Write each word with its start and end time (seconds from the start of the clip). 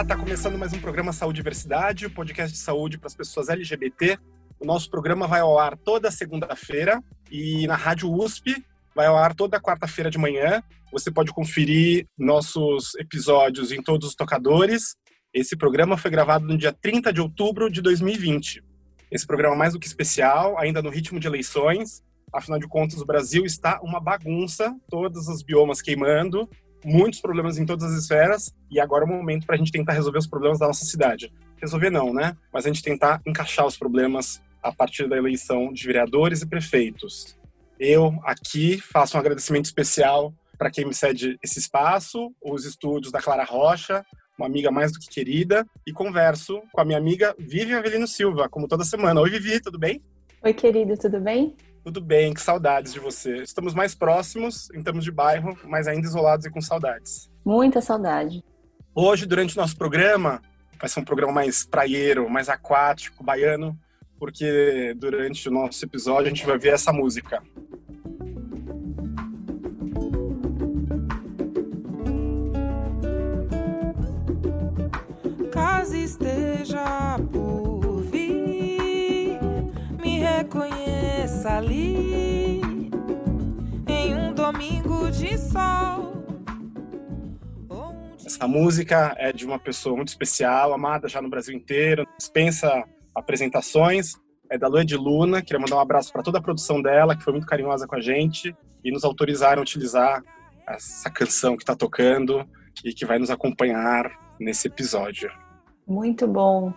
Está 0.00 0.16
começando 0.16 0.56
mais 0.56 0.72
um 0.72 0.80
programa 0.80 1.12
Saúde 1.12 1.40
e 1.40 1.42
Diversidade, 1.42 2.06
o 2.06 2.10
podcast 2.10 2.50
de 2.50 2.58
saúde 2.58 2.96
para 2.96 3.06
as 3.06 3.14
pessoas 3.14 3.50
LGBT. 3.50 4.18
O 4.58 4.64
nosso 4.64 4.90
programa 4.90 5.28
vai 5.28 5.40
ao 5.40 5.58
ar 5.58 5.76
toda 5.76 6.10
segunda-feira 6.10 7.02
e 7.30 7.66
na 7.66 7.76
Rádio 7.76 8.10
USP 8.10 8.64
vai 8.96 9.06
ao 9.06 9.16
ar 9.18 9.34
toda 9.34 9.60
quarta-feira 9.60 10.10
de 10.10 10.16
manhã. 10.16 10.62
Você 10.90 11.10
pode 11.10 11.32
conferir 11.32 12.06
nossos 12.18 12.94
episódios 12.94 13.72
em 13.72 13.82
todos 13.82 14.08
os 14.08 14.14
tocadores. 14.14 14.96
Esse 15.34 15.54
programa 15.54 15.98
foi 15.98 16.10
gravado 16.10 16.46
no 16.46 16.56
dia 16.56 16.72
30 16.72 17.12
de 17.12 17.20
outubro 17.20 17.70
de 17.70 17.82
2020. 17.82 18.64
Esse 19.12 19.26
programa 19.26 19.54
é 19.54 19.58
mais 19.58 19.74
do 19.74 19.78
que 19.78 19.86
especial, 19.86 20.58
ainda 20.58 20.80
no 20.80 20.88
ritmo 20.88 21.20
de 21.20 21.26
eleições. 21.26 22.02
Afinal 22.32 22.58
de 22.58 22.66
contas, 22.66 23.02
o 23.02 23.06
Brasil 23.06 23.44
está 23.44 23.78
uma 23.82 24.00
bagunça, 24.00 24.74
todos 24.88 25.28
os 25.28 25.42
biomas 25.42 25.82
queimando, 25.82 26.48
muitos 26.84 27.20
problemas 27.20 27.58
em 27.58 27.66
todas 27.66 27.92
as 27.92 28.02
esferas, 28.02 28.54
e 28.70 28.80
agora 28.80 29.04
é 29.04 29.06
o 29.06 29.10
momento 29.10 29.46
para 29.46 29.54
a 29.54 29.58
gente 29.58 29.72
tentar 29.72 29.92
resolver 29.92 30.18
os 30.18 30.26
problemas 30.26 30.58
da 30.58 30.66
nossa 30.66 30.84
cidade. 30.84 31.32
Resolver 31.60 31.90
não, 31.90 32.12
né? 32.12 32.36
Mas 32.52 32.64
a 32.64 32.68
gente 32.68 32.82
tentar 32.82 33.20
encaixar 33.26 33.66
os 33.66 33.76
problemas 33.76 34.42
a 34.62 34.72
partir 34.72 35.08
da 35.08 35.16
eleição 35.16 35.72
de 35.72 35.86
vereadores 35.86 36.42
e 36.42 36.46
prefeitos. 36.46 37.36
Eu 37.78 38.18
aqui 38.24 38.78
faço 38.78 39.16
um 39.16 39.20
agradecimento 39.20 39.64
especial 39.64 40.34
para 40.58 40.70
quem 40.70 40.84
me 40.84 40.92
cede 40.92 41.38
esse 41.42 41.58
espaço, 41.58 42.30
os 42.42 42.66
estúdios 42.66 43.10
da 43.10 43.20
Clara 43.20 43.44
Rocha, 43.44 44.04
uma 44.36 44.46
amiga 44.46 44.70
mais 44.70 44.92
do 44.92 44.98
que 44.98 45.08
querida, 45.08 45.66
e 45.86 45.92
converso 45.92 46.62
com 46.72 46.80
a 46.80 46.84
minha 46.84 46.98
amiga 46.98 47.34
Vivian 47.38 47.78
Avelino 47.78 48.06
Silva, 48.06 48.48
como 48.48 48.68
toda 48.68 48.84
semana. 48.84 49.20
Oi, 49.20 49.30
Vivi, 49.30 49.60
tudo 49.60 49.78
bem? 49.78 50.02
Oi, 50.42 50.52
querido, 50.52 50.96
tudo 50.96 51.20
bem? 51.20 51.54
Tudo 51.82 52.00
bem, 52.00 52.34
que 52.34 52.42
saudades 52.42 52.92
de 52.92 53.00
você. 53.00 53.38
Estamos 53.38 53.72
mais 53.72 53.94
próximos 53.94 54.70
em 54.74 54.82
termos 54.82 55.02
de 55.02 55.10
bairro, 55.10 55.56
mas 55.64 55.88
ainda 55.88 56.06
isolados 56.06 56.44
e 56.44 56.50
com 56.50 56.60
saudades. 56.60 57.30
Muita 57.44 57.80
saudade. 57.80 58.44
Hoje, 58.94 59.24
durante 59.24 59.56
o 59.56 59.60
nosso 59.60 59.76
programa, 59.76 60.42
vai 60.78 60.88
ser 60.90 61.00
um 61.00 61.04
programa 61.04 61.32
mais 61.32 61.64
praieiro, 61.64 62.28
mais 62.28 62.50
aquático, 62.50 63.24
baiano, 63.24 63.78
porque 64.18 64.94
durante 64.98 65.48
o 65.48 65.52
nosso 65.52 65.82
episódio 65.82 66.26
a 66.26 66.28
gente 66.28 66.44
vai 66.44 66.58
ver 66.58 66.74
essa 66.74 66.92
música. 66.92 67.42
Caso 75.50 75.96
ali 81.60 82.60
em 83.86 84.14
um 84.14 84.32
domingo 84.32 85.10
de 85.10 85.36
sol. 85.36 86.24
Essa 88.24 88.48
música 88.48 89.14
é 89.18 89.30
de 89.30 89.44
uma 89.44 89.58
pessoa 89.58 89.94
muito 89.94 90.08
especial, 90.08 90.72
amada 90.72 91.06
já 91.06 91.20
no 91.20 91.28
Brasil 91.28 91.54
inteiro, 91.54 92.06
dispensa 92.16 92.82
apresentações. 93.14 94.14
É 94.48 94.56
da 94.56 94.68
Lua 94.68 94.84
de 94.84 94.96
Luna, 94.96 95.42
queria 95.42 95.60
mandar 95.60 95.76
um 95.76 95.80
abraço 95.80 96.10
para 96.10 96.22
toda 96.22 96.38
a 96.38 96.42
produção 96.42 96.80
dela, 96.80 97.14
que 97.14 97.22
foi 97.22 97.34
muito 97.34 97.46
carinhosa 97.46 97.86
com 97.86 97.94
a 97.94 98.00
gente 98.00 98.56
e 98.82 98.90
nos 98.90 99.04
autorizaram 99.04 99.60
a 99.60 99.62
utilizar 99.62 100.22
essa 100.66 101.10
canção 101.10 101.56
que 101.56 101.62
está 101.62 101.76
tocando 101.76 102.48
e 102.82 102.94
que 102.94 103.04
vai 103.04 103.18
nos 103.18 103.30
acompanhar 103.30 104.10
nesse 104.40 104.66
episódio. 104.66 105.30
Muito 105.86 106.26
bom. 106.26 106.72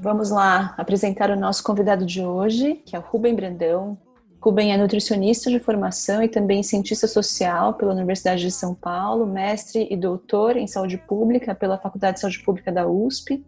Vamos 0.00 0.30
lá 0.30 0.74
apresentar 0.76 1.30
o 1.30 1.38
nosso 1.38 1.62
convidado 1.62 2.04
de 2.04 2.20
hoje, 2.20 2.82
que 2.84 2.96
é 2.96 2.98
o 2.98 3.02
Rubem 3.02 3.34
Brandão. 3.34 3.96
Rubem 4.44 4.72
é 4.72 4.76
nutricionista 4.76 5.50
de 5.50 5.58
formação 5.58 6.22
e 6.22 6.28
também 6.28 6.62
cientista 6.62 7.08
social 7.08 7.74
pela 7.74 7.92
Universidade 7.92 8.42
de 8.42 8.50
São 8.50 8.74
Paulo, 8.74 9.24
mestre 9.24 9.88
e 9.90 9.96
doutor 9.96 10.56
em 10.56 10.66
saúde 10.66 10.98
pública 10.98 11.54
pela 11.54 11.78
Faculdade 11.78 12.16
de 12.16 12.20
Saúde 12.20 12.42
Pública 12.42 12.70
da 12.70 12.86
USP 12.86 13.42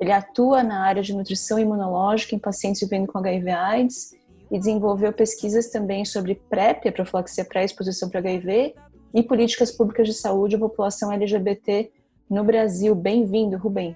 ele 0.00 0.12
atua 0.12 0.62
na 0.62 0.80
área 0.80 1.02
de 1.02 1.14
nutrição 1.14 1.58
imunológica 1.58 2.34
em 2.34 2.38
pacientes 2.38 2.80
vivendo 2.80 3.06
com 3.06 3.18
HIV/AIDS 3.18 4.12
e 4.50 4.58
desenvolveu 4.58 5.12
pesquisas 5.12 5.68
também 5.68 6.06
sobre 6.06 6.34
PrEP, 6.34 6.88
a 6.88 6.92
profilaxia 6.92 7.44
pré-exposição 7.44 8.08
para 8.08 8.20
HIV, 8.20 8.74
e 9.12 9.22
políticas 9.22 9.70
públicas 9.70 10.08
de 10.08 10.14
saúde 10.14 10.56
à 10.56 10.58
população 10.58 11.12
LGBT 11.12 11.92
no 12.30 12.42
Brasil. 12.42 12.94
Bem-vindo, 12.94 13.58
Rubem. 13.58 13.94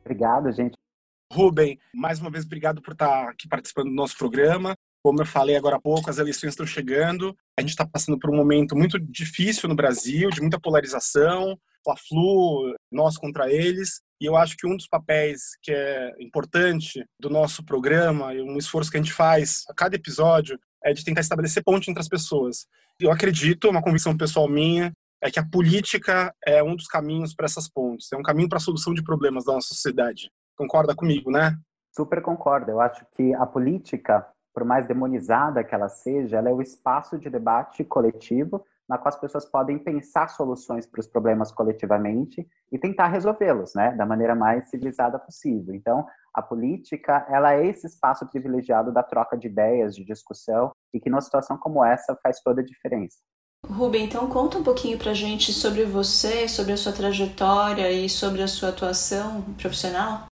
Obrigado, 0.00 0.50
gente. 0.50 0.74
Rubem, 1.30 1.78
mais 1.94 2.18
uma 2.18 2.30
vez 2.30 2.44
obrigado 2.46 2.80
por 2.80 2.92
estar 2.92 3.28
aqui 3.28 3.46
participando 3.46 3.88
do 3.88 3.94
nosso 3.94 4.16
programa. 4.16 4.74
Como 5.02 5.20
eu 5.20 5.26
falei 5.26 5.56
agora 5.56 5.76
há 5.76 5.80
pouco, 5.80 6.10
as 6.10 6.18
eleições 6.18 6.50
estão 6.50 6.66
chegando. 6.66 7.36
A 7.56 7.60
gente 7.60 7.70
está 7.70 7.86
passando 7.86 8.18
por 8.18 8.30
um 8.30 8.36
momento 8.36 8.76
muito 8.76 8.98
difícil 8.98 9.68
no 9.68 9.74
Brasil, 9.74 10.30
de 10.30 10.40
muita 10.40 10.60
polarização, 10.60 11.58
Fla-Flu, 11.84 12.74
nós 12.90 13.16
contra 13.16 13.50
eles. 13.50 14.00
E 14.20 14.26
eu 14.26 14.36
acho 14.36 14.56
que 14.56 14.66
um 14.66 14.76
dos 14.76 14.88
papéis 14.88 15.56
que 15.62 15.72
é 15.72 16.12
importante 16.20 17.04
do 17.20 17.30
nosso 17.30 17.64
programa 17.64 18.34
e 18.34 18.42
um 18.42 18.58
esforço 18.58 18.90
que 18.90 18.96
a 18.96 19.00
gente 19.00 19.12
faz 19.12 19.62
a 19.70 19.74
cada 19.74 19.94
episódio 19.94 20.58
é 20.84 20.92
de 20.92 21.04
tentar 21.04 21.20
estabelecer 21.20 21.62
ponte 21.62 21.90
entre 21.90 22.00
as 22.00 22.08
pessoas. 22.08 22.66
Eu 23.00 23.12
acredito, 23.12 23.68
uma 23.68 23.82
convicção 23.82 24.16
pessoal 24.16 24.48
minha, 24.48 24.92
é 25.22 25.30
que 25.30 25.38
a 25.38 25.46
política 25.46 26.32
é 26.44 26.62
um 26.62 26.76
dos 26.76 26.86
caminhos 26.86 27.34
para 27.34 27.46
essas 27.46 27.68
pontes, 27.68 28.12
é 28.12 28.16
um 28.16 28.22
caminho 28.22 28.48
para 28.48 28.58
a 28.58 28.60
solução 28.60 28.94
de 28.94 29.02
problemas 29.02 29.44
da 29.44 29.52
nossa 29.52 29.68
sociedade. 29.68 30.30
Concorda 30.56 30.94
comigo, 30.94 31.30
né? 31.30 31.56
Super 31.94 32.22
concordo. 32.22 32.70
Eu 32.70 32.80
acho 32.80 33.04
que 33.16 33.34
a 33.34 33.46
política, 33.46 34.26
por 34.58 34.64
mais 34.64 34.88
demonizada 34.88 35.62
que 35.62 35.72
ela 35.72 35.88
seja, 35.88 36.38
ela 36.38 36.50
é 36.50 36.52
o 36.52 36.60
espaço 36.60 37.16
de 37.16 37.30
debate 37.30 37.84
coletivo 37.84 38.64
na 38.88 38.98
qual 38.98 39.10
as 39.10 39.20
pessoas 39.20 39.44
podem 39.44 39.78
pensar 39.78 40.26
soluções 40.28 40.84
para 40.84 40.98
os 40.98 41.06
problemas 41.06 41.52
coletivamente 41.52 42.44
e 42.72 42.76
tentar 42.76 43.06
resolvê-los, 43.06 43.72
né, 43.76 43.92
da 43.92 44.04
maneira 44.04 44.34
mais 44.34 44.68
civilizada 44.68 45.16
possível. 45.16 45.72
Então, 45.76 46.04
a 46.34 46.42
política, 46.42 47.24
ela 47.30 47.54
é 47.54 47.66
esse 47.66 47.86
espaço 47.86 48.26
privilegiado 48.26 48.92
da 48.92 49.04
troca 49.04 49.36
de 49.36 49.46
ideias, 49.46 49.94
de 49.94 50.04
discussão, 50.04 50.72
e 50.92 50.98
que 50.98 51.08
numa 51.08 51.20
situação 51.20 51.56
como 51.56 51.84
essa 51.84 52.18
faz 52.20 52.40
toda 52.40 52.60
a 52.60 52.64
diferença. 52.64 53.18
Rubem, 53.64 54.06
então 54.06 54.28
conta 54.28 54.58
um 54.58 54.64
pouquinho 54.64 54.98
para 54.98 55.12
a 55.12 55.14
gente 55.14 55.52
sobre 55.52 55.84
você, 55.84 56.48
sobre 56.48 56.72
a 56.72 56.76
sua 56.76 56.92
trajetória 56.92 57.92
e 57.92 58.08
sobre 58.08 58.42
a 58.42 58.48
sua 58.48 58.70
atuação 58.70 59.42
profissional. 59.54 60.26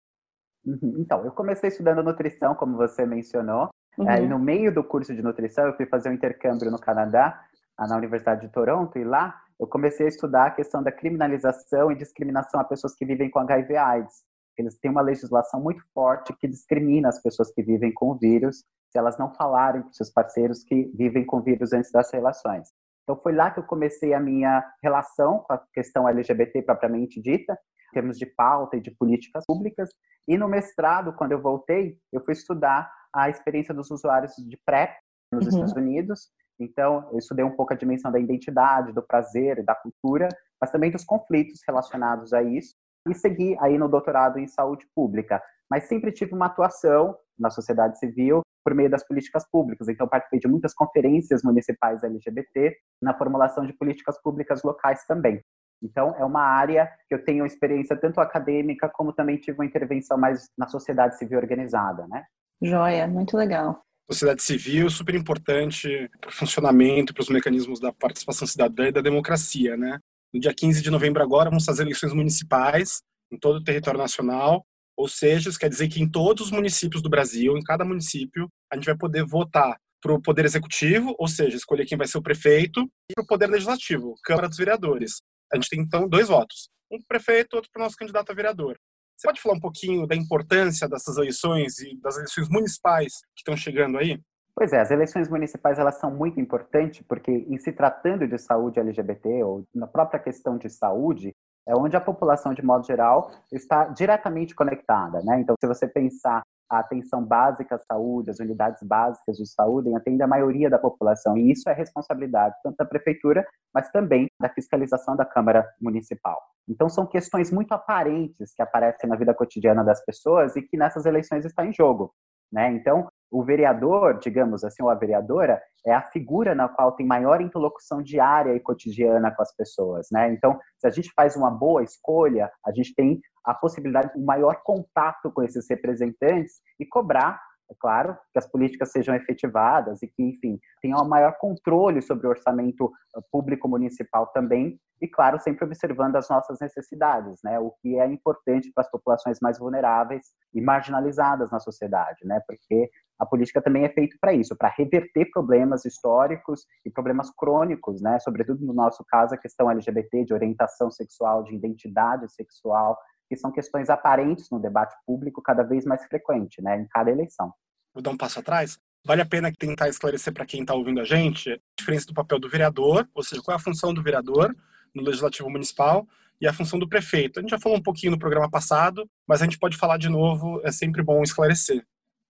Uhum. 0.64 0.98
Então, 1.00 1.24
eu 1.24 1.32
comecei 1.32 1.70
estudando 1.70 2.04
nutrição, 2.04 2.54
como 2.54 2.76
você 2.76 3.04
mencionou, 3.04 3.68
uhum. 3.98 4.10
e 4.10 4.28
no 4.28 4.38
meio 4.38 4.72
do 4.72 4.82
curso 4.82 5.14
de 5.14 5.22
nutrição 5.22 5.66
eu 5.66 5.76
fui 5.76 5.86
fazer 5.86 6.08
um 6.08 6.12
intercâmbio 6.12 6.70
no 6.70 6.78
Canadá 6.78 7.44
na 7.78 7.96
Universidade 7.96 8.42
de 8.42 8.52
Toronto, 8.52 8.98
e 8.98 9.04
lá 9.04 9.34
eu 9.58 9.66
comecei 9.66 10.06
a 10.06 10.08
estudar 10.08 10.46
a 10.46 10.50
questão 10.50 10.82
da 10.82 10.92
criminalização 10.92 11.90
e 11.90 11.96
discriminação 11.96 12.60
a 12.60 12.64
pessoas 12.64 12.94
que 12.94 13.04
vivem 13.04 13.30
com 13.30 13.40
HIV/AIDS. 13.40 14.22
Eles 14.58 14.78
têm 14.78 14.90
uma 14.90 15.00
legislação 15.00 15.60
muito 15.60 15.82
forte 15.94 16.34
que 16.38 16.46
discrimina 16.46 17.08
as 17.08 17.20
pessoas 17.20 17.50
que 17.52 17.62
vivem 17.62 17.92
com 17.92 18.10
o 18.10 18.18
vírus 18.18 18.64
se 18.90 18.98
elas 18.98 19.16
não 19.18 19.32
falarem 19.34 19.82
com 19.82 19.92
seus 19.92 20.10
parceiros 20.10 20.62
que 20.64 20.92
vivem 20.94 21.24
com 21.24 21.38
o 21.38 21.42
vírus 21.42 21.72
antes 21.72 21.90
das 21.90 22.12
relações. 22.12 22.68
Então 23.02 23.16
foi 23.20 23.32
lá 23.32 23.50
que 23.50 23.58
eu 23.58 23.64
comecei 23.64 24.12
a 24.12 24.20
minha 24.20 24.62
relação 24.82 25.38
com 25.38 25.54
a 25.54 25.62
questão 25.72 26.08
LGBT 26.08 26.62
propriamente 26.62 27.20
dita, 27.20 27.58
termos 27.92 28.18
de 28.18 28.26
pauta 28.26 28.76
e 28.76 28.80
de 28.80 28.90
políticas 28.90 29.44
públicas. 29.46 29.90
E 30.26 30.36
no 30.36 30.48
mestrado, 30.48 31.12
quando 31.12 31.32
eu 31.32 31.40
voltei, 31.40 31.96
eu 32.12 32.24
fui 32.24 32.32
estudar 32.32 32.90
a 33.14 33.28
experiência 33.28 33.74
dos 33.74 33.90
usuários 33.90 34.32
de 34.36 34.58
PrEP 34.64 34.90
nos 35.30 35.44
uhum. 35.44 35.50
Estados 35.50 35.72
Unidos 35.74 36.30
então, 36.62 37.08
eu 37.12 37.18
estudei 37.18 37.44
um 37.44 37.54
pouco 37.54 37.72
a 37.72 37.76
dimensão 37.76 38.10
da 38.10 38.20
identidade, 38.20 38.92
do 38.92 39.02
prazer 39.02 39.58
e 39.58 39.62
da 39.62 39.74
cultura, 39.74 40.28
mas 40.60 40.70
também 40.70 40.90
dos 40.90 41.04
conflitos 41.04 41.60
relacionados 41.66 42.32
a 42.32 42.42
isso. 42.42 42.74
E 43.08 43.14
segui 43.14 43.56
aí 43.60 43.76
no 43.76 43.88
doutorado 43.88 44.38
em 44.38 44.46
saúde 44.46 44.86
pública. 44.94 45.42
Mas 45.68 45.88
sempre 45.88 46.12
tive 46.12 46.34
uma 46.34 46.46
atuação 46.46 47.16
na 47.38 47.50
sociedade 47.50 47.98
civil 47.98 48.42
por 48.64 48.74
meio 48.74 48.88
das 48.88 49.04
políticas 49.06 49.44
públicas. 49.50 49.88
Então, 49.88 50.06
participei 50.06 50.38
de 50.38 50.46
muitas 50.46 50.72
conferências 50.72 51.42
municipais 51.42 52.04
LGBT 52.04 52.76
na 53.00 53.16
formulação 53.16 53.66
de 53.66 53.72
políticas 53.72 54.20
públicas 54.22 54.62
locais 54.62 55.04
também. 55.06 55.42
Então, 55.82 56.14
é 56.16 56.24
uma 56.24 56.42
área 56.42 56.88
que 57.08 57.14
eu 57.14 57.24
tenho 57.24 57.44
experiência 57.44 57.96
tanto 57.96 58.20
acadêmica 58.20 58.88
como 58.88 59.12
também 59.12 59.36
tive 59.36 59.58
uma 59.58 59.66
intervenção 59.66 60.16
mais 60.16 60.48
na 60.56 60.66
sociedade 60.66 61.18
civil 61.18 61.38
organizada, 61.38 62.06
né? 62.06 62.24
Joia, 62.62 63.06
muito 63.06 63.36
legal 63.36 63.82
sociedade 64.10 64.42
civil 64.42 64.90
super 64.90 65.14
importante 65.14 66.10
para 66.20 66.28
o 66.28 66.32
funcionamento, 66.32 67.14
para 67.14 67.22
os 67.22 67.28
mecanismos 67.28 67.80
da 67.80 67.92
participação 67.92 68.46
cidadã 68.46 68.88
e 68.88 68.92
da 68.92 69.00
democracia, 69.00 69.76
né? 69.76 69.98
No 70.32 70.40
dia 70.40 70.54
15 70.54 70.82
de 70.82 70.90
novembro 70.90 71.22
agora 71.22 71.50
vamos 71.50 71.64
fazer 71.64 71.82
eleições 71.82 72.12
municipais 72.12 73.02
em 73.30 73.38
todo 73.38 73.56
o 73.56 73.64
território 73.64 73.98
nacional, 73.98 74.64
ou 74.96 75.08
seja, 75.08 75.48
isso 75.48 75.58
quer 75.58 75.68
dizer 75.68 75.88
que 75.88 76.02
em 76.02 76.08
todos 76.08 76.46
os 76.46 76.50
municípios 76.50 77.02
do 77.02 77.08
Brasil, 77.08 77.56
em 77.56 77.62
cada 77.62 77.84
município, 77.84 78.48
a 78.70 78.76
gente 78.76 78.84
vai 78.84 78.96
poder 78.96 79.24
votar 79.24 79.76
para 80.02 80.12
o 80.12 80.20
poder 80.20 80.44
executivo, 80.44 81.14
ou 81.18 81.28
seja, 81.28 81.56
escolher 81.56 81.86
quem 81.86 81.96
vai 81.96 82.06
ser 82.06 82.18
o 82.18 82.22
prefeito, 82.22 82.82
e 83.08 83.14
para 83.14 83.22
o 83.22 83.26
poder 83.26 83.46
legislativo, 83.46 84.14
Câmara 84.24 84.48
dos 84.48 84.58
Vereadores. 84.58 85.22
A 85.52 85.56
gente 85.56 85.68
tem 85.68 85.80
então 85.80 86.08
dois 86.08 86.28
votos, 86.28 86.70
um 86.90 86.96
para 86.98 87.04
o 87.04 87.08
prefeito, 87.08 87.54
outro 87.54 87.70
para 87.72 87.80
o 87.80 87.84
nosso 87.84 87.96
candidato 87.96 88.30
a 88.30 88.34
vereador. 88.34 88.78
Você 89.16 89.28
pode 89.28 89.40
falar 89.40 89.54
um 89.56 89.60
pouquinho 89.60 90.06
da 90.06 90.16
importância 90.16 90.88
dessas 90.88 91.16
eleições 91.16 91.78
e 91.78 91.96
das 92.00 92.16
eleições 92.16 92.48
municipais 92.48 93.12
que 93.34 93.40
estão 93.40 93.56
chegando 93.56 93.98
aí? 93.98 94.20
Pois 94.54 94.72
é, 94.72 94.80
as 94.80 94.90
eleições 94.90 95.28
municipais 95.28 95.78
elas 95.78 95.98
são 95.98 96.10
muito 96.10 96.40
importantes 96.40 97.02
porque 97.08 97.30
em 97.30 97.58
se 97.58 97.72
tratando 97.72 98.26
de 98.26 98.38
saúde 98.38 98.80
LGBT 98.80 99.42
ou 99.44 99.64
na 99.74 99.86
própria 99.86 100.20
questão 100.20 100.58
de 100.58 100.68
saúde, 100.68 101.34
é 101.66 101.74
onde 101.76 101.96
a 101.96 102.00
população, 102.00 102.52
de 102.52 102.62
modo 102.62 102.84
geral, 102.84 103.30
está 103.52 103.84
diretamente 103.84 104.54
conectada. 104.54 105.22
Né? 105.22 105.40
Então, 105.40 105.54
se 105.60 105.66
você 105.66 105.86
pensar 105.86 106.42
a 106.72 106.78
atenção 106.78 107.22
básica 107.22 107.74
à 107.74 107.78
saúde, 107.78 108.30
as 108.30 108.40
unidades 108.40 108.82
básicas 108.82 109.36
de 109.36 109.46
saúde 109.46 109.94
atendem 109.94 110.22
a 110.22 110.26
maioria 110.26 110.70
da 110.70 110.78
população. 110.78 111.36
E 111.36 111.52
isso 111.52 111.68
é 111.68 111.74
responsabilidade 111.74 112.54
tanto 112.64 112.76
da 112.76 112.86
prefeitura, 112.86 113.46
mas 113.74 113.90
também 113.90 114.26
da 114.40 114.48
fiscalização 114.48 115.14
da 115.14 115.26
Câmara 115.26 115.68
Municipal. 115.78 116.40
Então, 116.66 116.88
são 116.88 117.06
questões 117.06 117.50
muito 117.50 117.72
aparentes 117.72 118.54
que 118.54 118.62
aparecem 118.62 119.10
na 119.10 119.16
vida 119.16 119.34
cotidiana 119.34 119.84
das 119.84 120.02
pessoas 120.02 120.56
e 120.56 120.62
que 120.62 120.78
nessas 120.78 121.04
eleições 121.04 121.44
está 121.44 121.66
em 121.66 121.74
jogo. 121.74 122.14
Né? 122.52 122.70
Então, 122.72 123.08
o 123.30 123.42
vereador, 123.42 124.18
digamos 124.18 124.62
assim, 124.62 124.82
ou 124.82 124.90
a 124.90 124.94
vereadora, 124.94 125.60
é 125.86 125.94
a 125.94 126.02
figura 126.02 126.54
na 126.54 126.68
qual 126.68 126.92
tem 126.92 127.06
maior 127.06 127.40
interlocução 127.40 128.02
diária 128.02 128.54
e 128.54 128.60
cotidiana 128.60 129.34
com 129.34 129.42
as 129.42 129.56
pessoas, 129.56 130.08
né? 130.12 130.32
Então, 130.32 130.60
se 130.78 130.86
a 130.86 130.90
gente 130.90 131.10
faz 131.16 131.34
uma 131.34 131.50
boa 131.50 131.82
escolha, 131.82 132.52
a 132.64 132.70
gente 132.72 132.94
tem 132.94 133.20
a 133.44 133.54
possibilidade 133.54 134.12
de 134.12 134.20
um 134.20 134.24
maior 134.24 134.62
contato 134.62 135.32
com 135.32 135.42
esses 135.42 135.66
representantes 135.68 136.60
e 136.78 136.86
cobrar 136.86 137.40
é 137.72 137.76
claro, 137.78 138.16
que 138.32 138.38
as 138.38 138.46
políticas 138.46 138.90
sejam 138.90 139.14
efetivadas 139.14 140.02
e 140.02 140.06
que, 140.06 140.22
enfim, 140.22 140.58
tenham 140.80 141.02
um 141.02 141.08
maior 141.08 141.36
controle 141.38 142.00
sobre 142.02 142.26
o 142.26 142.30
orçamento 142.30 142.90
eh, 143.16 143.20
público 143.30 143.68
municipal 143.68 144.26
também, 144.28 144.78
e, 145.02 145.08
claro, 145.08 145.40
sempre 145.40 145.64
observando 145.64 146.14
as 146.14 146.28
nossas 146.28 146.60
necessidades, 146.60 147.40
né? 147.42 147.58
O 147.58 147.72
que 147.82 147.98
é 147.98 148.06
importante 148.06 148.70
para 148.72 148.82
as 148.82 148.90
populações 148.90 149.38
mais 149.42 149.58
vulneráveis 149.58 150.28
e 150.54 150.60
marginalizadas 150.60 151.50
na 151.50 151.58
sociedade, 151.58 152.24
né? 152.24 152.40
Porque 152.46 152.88
a 153.18 153.26
política 153.26 153.60
também 153.60 153.84
é 153.84 153.88
feita 153.88 154.16
para 154.20 154.32
isso, 154.32 154.56
para 154.56 154.68
reverter 154.68 155.28
problemas 155.32 155.84
históricos 155.84 156.64
e 156.86 156.90
problemas 156.90 157.30
crônicos, 157.30 158.00
né? 158.00 158.20
Sobretudo 158.20 158.64
no 158.64 158.72
nosso 158.72 159.04
caso, 159.08 159.34
a 159.34 159.38
questão 159.38 159.68
LGBT, 159.68 160.24
de 160.24 160.34
orientação 160.34 160.88
sexual, 160.88 161.42
de 161.42 161.54
identidade 161.54 162.32
sexual, 162.32 162.96
que 163.32 163.36
são 163.38 163.50
questões 163.50 163.88
aparentes 163.88 164.50
no 164.50 164.60
debate 164.60 164.94
público 165.06 165.40
cada 165.40 165.62
vez 165.62 165.86
mais 165.86 166.04
frequente, 166.04 166.60
né, 166.60 166.78
em 166.78 166.86
cada 166.86 167.10
eleição. 167.10 167.50
Vou 167.94 168.02
dar 168.02 168.10
um 168.10 168.16
passo 168.16 168.40
atrás. 168.40 168.78
Vale 169.06 169.22
a 169.22 169.26
pena 169.26 169.50
tentar 169.50 169.88
esclarecer 169.88 170.34
para 170.34 170.44
quem 170.44 170.60
está 170.60 170.74
ouvindo 170.74 171.00
a 171.00 171.04
gente 171.04 171.50
a 171.50 171.58
diferença 171.78 172.06
do 172.06 172.12
papel 172.12 172.38
do 172.38 172.46
vereador, 172.46 173.08
ou 173.14 173.22
seja, 173.22 173.40
qual 173.42 173.54
é 173.54 173.56
a 173.56 173.62
função 173.62 173.94
do 173.94 174.02
vereador 174.02 174.54
no 174.94 175.02
legislativo 175.02 175.48
municipal 175.48 176.06
e 176.38 176.46
a 176.46 176.52
função 176.52 176.78
do 176.78 176.86
prefeito. 176.86 177.38
A 177.38 177.40
gente 177.40 177.52
já 177.52 177.58
falou 177.58 177.78
um 177.78 177.82
pouquinho 177.82 178.12
no 178.12 178.18
programa 178.18 178.50
passado, 178.50 179.08
mas 179.26 179.40
a 179.40 179.46
gente 179.46 179.58
pode 179.58 179.78
falar 179.78 179.96
de 179.96 180.10
novo, 180.10 180.60
é 180.62 180.70
sempre 180.70 181.02
bom 181.02 181.22
esclarecer. 181.22 181.82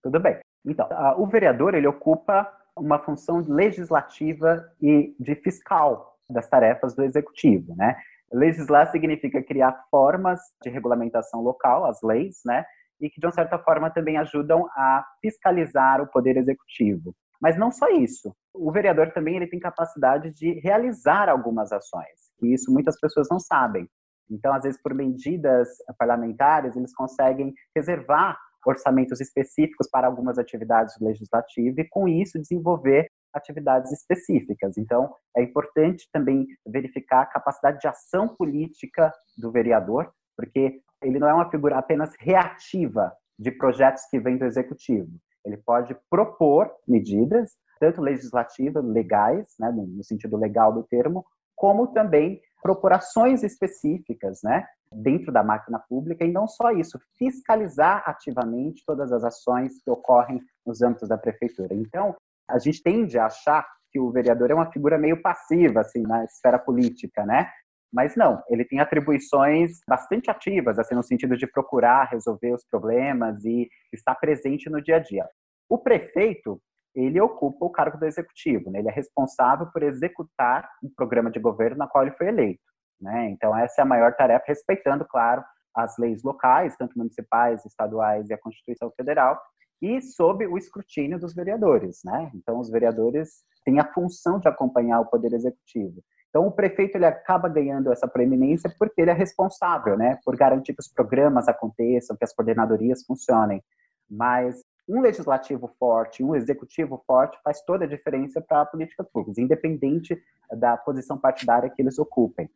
Tudo 0.05 0.21
bem. 0.21 0.39
Então, 0.65 0.87
o 1.19 1.27
vereador 1.27 1.75
ele 1.75 1.89
ocupa 1.89 2.49
uma 2.77 3.01
função 3.01 3.41
legislativa 3.41 4.73
e 4.81 5.17
de 5.19 5.35
fiscal 5.35 6.17
das 6.31 6.49
tarefas 6.49 6.95
do 6.95 7.03
executivo, 7.03 7.75
né? 7.75 7.97
Legislar 8.33 8.91
significa 8.91 9.43
criar 9.43 9.85
formas 9.91 10.41
de 10.63 10.71
regulamentação 10.71 11.41
local, 11.41 11.85
as 11.85 12.01
leis, 12.03 12.41
né? 12.45 12.65
E 13.01 13.11
que, 13.11 13.21
de 13.21 13.27
uma 13.27 13.33
certa 13.33 13.59
forma, 13.59 13.91
também 13.91 14.17
ajudam 14.17 14.67
a 14.77 15.05
fiscalizar 15.21 16.01
o 16.01 16.07
poder 16.07 16.37
executivo. 16.37 17.15
Mas 17.41 17.59
não 17.59 17.71
só 17.71 17.89
isso. 17.89 18.35
O 18.55 18.71
vereador 18.71 19.13
também 19.13 19.37
ele 19.37 19.49
tem 19.49 19.59
capacidade 19.59 20.31
de 20.33 20.61
realizar 20.61 21.29
algumas 21.29 21.73
ações, 21.73 22.31
e 22.41 22.55
isso 22.55 22.73
muitas 22.73 22.99
pessoas 23.01 23.27
não 23.31 23.41
sabem. 23.41 23.89
Então, 24.31 24.55
às 24.55 24.63
vezes, 24.63 24.81
por 24.81 24.95
medidas 24.95 25.69
parlamentares, 25.99 26.77
eles 26.77 26.95
conseguem 26.95 27.53
reservar 27.77 28.39
orçamentos 28.65 29.21
específicos 29.21 29.89
para 29.91 30.07
algumas 30.07 30.39
atividades 30.39 30.99
legislativas 31.01 31.79
e, 31.79 31.89
com 31.89 32.09
isso, 32.09 32.39
desenvolver 32.39 33.09
atividades 33.33 33.91
específicas. 33.93 34.77
Então, 34.77 35.15
é 35.37 35.43
importante 35.43 36.09
também 36.13 36.47
verificar 36.67 37.23
a 37.23 37.27
capacidade 37.27 37.81
de 37.81 37.89
ação 37.89 38.29
política 38.29 39.13
do 39.37 39.51
vereador, 39.51 40.13
porque 40.37 40.81
ele 41.03 41.19
não 41.19 41.29
é 41.29 41.35
uma 41.35 41.51
figura 41.51 41.79
apenas 41.79 42.13
reativa 42.19 43.13
de 43.39 43.51
projetos 43.51 44.05
que 44.11 44.21
vêm 44.21 44.37
do 44.37 44.45
executivo. 44.45 45.11
Ele 45.45 45.57
pode 45.57 45.97
propor 46.09 46.71
medidas, 46.87 47.57
tanto 47.81 48.01
legislativas, 48.01 48.85
legais, 48.85 49.55
né, 49.59 49.73
no 49.73 50.05
sentido 50.05 50.37
legal 50.37 50.73
do 50.73 50.85
termo, 50.85 51.25
como 51.57 51.89
também 51.89 52.41
propor 52.63 52.93
ações 52.93 53.43
específicas, 53.43 54.41
né, 54.45 54.65
dentro 54.95 55.33
da 55.33 55.43
máquina 55.43 55.79
pública, 55.89 56.25
e 56.25 56.33
não 56.33 56.47
só 56.47 56.71
isso, 56.71 56.99
fiscalizar 57.19 58.03
ativamente 58.07 58.83
todas 58.87 59.13
as 59.13 59.25
ações 59.25 59.83
que 59.83 59.91
ocorrem 59.91 60.41
nos 60.67 60.83
âmbitos 60.83 61.09
da 61.09 61.19
prefeitura. 61.19 61.75
Então, 61.75 62.15
a 62.49 62.59
gente 62.59 62.83
tende 62.83 63.19
a 63.19 63.27
achar 63.27 63.67
que 63.91 64.01
o 64.01 64.11
vereador 64.11 64.51
é 64.51 64.55
uma 64.55 64.71
figura 64.71 64.99
meio 64.99 65.21
passiva, 65.21 65.81
assim, 65.81 66.03
na 66.03 66.25
esfera 66.25 66.59
política, 66.59 67.27
né? 67.27 67.51
Mas 67.93 68.17
não, 68.17 68.43
ele 68.49 68.65
tem 68.65 68.81
atribuições 68.81 69.81
bastante 69.87 70.31
ativas, 70.31 70.79
assim, 70.79 70.95
no 70.95 71.03
sentido 71.03 71.37
de 71.37 71.47
procurar 71.47 72.09
resolver 72.09 72.53
os 72.55 72.65
problemas 72.65 73.45
e 73.45 73.69
estar 73.93 74.15
presente 74.15 74.71
no 74.71 74.81
dia 74.81 74.97
a 74.97 74.99
dia. 74.99 75.29
O 75.69 75.77
prefeito, 75.77 76.61
ele 76.95 77.21
ocupa 77.21 77.67
o 77.67 77.71
cargo 77.71 77.99
do 77.99 78.07
executivo, 78.07 78.71
né? 78.71 78.79
ele 78.79 78.89
é 78.89 78.93
responsável 78.93 79.67
por 79.67 79.83
executar 79.83 80.69
um 80.83 80.91
programa 80.95 81.31
de 81.31 81.39
governo 81.39 81.79
na 81.79 81.87
qual 81.87 82.05
ele 82.05 82.17
foi 82.17 82.29
eleito. 82.29 82.72
Né? 83.03 83.31
Então, 83.31 83.57
essa 83.57 83.81
é 83.81 83.83
a 83.83 83.87
maior 83.87 84.15
tarefa, 84.15 84.45
respeitando, 84.47 85.05
claro, 85.05 85.43
as 85.75 85.99
leis 85.99 86.23
locais, 86.23 86.77
tanto 86.77 86.97
municipais, 86.97 87.65
estaduais 87.67 88.31
e 88.31 88.35
a 88.35 88.39
Constituição 88.39 88.91
Federal, 88.97 89.41
e 89.81 90.01
sob 90.01 90.47
o 90.47 90.57
escrutínio 90.57 91.19
dos 91.19 91.35
vereadores, 91.35 92.03
né? 92.05 92.31
Então 92.35 92.61
os 92.61 92.71
vereadores 92.71 93.43
têm 93.65 93.81
a 93.81 93.93
função 93.93 94.39
de 94.39 94.47
acompanhar 94.47 95.01
o 95.01 95.07
poder 95.07 95.33
executivo. 95.33 96.01
Então 96.29 96.47
o 96.47 96.53
prefeito 96.53 96.97
ele 96.97 97.05
acaba 97.05 97.49
ganhando 97.49 97.93
essa 97.93 98.07
preeminência 98.07 98.73
porque 98.79 99.03
ele 99.03 99.11
é 99.11 99.15
responsável, 99.15 99.99
né, 99.99 100.19
por 100.25 100.37
garantir 100.37 100.73
que 100.73 100.81
os 100.81 100.89
programas 100.89 101.49
aconteçam, 101.49 102.17
que 102.17 102.25
as 102.25 102.33
coordenadorias 102.33 103.05
funcionem. 103.05 103.63
Mas 104.09 104.63
um 104.89 105.01
legislativo 105.01 105.69
forte, 105.79 106.23
um 106.23 106.35
executivo 106.35 107.03
forte 107.07 107.39
faz 107.43 107.61
toda 107.63 107.85
a 107.85 107.89
diferença 107.89 108.41
para 108.41 108.63
a 108.63 108.67
política 108.67 109.05
pública, 109.05 109.41
independente 109.41 110.17
da 110.53 110.77
posição 110.77 111.19
partidária 111.19 111.69
que 111.69 111.83
eles 111.83 111.99
ocupem. 111.99 112.49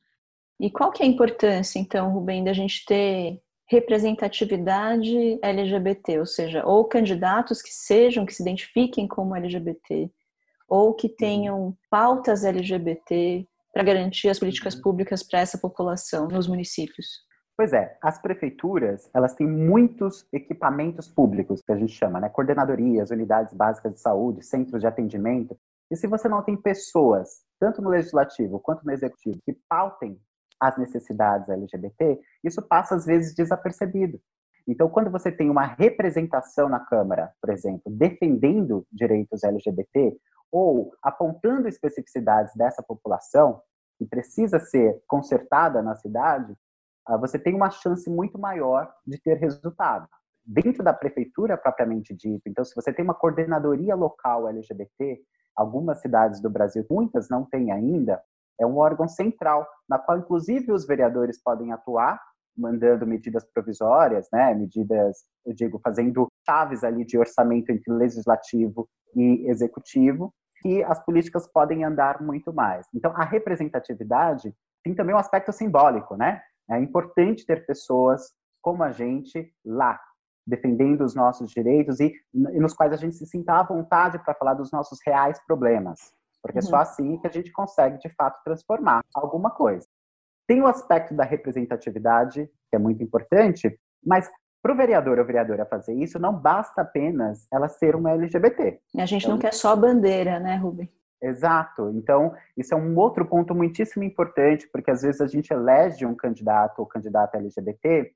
E 0.59 0.71
qual 0.71 0.91
que 0.91 1.03
é 1.03 1.07
a 1.07 1.09
importância, 1.09 1.79
então, 1.79 2.11
Rubem, 2.11 2.43
da 2.43 2.53
gente 2.53 2.85
ter 2.87 3.41
representatividade 3.69 5.39
LGBT, 5.43 6.21
ou 6.21 6.27
seja, 6.27 6.65
ou 6.65 6.85
candidatos 6.85 7.61
que 7.61 7.71
sejam, 7.73 8.25
que 8.25 8.33
se 8.33 8.43
identifiquem 8.43 9.09
como 9.09 9.35
LGBT, 9.35 10.11
ou 10.69 10.95
que 10.95 11.09
tenham 11.09 11.77
pautas 11.91 12.45
LGBT 12.45 13.47
para 13.73 13.83
garantir 13.83 14.29
as 14.29 14.39
políticas 14.39 14.75
uhum. 14.75 14.83
públicas 14.83 15.23
para 15.23 15.41
essa 15.41 15.59
população 15.59 16.29
nos 16.29 16.49
municípios. 16.49 17.27
Pois 17.57 17.73
é, 17.73 17.97
as 18.03 18.21
prefeituras, 18.21 19.11
elas 19.15 19.35
têm 19.35 19.47
muitos 19.47 20.27
equipamentos 20.33 21.09
públicos, 21.09 21.63
que 21.63 21.73
a 21.73 21.77
gente 21.77 21.93
chama, 21.93 22.21
né? 22.21 22.29
Coordenadorias, 22.29 23.11
unidades 23.11 23.55
básicas 23.55 23.95
de 23.95 24.01
saúde, 24.01 24.45
centros 24.45 24.81
de 24.81 24.87
atendimento. 24.87 25.59
E 25.91 25.97
se 25.97 26.07
você 26.07 26.29
não 26.29 26.43
tem 26.43 26.57
pessoas, 26.57 27.43
tanto 27.59 27.81
no 27.81 27.89
legislativo 27.89 28.61
quanto 28.61 28.85
no 28.85 28.93
executivo, 28.93 29.41
que 29.45 29.57
pautem 29.69 30.21
as 30.61 30.77
necessidades 30.79 31.49
LGBT, 31.49 32.21
isso 32.43 32.63
passa 32.63 32.95
às 32.95 33.05
vezes 33.05 33.35
desapercebido. 33.35 34.21
Então, 34.69 34.89
quando 34.89 35.11
você 35.11 35.31
tem 35.31 35.49
uma 35.49 35.65
representação 35.65 36.69
na 36.69 36.81
Câmara, 36.81 37.33
por 37.41 37.51
exemplo, 37.51 37.83
defendendo 37.87 38.85
direitos 38.91 39.45
LGBT 39.45 40.17
ou 40.51 40.93
apontando 41.03 41.69
especificidades 41.69 42.55
dessa 42.57 42.83
população 42.83 43.61
que 43.99 44.05
precisa 44.05 44.59
ser 44.59 45.01
consertada 45.07 45.83
na 45.83 45.95
cidade, 45.95 46.55
ah, 47.07 47.17
você 47.17 47.39
tem 47.39 47.55
uma 47.55 47.71
chance 47.71 48.11
muito 48.11 48.39
maior 48.39 48.93
de 49.07 49.21
ter 49.21 49.35
resultado. 49.35 50.09
Dentro 50.45 50.83
da 50.83 50.93
prefeitura 50.93 51.57
propriamente 51.57 52.15
dito, 52.15 52.49
então, 52.49 52.65
se 52.65 52.75
você 52.75 52.93
tem 52.93 53.05
uma 53.05 53.15
coordenadoria 53.15 53.95
local 53.95 54.49
LGBT, 54.49 55.21
algumas 55.55 56.01
cidades 56.01 56.41
do 56.41 56.51
Brasil, 56.51 56.85
muitas 56.91 57.29
não 57.29 57.45
têm 57.45 57.71
ainda, 57.71 58.21
é 58.61 58.67
um 58.67 58.79
órgão 58.79 59.09
central, 59.09 59.67
na 59.89 59.99
qual 59.99 60.19
inclusive 60.19 60.73
os 60.73 60.87
vereadores 60.87 61.43
podem 61.43 61.73
atuar, 61.73 62.21
mandando 62.57 63.07
medidas 63.07 63.45
provisórias, 63.53 64.29
né, 64.33 64.55
medidas, 64.55 65.19
eu 65.45 65.53
digo, 65.53 65.79
fazendo 65.85 66.27
chaves 66.49 66.83
ali 66.83 67.05
de 67.05 67.19
orçamento 67.19 67.71
entre 67.71 67.93
legislativo 67.93 68.89
e 69.15 69.49
executivo, 69.51 70.33
que 70.63 70.83
as 70.85 71.05
políticas 71.05 71.47
podem 71.47 71.85
andar 71.85 72.23
muito 72.23 72.53
mais. 72.53 72.87
Então, 72.95 73.13
a 73.15 73.25
representatividade 73.25 74.55
tem 74.83 74.95
também 74.95 75.15
um 75.15 75.19
aspecto 75.19 75.53
simbólico, 75.53 76.17
né? 76.17 76.41
É 76.71 76.79
importante 76.79 77.45
ter 77.45 77.67
pessoas 77.67 78.33
como 78.63 78.83
a 78.83 78.91
gente 78.91 79.53
lá, 79.65 80.01
defendendo 80.47 81.03
os 81.03 81.15
nossos 81.15 81.51
direitos 81.51 82.01
e, 82.01 82.13
e 82.33 82.59
nos 82.59 82.73
quais 82.73 82.93
a 82.93 82.97
gente 82.97 83.17
se 83.17 83.27
sinta 83.27 83.61
à 83.61 83.63
vontade 83.63 84.19
para 84.19 84.35
falar 84.35 84.55
dos 84.55 84.73
nossos 84.73 84.99
reais 85.05 85.39
problemas 85.47 86.16
porque 86.47 86.59
uhum. 86.61 86.65
é 86.65 86.69
só 86.69 86.77
assim 86.77 87.19
que 87.19 87.27
a 87.27 87.31
gente 87.31 87.51
consegue, 87.51 87.99
de 87.99 88.09
fato, 88.11 88.43
transformar 88.45 89.03
alguma 89.15 89.51
coisa. 89.51 89.87
Tem 90.47 90.63
o 90.63 90.67
aspecto 90.67 91.15
da 91.15 91.25
representatividade, 91.25 92.49
que 92.71 92.77
é 92.77 92.79
muito 92.79 93.03
importante, 93.03 93.79
mas 94.05 94.31
para 94.63 94.73
o 94.73 94.77
vereador 94.77 95.19
ou 95.19 95.25
vereadora 95.25 95.67
fazer 95.67 95.95
isso, 95.95 96.19
não 96.19 96.35
basta 96.35 96.83
apenas 96.83 97.47
ela 97.53 97.69
ser 97.69 97.97
uma 97.97 98.13
LGBT. 98.13 98.81
E 98.95 99.01
a 99.01 99.07
gente 99.07 99.23
então, 99.23 99.35
não 99.35 99.39
quer 99.41 99.53
só 99.53 99.73
a 99.73 99.77
bandeira, 99.77 100.39
né, 100.39 100.57
Rubem? 100.57 100.91
Exato. 101.21 101.91
Então, 101.95 102.33
isso 102.57 102.75
é 102.75 102.77
um 102.77 102.97
outro 102.97 103.25
ponto 103.27 103.55
muitíssimo 103.55 104.05
importante, 104.05 104.69
porque 104.73 104.91
às 104.91 105.03
vezes 105.03 105.21
a 105.21 105.27
gente 105.27 105.53
elege 105.53 106.05
um 106.07 106.15
candidato 106.15 106.79
ou 106.79 106.87
candidata 106.87 107.39
LGBT 107.39 108.13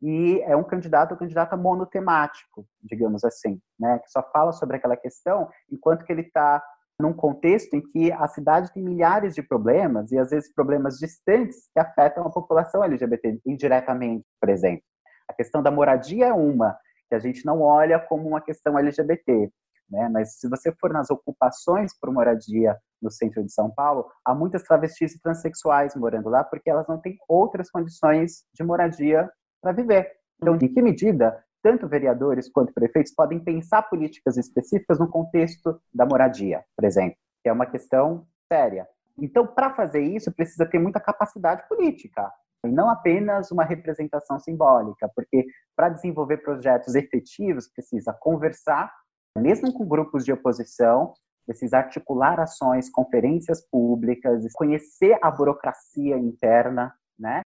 e 0.00 0.40
é 0.42 0.56
um 0.56 0.64
candidato 0.64 1.12
ou 1.12 1.18
candidata 1.18 1.56
monotemático, 1.56 2.66
digamos 2.82 3.24
assim, 3.24 3.60
né? 3.78 3.98
Que 4.00 4.10
só 4.10 4.22
fala 4.32 4.52
sobre 4.52 4.76
aquela 4.76 4.96
questão, 4.96 5.48
enquanto 5.70 6.04
que 6.04 6.12
ele 6.12 6.22
está 6.22 6.62
num 7.02 7.12
contexto 7.12 7.74
em 7.74 7.80
que 7.80 8.12
a 8.12 8.26
cidade 8.28 8.72
tem 8.72 8.82
milhares 8.82 9.34
de 9.34 9.42
problemas 9.42 10.12
e 10.12 10.18
às 10.18 10.30
vezes 10.30 10.54
problemas 10.54 10.98
distantes 10.98 11.68
que 11.74 11.80
afetam 11.80 12.24
a 12.24 12.30
população 12.30 12.82
LGBT 12.84 13.40
indiretamente, 13.44 14.24
por 14.40 14.48
exemplo. 14.48 14.84
A 15.28 15.34
questão 15.34 15.62
da 15.62 15.70
moradia 15.70 16.26
é 16.26 16.32
uma 16.32 16.78
que 17.08 17.14
a 17.14 17.18
gente 17.18 17.44
não 17.44 17.60
olha 17.60 17.98
como 17.98 18.28
uma 18.28 18.40
questão 18.40 18.78
LGBT, 18.78 19.50
né? 19.90 20.08
Mas 20.08 20.38
se 20.38 20.48
você 20.48 20.72
for 20.72 20.92
nas 20.92 21.10
ocupações 21.10 21.92
por 21.98 22.10
moradia 22.12 22.78
no 23.00 23.10
centro 23.10 23.44
de 23.44 23.52
São 23.52 23.70
Paulo, 23.70 24.06
há 24.24 24.34
muitas 24.34 24.62
travestis 24.62 25.14
e 25.14 25.20
transexuais 25.20 25.96
morando 25.96 26.30
lá 26.30 26.44
porque 26.44 26.70
elas 26.70 26.86
não 26.86 26.98
têm 26.98 27.18
outras 27.28 27.70
condições 27.70 28.44
de 28.54 28.62
moradia 28.62 29.28
para 29.60 29.72
viver. 29.72 30.10
Então, 30.40 30.54
em 30.54 30.72
que 30.72 30.80
medida 30.80 31.44
tanto 31.62 31.88
vereadores 31.88 32.50
quanto 32.50 32.72
prefeitos 32.72 33.14
podem 33.14 33.38
pensar 33.38 33.82
políticas 33.82 34.36
específicas 34.36 34.98
no 34.98 35.08
contexto 35.08 35.80
da 35.92 36.04
moradia, 36.04 36.64
por 36.76 36.84
exemplo, 36.84 37.16
que 37.42 37.48
é 37.48 37.52
uma 37.52 37.66
questão 37.66 38.26
séria. 38.52 38.86
Então, 39.18 39.46
para 39.46 39.74
fazer 39.74 40.00
isso, 40.00 40.32
precisa 40.32 40.66
ter 40.66 40.78
muita 40.78 40.98
capacidade 40.98 41.66
política, 41.68 42.30
e 42.64 42.68
não 42.68 42.88
apenas 42.88 43.50
uma 43.50 43.64
representação 43.64 44.38
simbólica, 44.38 45.10
porque 45.14 45.46
para 45.76 45.88
desenvolver 45.88 46.38
projetos 46.38 46.94
efetivos 46.94 47.68
precisa 47.68 48.12
conversar 48.12 48.92
mesmo 49.38 49.72
com 49.72 49.86
grupos 49.86 50.24
de 50.24 50.32
oposição, 50.32 51.14
precisa 51.46 51.78
articular 51.78 52.38
ações, 52.38 52.90
conferências 52.90 53.66
públicas, 53.68 54.44
conhecer 54.52 55.18
a 55.22 55.30
burocracia 55.30 56.16
interna, 56.16 56.94
né? 57.18 57.40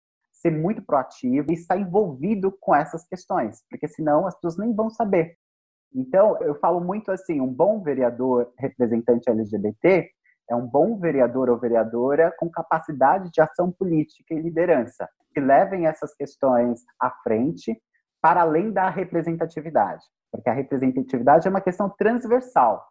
Ser 0.45 0.51
muito 0.51 0.83
proativo 0.83 1.49
e 1.49 1.55
estar 1.55 1.75
envolvido 1.75 2.55
com 2.61 2.75
essas 2.75 3.03
questões, 3.07 3.63
porque 3.67 3.87
senão 3.87 4.27
as 4.27 4.35
pessoas 4.35 4.59
nem 4.59 4.75
vão 4.75 4.91
saber. 4.91 5.35
Então, 5.91 6.39
eu 6.39 6.53
falo 6.59 6.79
muito 6.79 7.11
assim, 7.11 7.41
um 7.41 7.51
bom 7.51 7.81
vereador 7.81 8.53
representante 8.59 9.27
LGBT 9.27 10.07
é 10.47 10.55
um 10.55 10.67
bom 10.67 10.99
vereador 10.99 11.49
ou 11.49 11.57
vereadora 11.57 12.31
com 12.37 12.47
capacidade 12.47 13.31
de 13.31 13.41
ação 13.41 13.71
política 13.71 14.35
e 14.35 14.39
liderança, 14.39 15.09
que 15.33 15.39
levem 15.39 15.87
essas 15.87 16.13
questões 16.13 16.83
à 17.01 17.09
frente 17.23 17.75
para 18.21 18.41
além 18.41 18.71
da 18.71 18.87
representatividade, 18.87 20.03
porque 20.31 20.47
a 20.47 20.53
representatividade 20.53 21.47
é 21.47 21.49
uma 21.49 21.59
questão 21.59 21.89
transversal 21.89 22.85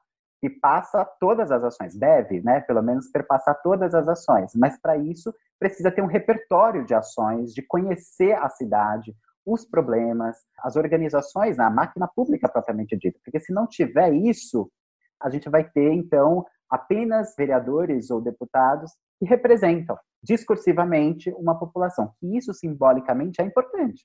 que 0.44 0.50
passa 0.50 1.06
todas 1.18 1.50
as 1.50 1.64
ações, 1.64 1.96
deve, 1.96 2.42
né, 2.42 2.60
pelo 2.60 2.82
menos 2.82 3.08
perpassar 3.08 3.58
todas 3.62 3.94
as 3.94 4.06
ações, 4.06 4.52
mas 4.54 4.78
para 4.78 4.94
isso 4.94 5.34
precisa 5.58 5.90
ter 5.90 6.02
um 6.02 6.06
repertório 6.06 6.84
de 6.84 6.92
ações, 6.92 7.54
de 7.54 7.62
conhecer 7.62 8.34
a 8.34 8.50
cidade, 8.50 9.16
os 9.46 9.64
problemas, 9.64 10.36
as 10.58 10.76
organizações, 10.76 11.58
a 11.58 11.70
máquina 11.70 12.06
pública 12.06 12.46
propriamente 12.46 12.94
dita, 12.94 13.18
porque 13.24 13.40
se 13.40 13.54
não 13.54 13.66
tiver 13.66 14.12
isso, 14.12 14.70
a 15.18 15.30
gente 15.30 15.48
vai 15.48 15.64
ter 15.64 15.90
então 15.94 16.44
apenas 16.68 17.34
vereadores 17.38 18.10
ou 18.10 18.20
deputados 18.20 18.92
que 19.18 19.24
representam 19.24 19.96
discursivamente 20.22 21.30
uma 21.38 21.58
população, 21.58 22.12
que 22.20 22.36
isso 22.36 22.52
simbolicamente 22.52 23.40
é 23.40 23.46
importante, 23.46 24.04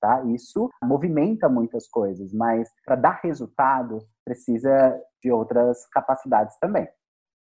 Tá? 0.00 0.24
Isso 0.24 0.70
movimenta 0.82 1.48
muitas 1.48 1.86
coisas, 1.86 2.32
mas 2.32 2.70
para 2.86 2.96
dar 2.96 3.20
resultado 3.22 3.98
precisa 4.24 4.98
de 5.22 5.30
outras 5.30 5.86
capacidades 5.88 6.56
também. 6.58 6.88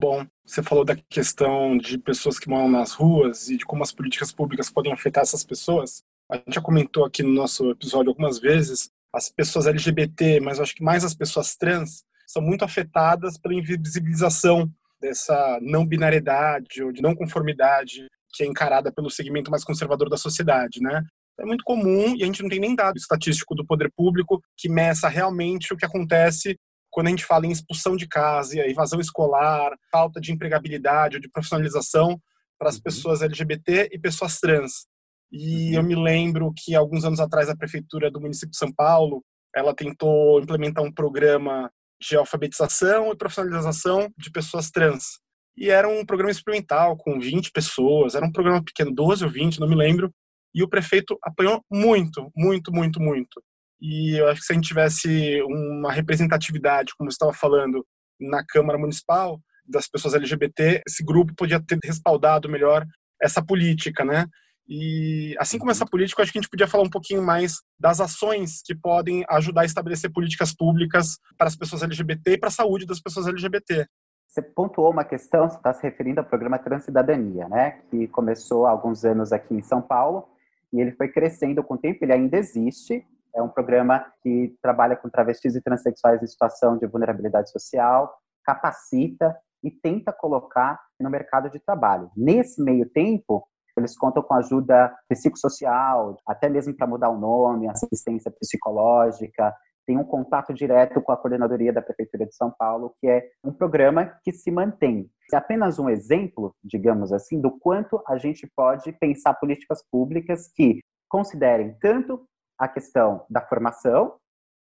Bom, 0.01 0.27
você 0.45 0.63
falou 0.63 0.85
da 0.85 0.97
questão 0.97 1.77
de 1.79 1.99
pessoas 1.99 2.39
que 2.39 2.49
moram 2.49 2.69
nas 2.69 2.93
ruas 2.93 3.49
e 3.51 3.57
de 3.57 3.65
como 3.65 3.83
as 3.83 3.93
políticas 3.93 4.33
públicas 4.33 4.71
podem 4.71 4.93
afetar 4.93 5.23
essas 5.23 5.45
pessoas. 5.45 6.03
A 6.29 6.37
gente 6.37 6.55
já 6.55 6.61
comentou 6.61 7.05
aqui 7.05 7.23
no 7.23 7.31
nosso 7.31 7.71
episódio 7.71 8.11
algumas 8.11 8.39
vezes 8.39 8.91
as 9.13 9.29
pessoas 9.29 9.67
LGBT, 9.67 10.41
mas 10.41 10.59
eu 10.59 10.65
acho 10.65 10.75
que 10.75 10.83
mais 10.83 11.05
as 11.05 11.15
pessoas 11.15 11.55
trans 11.55 12.05
são 12.27 12.41
muito 12.41 12.65
afetadas 12.65 13.37
pela 13.37 13.55
invisibilização 13.55 14.71
dessa 15.01 15.59
não 15.61 15.87
binariedade 15.87 16.83
ou 16.83 16.93
de 16.93 17.03
não 17.03 17.15
conformidade 17.15 18.07
que 18.33 18.45
é 18.45 18.47
encarada 18.47 18.93
pelo 18.93 19.11
segmento 19.11 19.51
mais 19.51 19.65
conservador 19.65 20.09
da 20.09 20.17
sociedade, 20.17 20.81
né? 20.81 21.05
É 21.41 21.45
muito 21.45 21.65
comum 21.65 22.15
e 22.17 22.23
a 22.23 22.27
gente 22.27 22.43
não 22.43 22.51
tem 22.51 22.61
nem 22.61 22.75
dado 22.75 22.97
estatístico 22.97 23.55
do 23.55 23.67
poder 23.67 23.91
público 23.97 24.41
que 24.57 24.69
meça 24.69 25.09
realmente 25.09 25.73
o 25.73 25.77
que 25.77 25.87
acontece 25.87 26.57
quando 26.91 27.07
a 27.07 27.11
gente 27.11 27.25
fala 27.25 27.47
em 27.47 27.53
expulsão 27.53 27.97
de 27.97 28.07
casa, 28.07 28.59
evasão 28.67 29.01
escolar, 29.01 29.73
falta 29.91 30.21
de 30.21 30.33
empregabilidade 30.33 31.17
ou 31.17 31.21
de 31.21 31.31
profissionalização 31.31 32.21
para 32.59 32.69
as 32.69 32.77
uhum. 32.77 32.83
pessoas 32.83 33.23
LGBT 33.23 33.89
e 33.93 33.99
pessoas 33.99 34.39
trans. 34.39 34.87
E 35.33 35.71
uhum. 35.71 35.75
eu 35.77 35.83
me 35.85 35.95
lembro 35.95 36.53
que 36.57 36.75
alguns 36.75 37.05
anos 37.05 37.21
atrás 37.21 37.49
a 37.49 37.57
prefeitura 37.57 38.11
do 38.11 38.21
município 38.21 38.51
de 38.51 38.59
São 38.59 38.73
Paulo, 38.73 39.25
ela 39.55 39.75
tentou 39.75 40.41
implementar 40.41 40.85
um 40.85 40.93
programa 40.93 41.71
de 42.01 42.17
alfabetização 42.17 43.13
e 43.13 43.17
profissionalização 43.17 44.11
de 44.19 44.31
pessoas 44.31 44.71
trans. 44.71 45.21
E 45.57 45.71
era 45.71 45.89
um 45.89 46.05
programa 46.05 46.31
experimental 46.31 46.97
com 46.97 47.21
20 47.21 47.51
pessoas, 47.53 48.15
era 48.15 48.25
um 48.25 48.33
programa 48.33 48.65
pequeno, 48.65 48.93
12 48.93 49.25
ou 49.25 49.31
20, 49.31 49.61
não 49.61 49.69
me 49.69 49.77
lembro, 49.77 50.11
e 50.55 50.63
o 50.63 50.69
prefeito 50.69 51.19
apanhou 51.23 51.65
muito, 51.71 52.31
muito, 52.37 52.73
muito, 52.73 53.01
muito. 53.01 53.43
E 53.81 54.17
eu 54.21 54.29
acho 54.29 54.41
que 54.41 54.47
se 54.47 54.53
a 54.53 54.55
gente 54.55 54.69
tivesse 54.69 55.43
uma 55.43 55.93
representatividade, 55.93 56.93
como 56.97 57.11
você 57.11 57.15
estava 57.15 57.33
falando, 57.33 57.85
na 58.21 58.45
Câmara 58.45 58.79
Municipal, 58.79 59.41
das 59.67 59.89
pessoas 59.89 60.15
LGBT, 60.15 60.83
esse 60.87 61.03
grupo 61.03 61.35
podia 61.35 61.61
ter 61.61 61.79
respaldado 61.83 62.49
melhor 62.49 62.85
essa 63.23 63.43
política, 63.43 64.05
né? 64.05 64.27
E 64.69 65.35
assim 65.39 65.59
como 65.59 65.71
essa 65.71 65.87
política, 65.87 66.23
acho 66.23 66.31
que 66.31 66.39
a 66.39 66.41
gente 66.41 66.51
podia 66.51 66.69
falar 66.69 66.85
um 66.85 66.91
pouquinho 66.91 67.23
mais 67.23 67.57
das 67.79 68.01
ações 68.01 68.61
que 68.65 68.75
podem 68.75 69.25
ajudar 69.29 69.63
a 69.63 69.65
estabelecer 69.65 70.13
políticas 70.13 70.55
públicas 70.55 71.19
para 71.37 71.49
as 71.49 71.57
pessoas 71.57 71.83
LGBT 71.83 72.33
e 72.33 72.39
para 72.39 72.49
a 72.49 72.53
saúde 72.53 72.87
das 72.87 73.01
pessoas 73.01 73.27
LGBT. 73.27 73.87
Você 74.29 74.43
pontuou 74.43 74.93
uma 74.93 75.05
questão, 75.05 75.49
você 75.49 75.57
está 75.57 75.73
se 75.73 75.83
referindo 75.83 76.21
ao 76.21 76.27
programa 76.27 76.57
Transcidadania, 76.57 77.49
né? 77.49 77.81
Que 77.91 78.07
começou 78.09 78.67
há 78.67 78.71
alguns 78.71 79.05
anos 79.05 79.33
aqui 79.33 79.55
em 79.55 79.63
São 79.63 79.83
Paulo 79.83 80.29
e 80.73 80.81
ele 80.81 80.93
foi 80.93 81.09
crescendo 81.09 81.63
com 81.63 81.75
o 81.75 81.79
tempo, 81.79 82.05
ele 82.05 82.13
ainda 82.13 82.37
existe. 82.37 83.05
É 83.35 83.43
um 83.43 83.49
programa 83.49 84.05
que 84.23 84.57
trabalha 84.63 84.97
com 84.97 85.09
travestis 85.09 85.55
e 85.55 85.63
transexuais 85.63 86.23
em 86.23 86.27
situação 86.27 86.77
de 86.77 86.87
vulnerabilidade 86.87 87.51
social, 87.51 88.13
capacita 88.45 89.37
e 89.63 89.71
tenta 89.71 90.13
colocar 90.13 90.81
no 90.99 91.11
mercado 91.11 91.51
de 91.51 91.61
trabalho. 91.61 92.11
Nesse 92.17 92.63
meio 92.63 92.89
tempo, 92.89 93.47
eles 93.77 93.97
contam 93.97 94.23
com 94.23 94.35
ajuda 94.35 94.95
psicossocial, 95.09 96.17
até 96.27 96.49
mesmo 96.49 96.75
para 96.77 96.87
mudar 96.87 97.11
o 97.11 97.19
nome, 97.19 97.69
assistência 97.69 98.31
psicológica, 98.31 99.55
tem 99.91 99.99
um 99.99 100.05
contato 100.05 100.55
direto 100.55 101.03
com 101.03 101.11
a 101.11 101.17
coordenadoria 101.17 101.73
da 101.73 101.83
Prefeitura 101.83 102.25
de 102.25 102.33
São 102.33 102.49
Paulo, 102.57 102.95
que 103.01 103.09
é 103.09 103.29
um 103.43 103.53
programa 103.53 104.07
que 104.23 104.31
se 104.31 104.49
mantém. 104.49 105.11
É 105.33 105.37
apenas 105.37 105.81
um 105.81 105.91
exemplo, 105.91 106.55
digamos 106.63 107.13
assim, 107.13 107.41
do 107.41 107.51
quanto 107.59 108.01
a 108.07 108.17
gente 108.17 108.49
pode 108.55 108.93
pensar 108.93 109.35
políticas 109.35 109.83
públicas 109.91 110.47
que 110.55 110.79
considerem 111.09 111.77
tanto 111.81 112.25
a 112.57 112.69
questão 112.69 113.27
da 113.29 113.41
formação, 113.41 114.15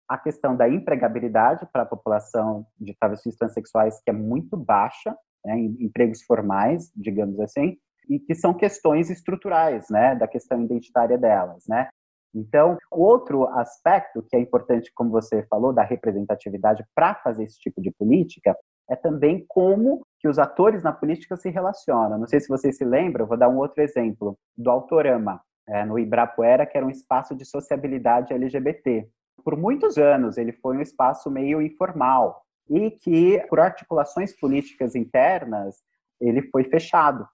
a 0.08 0.16
questão 0.16 0.56
da 0.56 0.66
empregabilidade 0.66 1.68
para 1.70 1.82
a 1.82 1.87
população 1.87 2.66
de 2.80 2.97
travestis 2.99 3.37
transexuais, 3.37 4.00
que 4.02 4.08
é 4.08 4.14
muito 4.14 4.56
baixa, 4.56 5.14
né, 5.44 5.58
em 5.58 5.76
empregos 5.85 6.23
formais, 6.23 6.90
digamos 6.97 7.38
assim, 7.38 7.76
e 8.08 8.18
que 8.18 8.35
são 8.35 8.54
questões 8.54 9.11
estruturais, 9.11 9.90
né, 9.90 10.14
da 10.14 10.26
questão 10.26 10.64
identitária 10.64 11.18
delas, 11.18 11.66
né. 11.68 11.90
Então, 12.35 12.76
outro 12.90 13.47
aspecto 13.49 14.23
que 14.23 14.37
é 14.37 14.40
importante, 14.40 14.92
como 14.94 15.11
você 15.11 15.42
falou, 15.44 15.73
da 15.73 15.82
representatividade 15.82 16.85
para 16.94 17.14
fazer 17.14 17.44
esse 17.44 17.58
tipo 17.58 17.80
de 17.80 17.90
política, 17.90 18.56
é 18.90 18.97
também 18.97 19.44
como 19.49 20.02
que 20.18 20.28
os 20.28 20.38
atores 20.38 20.82
na 20.82 20.92
política 20.92 21.37
se 21.37 21.50
relacionam. 21.50 22.18
Não 22.18 22.26
sei 22.26 22.40
se 22.40 22.49
vocês 22.49 22.76
se 22.76 22.85
lembram, 22.85 23.26
vou 23.26 23.37
dar 23.37 23.49
um 23.49 23.58
outro 23.58 23.82
exemplo, 23.82 24.37
do 24.56 24.70
Autorama, 24.70 25.40
é, 25.66 25.85
no 25.85 25.99
Ibrapuera, 25.99 26.66
que 26.66 26.76
era 26.76 26.87
um 26.87 26.90
espaço 26.90 27.35
de 27.35 27.44
sociabilidade 27.44 28.32
LGBT. 28.32 29.06
Por 29.44 29.56
muitos 29.56 29.99
anos, 29.99 30.38
ele 30.38 30.52
foi 30.52 30.76
um 30.76 30.80
espaço 30.80 31.30
meio 31.30 31.61
informal 31.61 32.42
e 32.68 32.90
que, 32.90 33.38
por 33.49 33.61
articulações 33.61 34.38
políticas 34.38 34.94
internas, 34.94 35.76
ele 36.20 36.42
foi 36.50 36.64
fechado 36.64 37.26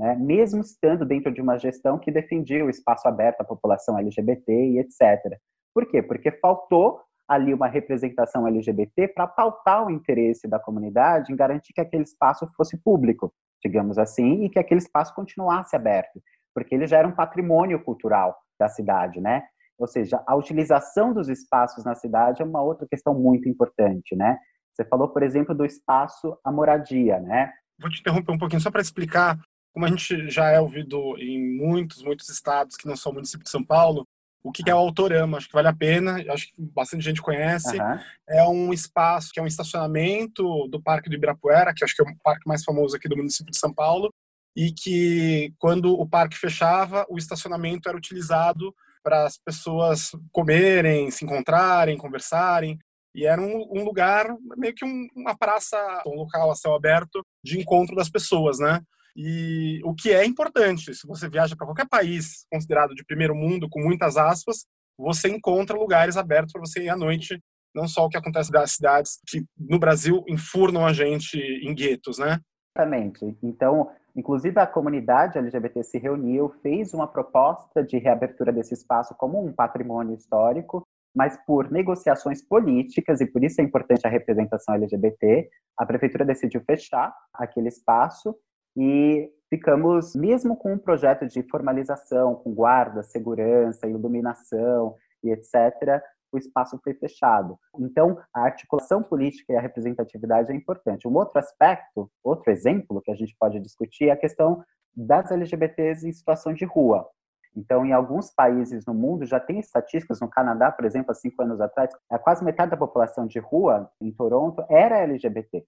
né? 0.00 0.16
mesmo 0.16 0.62
estando 0.62 1.04
dentro 1.04 1.30
de 1.30 1.42
uma 1.42 1.58
gestão 1.58 1.98
que 1.98 2.10
defendia 2.10 2.64
o 2.64 2.70
espaço 2.70 3.06
aberto 3.06 3.42
à 3.42 3.44
população 3.44 3.98
LGBT 3.98 4.50
e 4.50 4.78
etc. 4.78 5.38
Por 5.74 5.86
quê? 5.86 6.02
Porque 6.02 6.32
faltou 6.32 7.00
ali 7.28 7.52
uma 7.52 7.68
representação 7.68 8.46
LGBT 8.46 9.08
para 9.08 9.26
pautar 9.26 9.86
o 9.86 9.90
interesse 9.90 10.48
da 10.48 10.58
comunidade 10.58 11.30
em 11.30 11.36
garantir 11.36 11.74
que 11.74 11.82
aquele 11.82 12.02
espaço 12.02 12.50
fosse 12.56 12.82
público, 12.82 13.30
digamos 13.62 13.98
assim, 13.98 14.44
e 14.44 14.48
que 14.48 14.58
aquele 14.58 14.80
espaço 14.80 15.14
continuasse 15.14 15.76
aberto, 15.76 16.18
porque 16.54 16.74
ele 16.74 16.86
já 16.86 16.96
era 16.96 17.06
um 17.06 17.14
patrimônio 17.14 17.78
cultural 17.84 18.34
da 18.58 18.68
cidade, 18.68 19.20
né? 19.20 19.42
Ou 19.78 19.86
seja, 19.86 20.22
a 20.26 20.34
utilização 20.34 21.12
dos 21.12 21.28
espaços 21.28 21.84
na 21.84 21.94
cidade 21.94 22.40
é 22.40 22.44
uma 22.44 22.62
outra 22.62 22.86
questão 22.90 23.14
muito 23.14 23.48
importante, 23.48 24.16
né? 24.16 24.38
Você 24.74 24.84
falou, 24.86 25.08
por 25.08 25.22
exemplo, 25.22 25.54
do 25.54 25.64
espaço 25.64 26.38
à 26.42 26.50
moradia, 26.50 27.20
né? 27.20 27.52
Vou 27.78 27.90
te 27.90 28.00
interromper 28.00 28.32
um 28.32 28.38
pouquinho 28.38 28.60
só 28.60 28.70
para 28.70 28.80
explicar 28.80 29.38
como 29.72 29.86
a 29.86 29.88
gente 29.88 30.28
já 30.28 30.50
é 30.50 30.60
ouvido 30.60 31.16
em 31.18 31.56
muitos, 31.56 32.02
muitos 32.02 32.28
estados 32.28 32.76
que 32.76 32.86
não 32.86 32.96
são 32.96 33.12
município 33.12 33.44
de 33.44 33.50
São 33.50 33.64
Paulo, 33.64 34.06
o 34.42 34.50
que 34.50 34.68
é 34.68 34.74
o 34.74 34.78
Autorama. 34.78 35.36
Acho 35.36 35.48
que 35.48 35.54
vale 35.54 35.68
a 35.68 35.76
pena, 35.76 36.16
acho 36.32 36.46
que 36.46 36.54
bastante 36.58 37.04
gente 37.04 37.22
conhece. 37.22 37.78
Uhum. 37.78 37.98
É 38.28 38.42
um 38.48 38.72
espaço 38.72 39.30
que 39.32 39.38
é 39.38 39.42
um 39.42 39.46
estacionamento 39.46 40.66
do 40.68 40.82
Parque 40.82 41.08
do 41.08 41.14
Ibirapuera, 41.14 41.74
que 41.74 41.84
acho 41.84 41.94
que 41.94 42.02
é 42.02 42.04
o 42.04 42.16
parque 42.22 42.46
mais 42.48 42.64
famoso 42.64 42.96
aqui 42.96 43.08
do 43.08 43.16
município 43.16 43.50
de 43.50 43.58
São 43.58 43.72
Paulo, 43.72 44.12
e 44.56 44.72
que 44.72 45.52
quando 45.58 45.92
o 45.92 46.08
parque 46.08 46.36
fechava, 46.36 47.06
o 47.08 47.18
estacionamento 47.18 47.88
era 47.88 47.96
utilizado 47.96 48.74
para 49.02 49.24
as 49.24 49.38
pessoas 49.38 50.10
comerem, 50.32 51.10
se 51.10 51.24
encontrarem, 51.24 51.96
conversarem. 51.96 52.78
E 53.14 53.26
era 53.26 53.40
um, 53.40 53.66
um 53.72 53.84
lugar, 53.84 54.26
meio 54.56 54.74
que 54.74 54.84
um, 54.84 55.08
uma 55.16 55.36
praça, 55.36 55.76
um 56.06 56.14
local 56.14 56.50
a 56.50 56.54
céu 56.54 56.74
aberto 56.74 57.24
de 57.42 57.58
encontro 57.58 57.96
das 57.96 58.08
pessoas, 58.08 58.58
né? 58.58 58.80
E 59.16 59.80
o 59.84 59.94
que 59.94 60.10
é 60.12 60.24
importante, 60.24 60.94
se 60.94 61.06
você 61.06 61.28
viaja 61.28 61.56
para 61.56 61.66
qualquer 61.66 61.88
país 61.88 62.46
considerado 62.50 62.94
de 62.94 63.04
primeiro 63.04 63.34
mundo, 63.34 63.68
com 63.68 63.80
muitas 63.80 64.16
aspas, 64.16 64.66
você 64.98 65.28
encontra 65.28 65.76
lugares 65.76 66.16
abertos 66.16 66.52
para 66.52 66.60
você 66.60 66.84
ir 66.84 66.88
à 66.88 66.96
noite, 66.96 67.40
não 67.74 67.88
só 67.88 68.04
o 68.04 68.08
que 68.08 68.16
acontece 68.16 68.50
das 68.50 68.72
cidades 68.72 69.18
que 69.26 69.44
no 69.58 69.78
Brasil 69.78 70.24
enfurnam 70.28 70.86
a 70.86 70.92
gente 70.92 71.38
em 71.38 71.74
guetos, 71.74 72.18
né? 72.18 72.38
Exatamente. 72.76 73.36
Então, 73.42 73.90
inclusive 74.14 74.58
a 74.60 74.66
comunidade 74.66 75.38
LGBT 75.38 75.82
se 75.82 75.98
reuniu, 75.98 76.50
fez 76.62 76.92
uma 76.92 77.06
proposta 77.06 77.82
de 77.82 77.98
reabertura 77.98 78.52
desse 78.52 78.74
espaço 78.74 79.14
como 79.16 79.44
um 79.44 79.52
patrimônio 79.52 80.14
histórico, 80.14 80.86
mas 81.14 81.36
por 81.44 81.70
negociações 81.70 82.42
políticas, 82.42 83.20
e 83.20 83.26
por 83.26 83.42
isso 83.42 83.60
é 83.60 83.64
importante 83.64 84.06
a 84.06 84.10
representação 84.10 84.74
LGBT, 84.76 85.48
a 85.76 85.86
prefeitura 85.86 86.24
decidiu 86.24 86.62
fechar 86.64 87.12
aquele 87.34 87.68
espaço 87.68 88.36
e 88.76 89.30
ficamos, 89.48 90.14
mesmo 90.14 90.56
com 90.56 90.74
um 90.74 90.78
projeto 90.78 91.26
de 91.26 91.42
formalização, 91.42 92.36
com 92.36 92.54
guarda, 92.54 93.02
segurança, 93.02 93.88
iluminação 93.88 94.94
e 95.22 95.30
etc., 95.30 96.00
o 96.32 96.38
espaço 96.38 96.78
foi 96.84 96.94
fechado. 96.94 97.58
Então, 97.78 98.16
a 98.32 98.42
articulação 98.42 99.02
política 99.02 99.52
e 99.52 99.56
a 99.56 99.60
representatividade 99.60 100.52
é 100.52 100.54
importante. 100.54 101.08
Um 101.08 101.14
outro 101.16 101.38
aspecto, 101.38 102.08
outro 102.22 102.52
exemplo 102.52 103.02
que 103.02 103.10
a 103.10 103.16
gente 103.16 103.34
pode 103.38 103.58
discutir 103.58 104.08
é 104.08 104.12
a 104.12 104.16
questão 104.16 104.62
das 104.94 105.30
LGBTs 105.30 106.06
em 106.06 106.12
situação 106.12 106.52
de 106.52 106.64
rua. 106.64 107.08
Então, 107.56 107.84
em 107.84 107.92
alguns 107.92 108.30
países 108.30 108.86
no 108.86 108.94
mundo 108.94 109.26
já 109.26 109.40
tem 109.40 109.58
estatísticas, 109.58 110.20
no 110.20 110.28
Canadá, 110.28 110.70
por 110.70 110.84
exemplo, 110.84 111.10
há 111.10 111.14
cinco 111.14 111.42
anos 111.42 111.60
atrás, 111.60 111.90
quase 112.22 112.44
metade 112.44 112.70
da 112.70 112.76
população 112.76 113.26
de 113.26 113.40
rua 113.40 113.90
em 114.00 114.12
Toronto 114.12 114.64
era 114.68 114.98
LGBT. 114.98 115.66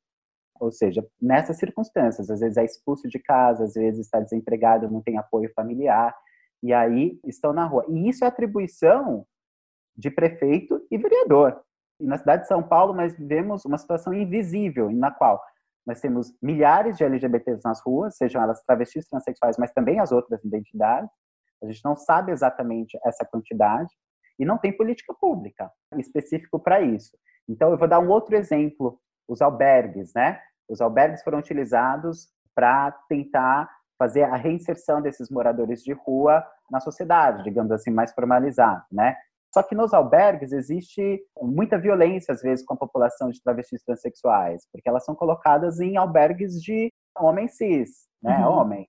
Ou 0.63 0.71
seja, 0.71 1.05
nessas 1.21 1.59
circunstâncias, 1.59 2.31
às 2.31 2.39
vezes 2.39 2.57
é 2.57 2.65
expulso 2.65 3.09
de 3.09 3.19
casa, 3.19 3.65
às 3.65 3.75
vezes 3.75 4.07
está 4.07 4.21
desempregado, 4.21 4.89
não 4.89 5.03
tem 5.03 5.19
apoio 5.19 5.53
familiar, 5.57 6.15
e 6.63 6.73
aí 6.73 7.19
estão 7.27 7.53
na 7.53 7.67
rua. 7.67 7.85
E 7.89 8.09
isso 8.09 8.25
é 8.25 8.29
atribuição 8.29 9.27
de 9.97 10.09
prefeito 10.09 10.81
e 10.89 10.97
vereador. 10.97 11.61
E 11.99 12.07
na 12.07 12.17
cidade 12.17 12.43
de 12.43 12.49
São 12.49 12.63
Paulo, 12.63 12.95
nós 12.95 13.13
vivemos 13.13 13.65
uma 13.65 13.77
situação 13.77 14.15
invisível, 14.15 14.89
na 14.93 15.11
qual 15.11 15.43
nós 15.85 16.01
temos 16.01 16.33
milhares 16.41 16.97
de 16.97 17.03
LGBTs 17.03 17.61
nas 17.65 17.81
ruas, 17.85 18.17
sejam 18.17 18.41
elas 18.41 18.63
travestis, 18.63 19.09
transexuais, 19.09 19.57
mas 19.59 19.73
também 19.73 19.99
as 19.99 20.13
outras 20.13 20.45
identidades. 20.45 21.11
A 21.61 21.67
gente 21.67 21.85
não 21.85 21.97
sabe 21.97 22.31
exatamente 22.31 22.97
essa 23.05 23.25
quantidade 23.25 23.93
e 24.39 24.45
não 24.45 24.59
tem 24.59 24.77
política 24.77 25.13
pública 25.13 25.69
específico 25.99 26.61
para 26.61 26.81
isso. 26.81 27.19
Então, 27.49 27.73
eu 27.73 27.77
vou 27.77 27.89
dar 27.89 27.99
um 27.99 28.09
outro 28.09 28.37
exemplo: 28.37 29.01
os 29.27 29.43
albergues, 29.43 30.13
né? 30.15 30.41
Os 30.69 30.81
albergues 30.81 31.23
foram 31.23 31.39
utilizados 31.39 32.29
para 32.55 32.93
tentar 33.09 33.71
fazer 33.99 34.25
a 34.25 34.37
reinserção 34.37 35.01
desses 35.01 35.31
moradores 35.31 35.83
de 35.83 35.93
rua 35.93 36.45
na 36.71 36.81
sociedade, 36.81 37.45
digamos 37.45 37.71
assim, 37.71 37.91
mais 37.91 38.13
formalizado, 38.13 38.83
né? 38.91 39.17
Só 39.55 39.63
que 39.63 39.75
nos 39.75 39.93
albergues 39.93 40.51
existe 40.51 41.23
muita 41.41 41.79
violência, 41.79 42.33
às 42.33 42.41
vezes, 42.41 42.65
com 42.65 42.75
a 42.75 42.77
população 42.77 43.31
de 43.31 43.41
travestis 43.43 43.83
transexuais, 43.85 44.67
porque 44.73 44.89
elas 44.89 45.05
são 45.05 45.15
colocadas 45.15 45.79
em 45.79 45.97
albergues 45.97 46.61
de 46.61 46.91
homem 47.19 47.47
cis, 47.49 48.09
né? 48.23 48.39
Uhum. 48.39 48.53
Homem. 48.53 48.89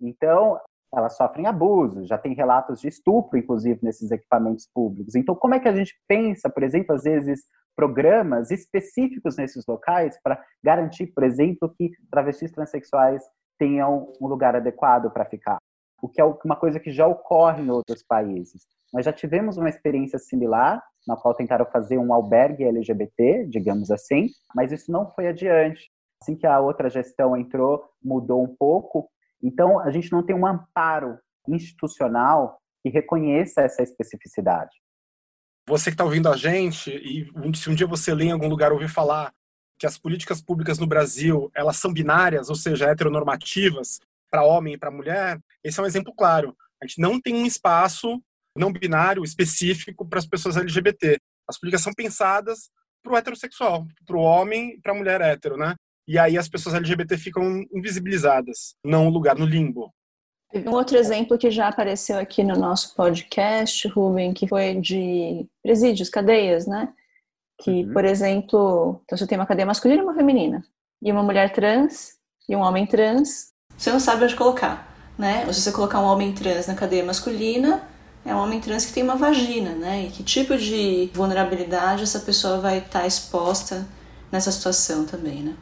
Então, 0.00 0.60
elas 0.94 1.16
sofrem 1.16 1.46
abusos, 1.46 2.08
já 2.08 2.18
tem 2.18 2.34
relatos 2.34 2.80
de 2.80 2.88
estupro, 2.88 3.38
inclusive, 3.38 3.78
nesses 3.82 4.10
equipamentos 4.10 4.68
públicos. 4.72 5.14
Então, 5.14 5.34
como 5.34 5.54
é 5.54 5.60
que 5.60 5.68
a 5.68 5.74
gente 5.74 5.94
pensa, 6.08 6.50
por 6.50 6.62
exemplo, 6.62 6.94
às 6.94 7.04
vezes, 7.04 7.44
programas 7.76 8.50
específicos 8.50 9.36
nesses 9.36 9.64
locais 9.66 10.18
para 10.22 10.42
garantir, 10.62 11.06
por 11.08 11.22
exemplo, 11.22 11.72
que 11.76 11.90
travestis 12.10 12.50
transexuais 12.50 13.22
tenham 13.58 14.12
um 14.20 14.26
lugar 14.26 14.56
adequado 14.56 15.10
para 15.10 15.24
ficar. 15.24 15.58
O 16.02 16.08
que 16.08 16.20
é 16.20 16.24
uma 16.24 16.56
coisa 16.56 16.80
que 16.80 16.90
já 16.90 17.06
ocorre 17.06 17.62
em 17.62 17.70
outros 17.70 18.02
países. 18.02 18.66
Nós 18.92 19.04
já 19.04 19.12
tivemos 19.12 19.56
uma 19.56 19.68
experiência 19.68 20.18
similar, 20.18 20.82
na 21.06 21.16
qual 21.16 21.34
tentaram 21.34 21.64
fazer 21.66 21.98
um 21.98 22.12
albergue 22.12 22.64
LGBT, 22.64 23.46
digamos 23.48 23.90
assim, 23.90 24.28
mas 24.54 24.72
isso 24.72 24.90
não 24.90 25.08
foi 25.10 25.28
adiante. 25.28 25.90
Assim 26.22 26.36
que 26.36 26.46
a 26.46 26.58
outra 26.58 26.90
gestão 26.90 27.36
entrou, 27.36 27.82
mudou 28.02 28.42
um 28.42 28.54
pouco. 28.58 29.08
Então, 29.42 29.80
a 29.80 29.90
gente 29.90 30.10
não 30.12 30.22
tem 30.22 30.36
um 30.36 30.46
amparo 30.46 31.18
institucional 31.48 32.60
que 32.82 32.90
reconheça 32.90 33.62
essa 33.62 33.82
especificidade 33.82 34.70
você 35.70 35.90
que 35.90 35.94
está 35.94 36.04
ouvindo 36.04 36.28
a 36.28 36.36
gente 36.36 36.90
e 36.90 37.30
se 37.54 37.70
um 37.70 37.74
dia 37.74 37.86
você 37.86 38.12
lê 38.12 38.24
em 38.24 38.32
algum 38.32 38.48
lugar 38.48 38.72
ouvir 38.72 38.88
falar 38.88 39.32
que 39.78 39.86
as 39.86 39.96
políticas 39.96 40.42
públicas 40.42 40.78
no 40.78 40.86
Brasil 40.86 41.50
elas 41.54 41.76
são 41.76 41.92
binárias, 41.92 42.50
ou 42.50 42.56
seja, 42.56 42.86
heteronormativas 42.86 44.00
para 44.28 44.44
homem 44.44 44.74
e 44.74 44.78
para 44.78 44.90
mulher, 44.90 45.40
esse 45.62 45.78
é 45.78 45.82
um 45.82 45.86
exemplo 45.86 46.12
claro. 46.12 46.56
A 46.82 46.86
gente 46.86 47.00
não 47.00 47.20
tem 47.20 47.34
um 47.34 47.46
espaço 47.46 48.20
não 48.56 48.72
binário 48.72 49.22
específico 49.22 50.06
para 50.06 50.18
as 50.18 50.26
pessoas 50.26 50.56
LGBT. 50.56 51.18
As 51.48 51.58
políticas 51.58 51.82
são 51.82 51.92
pensadas 51.94 52.68
para 53.02 53.12
o 53.12 53.16
heterossexual, 53.16 53.86
para 54.04 54.16
o 54.16 54.20
homem 54.20 54.74
e 54.74 54.80
para 54.80 54.92
a 54.92 54.94
mulher 54.94 55.20
hétero, 55.20 55.56
né? 55.56 55.74
E 56.10 56.18
aí 56.18 56.36
as 56.36 56.48
pessoas 56.48 56.74
LGBT 56.74 57.16
ficam 57.16 57.64
invisibilizadas, 57.72 58.74
não 58.84 59.06
o 59.06 59.10
lugar 59.10 59.36
no 59.36 59.46
limbo. 59.46 59.94
Teve 60.50 60.68
um 60.68 60.72
outro 60.72 60.98
exemplo 60.98 61.38
que 61.38 61.52
já 61.52 61.68
apareceu 61.68 62.18
aqui 62.18 62.42
no 62.42 62.56
nosso 62.56 62.96
podcast, 62.96 63.86
Ruben, 63.86 64.34
que 64.34 64.48
foi 64.48 64.74
de 64.74 65.46
presídios, 65.62 66.10
cadeias, 66.10 66.66
né? 66.66 66.92
Que, 67.62 67.84
uhum. 67.84 67.92
por 67.92 68.04
exemplo, 68.04 69.00
então 69.04 69.16
você 69.16 69.24
tem 69.24 69.38
uma 69.38 69.46
cadeia 69.46 69.64
masculina 69.64 70.02
e 70.02 70.04
uma 70.04 70.16
feminina, 70.16 70.64
e 71.00 71.12
uma 71.12 71.22
mulher 71.22 71.52
trans 71.52 72.16
e 72.48 72.56
um 72.56 72.60
homem 72.60 72.88
trans, 72.88 73.52
você 73.78 73.92
não 73.92 74.00
sabe 74.00 74.24
onde 74.24 74.34
colocar, 74.34 74.92
né? 75.16 75.44
Ou 75.46 75.52
se 75.52 75.60
você 75.60 75.70
colocar 75.70 76.00
um 76.00 76.06
homem 76.06 76.32
trans 76.32 76.66
na 76.66 76.74
cadeia 76.74 77.04
masculina, 77.04 77.88
é 78.24 78.34
um 78.34 78.38
homem 78.38 78.60
trans 78.60 78.84
que 78.84 78.92
tem 78.92 79.04
uma 79.04 79.14
vagina, 79.14 79.76
né? 79.76 80.06
E 80.06 80.10
que 80.10 80.24
tipo 80.24 80.58
de 80.58 81.08
vulnerabilidade 81.14 82.02
essa 82.02 82.18
pessoa 82.18 82.58
vai 82.58 82.78
estar 82.78 83.06
exposta 83.06 83.86
nessa 84.32 84.50
situação 84.50 85.06
também, 85.06 85.44
né? 85.44 85.56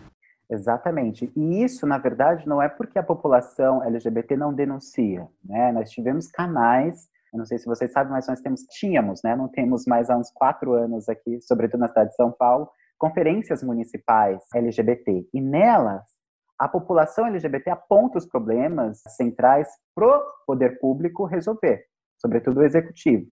Exatamente. 0.50 1.30
E 1.37 1.62
isso, 1.62 1.87
na 1.87 1.98
verdade, 1.98 2.48
não 2.48 2.61
é 2.62 2.68
porque 2.68 2.98
a 2.98 3.02
população 3.02 3.84
LGBT 3.84 4.37
não 4.37 4.52
denuncia, 4.52 5.28
né? 5.44 5.72
Nós 5.72 5.90
tivemos 5.90 6.30
canais, 6.30 7.08
eu 7.32 7.38
não 7.38 7.44
sei 7.44 7.58
se 7.58 7.66
vocês 7.66 7.92
sabem, 7.92 8.12
mas 8.12 8.26
nós 8.26 8.40
temos, 8.40 8.62
tínhamos, 8.62 9.22
né? 9.22 9.37
Não 9.37 9.48
temos 9.48 9.84
mais 9.87 10.08
há 10.08 10.16
uns 10.16 10.30
quatro 10.30 10.72
anos 10.72 11.08
aqui, 11.08 11.38
sobretudo 11.42 11.80
na 11.80 11.88
cidade 11.88 12.11
de 12.11 12.16
São 12.16 12.32
Paulo, 12.32 12.68
conferências 12.96 13.62
municipais 13.62 14.42
LGBT. 14.54 15.28
E 15.34 15.40
nelas, 15.40 16.02
a 16.58 16.66
população 16.66 17.26
LGBT 17.26 17.70
aponta 17.70 18.18
os 18.18 18.26
problemas 18.26 19.02
centrais 19.16 19.68
pro 19.94 20.20
poder 20.46 20.80
público 20.80 21.26
resolver, 21.26 21.84
sobretudo 22.16 22.61
o 22.61 22.64
executivo. 22.64 23.26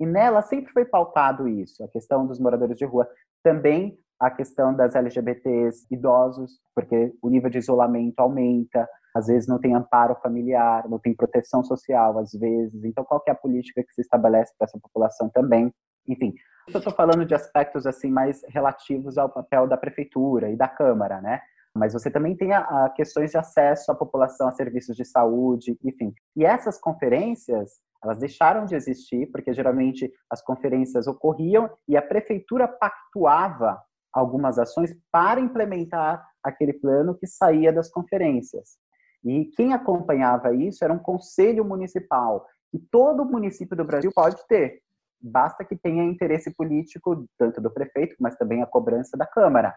E 0.00 0.06
nela 0.06 0.40
sempre 0.40 0.72
foi 0.72 0.86
pautado 0.86 1.46
isso, 1.46 1.84
a 1.84 1.88
questão 1.88 2.26
dos 2.26 2.40
moradores 2.40 2.78
de 2.78 2.86
rua. 2.86 3.06
Também 3.42 3.98
a 4.20 4.30
questão 4.30 4.74
das 4.74 4.94
LGBTs 4.94 5.86
idosos, 5.90 6.60
porque 6.74 7.12
o 7.22 7.30
nível 7.30 7.48
de 7.48 7.58
isolamento 7.58 8.20
aumenta, 8.20 8.86
às 9.16 9.26
vezes 9.26 9.48
não 9.48 9.58
tem 9.58 9.74
amparo 9.74 10.14
familiar, 10.16 10.88
não 10.88 10.98
tem 10.98 11.14
proteção 11.14 11.64
social, 11.64 12.18
às 12.18 12.32
vezes. 12.32 12.84
Então, 12.84 13.02
qual 13.04 13.22
é 13.26 13.30
a 13.30 13.34
política 13.34 13.82
que 13.82 13.94
se 13.94 14.02
estabelece 14.02 14.52
para 14.58 14.66
essa 14.66 14.78
população 14.78 15.30
também? 15.30 15.72
Enfim, 16.06 16.34
eu 16.68 16.78
estou 16.78 16.92
falando 16.92 17.24
de 17.24 17.34
aspectos 17.34 17.86
assim 17.86 18.10
mais 18.10 18.42
relativos 18.48 19.16
ao 19.16 19.28
papel 19.28 19.66
da 19.66 19.76
prefeitura 19.76 20.50
e 20.50 20.56
da 20.56 20.68
Câmara, 20.68 21.20
né? 21.20 21.40
Mas 21.74 21.92
você 21.92 22.10
também 22.10 22.36
tem 22.36 22.52
a, 22.52 22.60
a 22.60 22.90
questões 22.90 23.30
de 23.30 23.38
acesso 23.38 23.90
à 23.90 23.94
população 23.94 24.48
a 24.48 24.52
serviços 24.52 24.96
de 24.96 25.04
saúde, 25.04 25.78
enfim. 25.82 26.12
E 26.36 26.44
essas 26.44 26.78
conferências, 26.78 27.80
elas 28.02 28.18
deixaram 28.18 28.66
de 28.66 28.74
existir, 28.74 29.26
porque 29.30 29.52
geralmente 29.54 30.12
as 30.28 30.42
conferências 30.42 31.06
ocorriam 31.06 31.70
e 31.88 31.96
a 31.96 32.02
prefeitura 32.02 32.68
pactuava 32.68 33.80
algumas 34.12 34.58
ações 34.58 34.94
para 35.10 35.40
implementar 35.40 36.26
aquele 36.42 36.72
plano 36.72 37.14
que 37.14 37.26
saía 37.26 37.72
das 37.72 37.90
conferências. 37.90 38.78
E 39.24 39.46
quem 39.56 39.72
acompanhava 39.72 40.54
isso 40.54 40.82
era 40.84 40.92
um 40.92 40.98
conselho 40.98 41.64
municipal, 41.64 42.46
que 42.70 42.78
todo 42.78 43.24
município 43.24 43.76
do 43.76 43.84
Brasil 43.84 44.10
pode 44.14 44.36
ter. 44.48 44.80
Basta 45.20 45.64
que 45.64 45.76
tenha 45.76 46.04
interesse 46.04 46.54
político, 46.54 47.26
tanto 47.38 47.60
do 47.60 47.70
prefeito, 47.70 48.16
mas 48.18 48.36
também 48.36 48.62
a 48.62 48.66
cobrança 48.66 49.16
da 49.16 49.26
Câmara. 49.26 49.76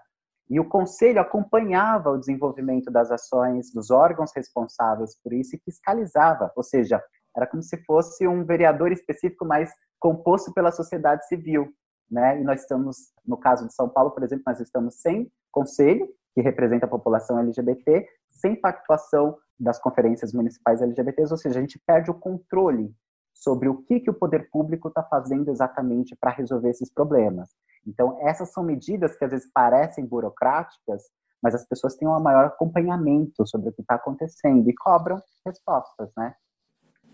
E 0.50 0.60
o 0.60 0.68
conselho 0.68 1.20
acompanhava 1.20 2.12
o 2.12 2.18
desenvolvimento 2.18 2.92
das 2.92 3.12
ações 3.12 3.72
dos 3.74 3.92
órgãos 3.92 4.32
responsáveis 4.36 5.18
por 5.22 5.34
isso 5.34 5.56
e 5.56 5.62
fiscalizava, 5.64 6.52
ou 6.56 6.64
seja, 6.64 7.02
era 7.36 7.48
como 7.48 7.64
se 7.64 7.78
fosse 7.84 8.28
um 8.28 8.46
vereador 8.46 8.92
específico, 8.92 9.46
mas 9.46 9.72
composto 10.00 10.54
pela 10.54 10.72
sociedade 10.72 11.28
civil. 11.28 11.74
Né? 12.14 12.40
E 12.40 12.44
nós 12.44 12.62
estamos, 12.62 13.12
no 13.26 13.36
caso 13.36 13.68
de 13.68 13.74
São 13.74 13.90
Paulo, 13.90 14.12
por 14.12 14.24
exemplo, 14.24 14.44
nós 14.46 14.60
estamos 14.60 15.02
sem 15.02 15.32
conselho, 15.52 16.08
que 16.36 16.42
representa 16.42 16.86
a 16.86 16.90
população 16.90 17.40
LGBT, 17.40 18.08
sem 18.30 18.56
pactuação 18.56 19.36
das 19.60 19.80
conferências 19.80 20.32
municipais 20.32 20.80
LGBTs, 20.80 21.32
ou 21.32 21.38
seja, 21.38 21.58
a 21.58 21.62
gente 21.62 21.82
perde 21.88 22.12
o 22.12 22.14
controle 22.14 22.94
sobre 23.34 23.68
o 23.68 23.82
que, 23.82 24.00
que 24.00 24.12
o 24.12 24.14
poder 24.14 24.48
público 24.52 24.90
está 24.90 25.02
fazendo 25.02 25.50
exatamente 25.50 26.16
para 26.16 26.32
resolver 26.32 26.70
esses 26.70 26.94
problemas. 26.94 27.50
Então, 27.86 28.20
essas 28.22 28.54
são 28.54 28.64
medidas 28.64 29.16
que 29.16 29.26
às 29.26 29.32
vezes 29.32 29.52
parecem 29.52 30.06
burocráticas, 30.06 31.04
mas 31.42 31.56
as 31.56 31.66
pessoas 31.66 31.96
têm 31.96 32.08
um 32.08 32.20
maior 32.20 32.46
acompanhamento 32.46 33.46
sobre 33.48 33.70
o 33.70 33.74
que 33.74 33.82
está 33.82 33.96
acontecendo 33.96 34.70
e 34.70 34.76
cobram 34.76 35.20
respostas, 35.44 36.12
né? 36.16 36.36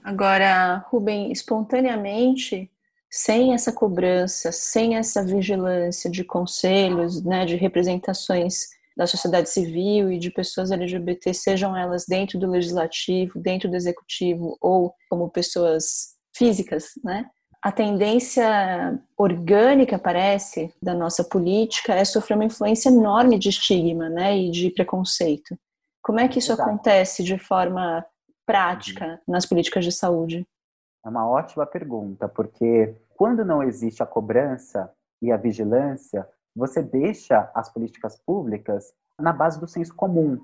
Agora, 0.03 0.85
Rubem, 0.89 1.31
espontaneamente, 1.31 2.69
sem 3.09 3.53
essa 3.53 3.71
cobrança, 3.71 4.51
sem 4.51 4.95
essa 4.95 5.23
vigilância 5.23 6.09
de 6.09 6.23
conselhos, 6.23 7.23
né, 7.23 7.45
de 7.45 7.55
representações 7.55 8.67
da 8.95 9.07
sociedade 9.07 9.49
civil 9.49 10.11
e 10.11 10.19
de 10.19 10.29
pessoas 10.29 10.71
LGBT, 10.71 11.33
sejam 11.33 11.75
elas 11.75 12.05
dentro 12.05 12.37
do 12.37 12.49
legislativo, 12.49 13.39
dentro 13.39 13.69
do 13.69 13.75
executivo 13.75 14.57
ou 14.59 14.93
como 15.09 15.29
pessoas 15.29 16.15
físicas, 16.35 16.91
né? 17.03 17.25
A 17.61 17.71
tendência 17.71 18.97
orgânica, 19.17 19.99
parece, 19.99 20.73
da 20.81 20.93
nossa 20.93 21.23
política 21.23 21.93
é 21.93 22.05
sofrer 22.05 22.35
uma 22.35 22.45
influência 22.45 22.89
enorme 22.89 23.37
de 23.37 23.49
estigma, 23.49 24.09
né, 24.09 24.37
e 24.37 24.51
de 24.51 24.69
preconceito. 24.69 25.57
Como 26.01 26.19
é 26.19 26.27
que 26.27 26.39
isso 26.39 26.53
Exato. 26.53 26.69
acontece 26.69 27.23
de 27.23 27.37
forma 27.37 28.05
prática 28.45 29.05
uhum. 29.05 29.33
nas 29.33 29.45
políticas 29.45 29.83
de 29.83 29.91
saúde? 29.91 30.45
É 31.05 31.09
uma 31.09 31.27
ótima 31.27 31.65
pergunta, 31.65 32.27
porque 32.27 32.95
quando 33.15 33.45
não 33.45 33.63
existe 33.63 34.03
a 34.03 34.05
cobrança 34.05 34.91
e 35.21 35.31
a 35.31 35.37
vigilância, 35.37 36.27
você 36.55 36.81
deixa 36.81 37.49
as 37.55 37.71
políticas 37.71 38.17
públicas 38.25 38.93
na 39.17 39.31
base 39.31 39.59
do 39.59 39.67
senso 39.67 39.95
comum. 39.95 40.39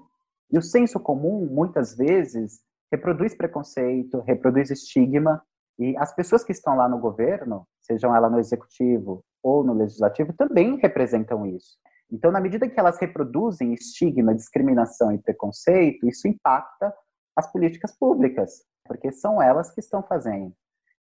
E 0.52 0.58
o 0.58 0.62
senso 0.62 1.00
comum, 1.00 1.46
muitas 1.46 1.96
vezes, 1.96 2.62
reproduz 2.92 3.36
preconceito, 3.36 4.22
reproduz 4.22 4.70
estigma, 4.70 5.42
e 5.78 5.96
as 5.98 6.16
pessoas 6.16 6.44
que 6.44 6.54
estão 6.54 6.76
lá 6.78 6.88
no 6.88 7.00
governo, 7.00 7.68
sejam 7.82 8.16
elas 8.16 8.32
no 8.32 8.40
executivo 8.40 9.24
ou 9.44 9.64
no 9.64 9.74
legislativo, 9.74 10.32
também 10.34 10.78
representam 10.78 11.46
isso. 11.46 11.78
Então, 12.10 12.32
na 12.32 12.40
medida 12.40 12.70
que 12.70 12.80
elas 12.80 12.98
reproduzem 13.00 13.74
estigma, 13.74 14.34
discriminação 14.34 15.12
e 15.12 15.18
preconceito, 15.18 16.08
isso 16.08 16.28
impacta 16.28 16.94
as 17.36 17.52
políticas 17.52 17.98
públicas, 17.98 18.64
porque 18.86 19.12
são 19.12 19.42
elas 19.42 19.72
que 19.72 19.80
estão 19.80 20.02
fazendo. 20.02 20.54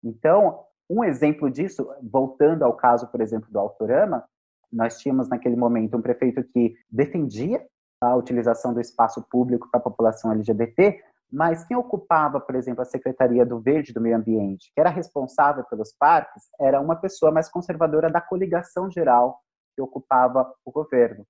Então, 0.03 0.63
um 0.89 1.03
exemplo 1.03 1.49
disso, 1.49 1.89
voltando 2.01 2.63
ao 2.63 2.73
caso, 2.73 3.07
por 3.07 3.21
exemplo, 3.21 3.49
do 3.51 3.59
Autorama, 3.59 4.23
nós 4.71 4.97
tínhamos 4.99 5.27
naquele 5.27 5.55
momento 5.55 5.97
um 5.97 6.01
prefeito 6.01 6.43
que 6.43 6.75
defendia 6.89 7.65
a 7.99 8.15
utilização 8.15 8.73
do 8.73 8.81
espaço 8.81 9.21
público 9.29 9.69
para 9.69 9.79
a 9.79 9.83
população 9.83 10.31
LGBT, 10.31 11.01
mas 11.31 11.63
quem 11.63 11.77
ocupava, 11.77 12.41
por 12.41 12.55
exemplo, 12.55 12.81
a 12.81 12.85
Secretaria 12.85 13.45
do 13.45 13.59
Verde 13.59 13.93
do 13.93 14.01
Meio 14.01 14.17
Ambiente, 14.17 14.71
que 14.73 14.81
era 14.81 14.89
responsável 14.89 15.63
pelos 15.65 15.93
parques, 15.97 16.43
era 16.59 16.81
uma 16.81 16.95
pessoa 16.95 17.31
mais 17.31 17.49
conservadora 17.49 18.09
da 18.09 18.19
coligação 18.19 18.89
geral 18.89 19.39
que 19.73 19.81
ocupava 19.81 20.51
o 20.65 20.71
governo. 20.71 21.25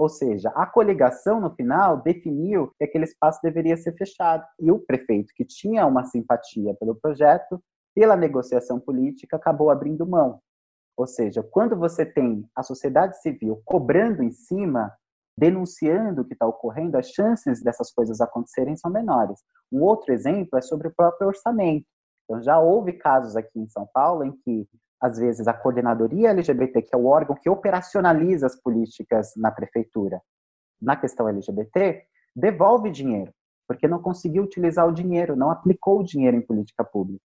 Ou 0.00 0.08
seja, 0.08 0.48
a 0.54 0.64
coligação, 0.64 1.42
no 1.42 1.54
final, 1.54 2.00
definiu 2.00 2.72
que 2.78 2.84
aquele 2.84 3.04
espaço 3.04 3.38
deveria 3.42 3.76
ser 3.76 3.94
fechado. 3.98 4.42
E 4.58 4.72
o 4.72 4.78
prefeito, 4.78 5.30
que 5.36 5.44
tinha 5.44 5.84
uma 5.84 6.04
simpatia 6.04 6.74
pelo 6.80 6.94
projeto, 6.94 7.62
pela 7.94 8.16
negociação 8.16 8.80
política, 8.80 9.36
acabou 9.36 9.68
abrindo 9.68 10.06
mão. 10.06 10.40
Ou 10.96 11.06
seja, 11.06 11.42
quando 11.42 11.76
você 11.76 12.06
tem 12.06 12.48
a 12.56 12.62
sociedade 12.62 13.20
civil 13.20 13.60
cobrando 13.62 14.22
em 14.22 14.32
cima, 14.32 14.90
denunciando 15.36 16.22
o 16.22 16.24
que 16.24 16.32
está 16.32 16.46
ocorrendo, 16.46 16.96
as 16.96 17.10
chances 17.10 17.62
dessas 17.62 17.92
coisas 17.92 18.22
acontecerem 18.22 18.78
são 18.78 18.90
menores. 18.90 19.38
Um 19.70 19.82
outro 19.82 20.14
exemplo 20.14 20.58
é 20.58 20.62
sobre 20.62 20.88
o 20.88 20.94
próprio 20.96 21.28
orçamento. 21.28 21.84
Então, 22.24 22.42
já 22.42 22.58
houve 22.58 22.94
casos 22.94 23.36
aqui 23.36 23.60
em 23.60 23.68
São 23.68 23.86
Paulo 23.92 24.24
em 24.24 24.32
que 24.32 24.66
às 25.00 25.18
vezes, 25.18 25.48
a 25.48 25.54
coordenadoria 25.54 26.30
LGBT, 26.30 26.82
que 26.82 26.94
é 26.94 26.98
o 26.98 27.06
órgão 27.06 27.34
que 27.34 27.48
operacionaliza 27.48 28.46
as 28.46 28.54
políticas 28.54 29.32
na 29.34 29.50
prefeitura, 29.50 30.20
na 30.80 30.94
questão 30.94 31.26
LGBT, 31.26 32.02
devolve 32.36 32.90
dinheiro, 32.90 33.32
porque 33.66 33.88
não 33.88 34.02
conseguiu 34.02 34.42
utilizar 34.42 34.86
o 34.86 34.92
dinheiro, 34.92 35.34
não 35.34 35.50
aplicou 35.50 36.00
o 36.00 36.04
dinheiro 36.04 36.36
em 36.36 36.42
política 36.42 36.84
pública. 36.84 37.24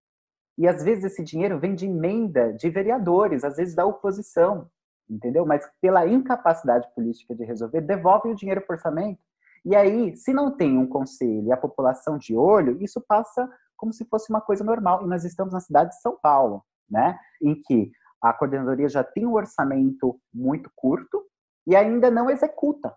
E 0.56 0.68
às 0.68 0.84
vezes 0.84 1.04
esse 1.04 1.24
dinheiro 1.24 1.58
vem 1.58 1.74
de 1.74 1.86
emenda 1.86 2.52
de 2.52 2.70
vereadores, 2.70 3.42
às 3.42 3.56
vezes 3.56 3.74
da 3.74 3.84
oposição, 3.84 4.68
entendeu? 5.10 5.44
Mas 5.44 5.68
pela 5.80 6.06
incapacidade 6.06 6.86
política 6.94 7.34
de 7.34 7.44
resolver, 7.44 7.80
devolve 7.80 8.28
o 8.28 8.36
dinheiro 8.36 8.60
para 8.60 8.74
o 8.74 8.76
orçamento. 8.76 9.20
E 9.64 9.74
aí, 9.74 10.16
se 10.16 10.32
não 10.32 10.56
tem 10.56 10.78
um 10.78 10.86
conselho 10.86 11.48
e 11.48 11.52
a 11.52 11.56
população 11.56 12.18
de 12.18 12.36
olho, 12.36 12.80
isso 12.80 13.00
passa 13.00 13.50
como 13.76 13.92
se 13.92 14.04
fosse 14.04 14.30
uma 14.30 14.40
coisa 14.40 14.62
normal. 14.62 15.02
E 15.02 15.08
nós 15.08 15.24
estamos 15.24 15.52
na 15.52 15.60
cidade 15.60 15.90
de 15.90 16.00
São 16.00 16.16
Paulo 16.22 16.62
né? 16.90 17.18
Em 17.42 17.60
que 17.60 17.90
a 18.22 18.32
coordenadoria 18.32 18.88
já 18.88 19.04
tem 19.04 19.26
um 19.26 19.34
orçamento 19.34 20.18
muito 20.32 20.70
curto 20.74 21.22
e 21.66 21.76
ainda 21.76 22.10
não 22.10 22.30
executa. 22.30 22.94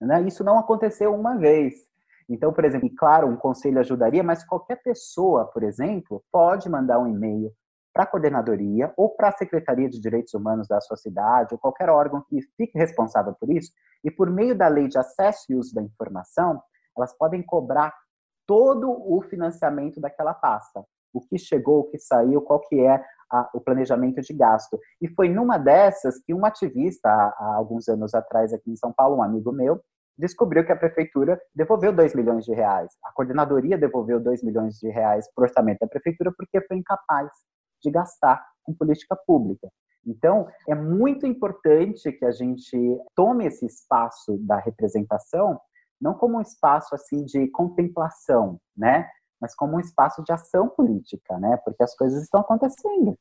Né? 0.00 0.22
Isso 0.22 0.42
não 0.42 0.58
aconteceu 0.58 1.14
uma 1.14 1.36
vez. 1.36 1.74
Então, 2.28 2.52
por 2.52 2.64
exemplo, 2.64 2.90
claro, 2.96 3.26
um 3.26 3.36
conselho 3.36 3.78
ajudaria, 3.78 4.22
mas 4.22 4.44
qualquer 4.44 4.82
pessoa, 4.82 5.44
por 5.46 5.62
exemplo, 5.62 6.24
pode 6.32 6.68
mandar 6.70 6.98
um 6.98 7.06
e-mail 7.06 7.52
para 7.92 8.04
a 8.04 8.06
coordenadoria 8.06 8.92
ou 8.96 9.10
para 9.10 9.28
a 9.28 9.36
Secretaria 9.36 9.88
de 9.88 10.00
Direitos 10.00 10.32
Humanos 10.32 10.66
da 10.66 10.80
sua 10.80 10.96
cidade 10.96 11.52
ou 11.52 11.58
qualquer 11.58 11.90
órgão 11.90 12.24
que 12.26 12.40
fique 12.56 12.78
responsável 12.78 13.34
por 13.38 13.50
isso, 13.50 13.70
e 14.02 14.10
por 14.10 14.30
meio 14.30 14.56
da 14.56 14.68
lei 14.68 14.88
de 14.88 14.98
acesso 14.98 15.44
e 15.50 15.54
uso 15.54 15.74
da 15.74 15.82
informação, 15.82 16.60
elas 16.96 17.16
podem 17.16 17.42
cobrar 17.42 17.94
todo 18.46 18.90
o 18.90 19.22
financiamento 19.22 20.00
daquela 20.00 20.34
pasta 20.34 20.84
o 21.14 21.20
que 21.20 21.38
chegou, 21.38 21.80
o 21.80 21.84
que 21.84 21.98
saiu, 21.98 22.42
qual 22.42 22.58
que 22.60 22.80
é 22.80 23.02
a, 23.30 23.50
o 23.54 23.60
planejamento 23.60 24.20
de 24.20 24.32
gasto. 24.32 24.78
E 25.00 25.08
foi 25.08 25.28
numa 25.28 25.58
dessas 25.58 26.18
que 26.20 26.34
um 26.34 26.44
ativista, 26.44 27.08
há, 27.08 27.34
há, 27.38 27.54
alguns 27.56 27.88
anos 27.88 28.14
atrás 28.14 28.52
aqui 28.52 28.70
em 28.70 28.76
São 28.76 28.92
Paulo, 28.92 29.16
um 29.16 29.22
amigo 29.22 29.52
meu, 29.52 29.80
descobriu 30.16 30.64
que 30.64 30.72
a 30.72 30.76
prefeitura 30.76 31.40
devolveu 31.54 31.92
2 31.92 32.14
milhões 32.14 32.44
de 32.44 32.54
reais. 32.54 32.92
A 33.04 33.12
coordenadoria 33.12 33.76
devolveu 33.76 34.20
2 34.20 34.42
milhões 34.42 34.78
de 34.78 34.88
reais 34.88 35.26
para 35.34 35.42
o 35.42 35.44
orçamento 35.44 35.80
da 35.80 35.88
prefeitura 35.88 36.32
porque 36.36 36.60
foi 36.60 36.76
incapaz 36.76 37.30
de 37.82 37.90
gastar 37.90 38.44
com 38.62 38.72
política 38.72 39.16
pública. 39.26 39.68
Então, 40.06 40.46
é 40.68 40.74
muito 40.74 41.26
importante 41.26 42.12
que 42.12 42.24
a 42.24 42.30
gente 42.30 42.76
tome 43.14 43.46
esse 43.46 43.66
espaço 43.66 44.38
da 44.38 44.58
representação 44.58 45.58
não 46.00 46.14
como 46.14 46.36
um 46.36 46.40
espaço 46.40 46.94
assim 46.94 47.24
de 47.24 47.48
contemplação, 47.48 48.60
né? 48.76 49.08
Mas 49.44 49.54
como 49.54 49.76
um 49.76 49.80
espaço 49.80 50.24
de 50.24 50.32
ação 50.32 50.70
política, 50.70 51.38
né? 51.38 51.58
Porque 51.58 51.82
as 51.82 51.94
coisas 51.94 52.22
estão 52.22 52.40
acontecendo. 52.40 53.14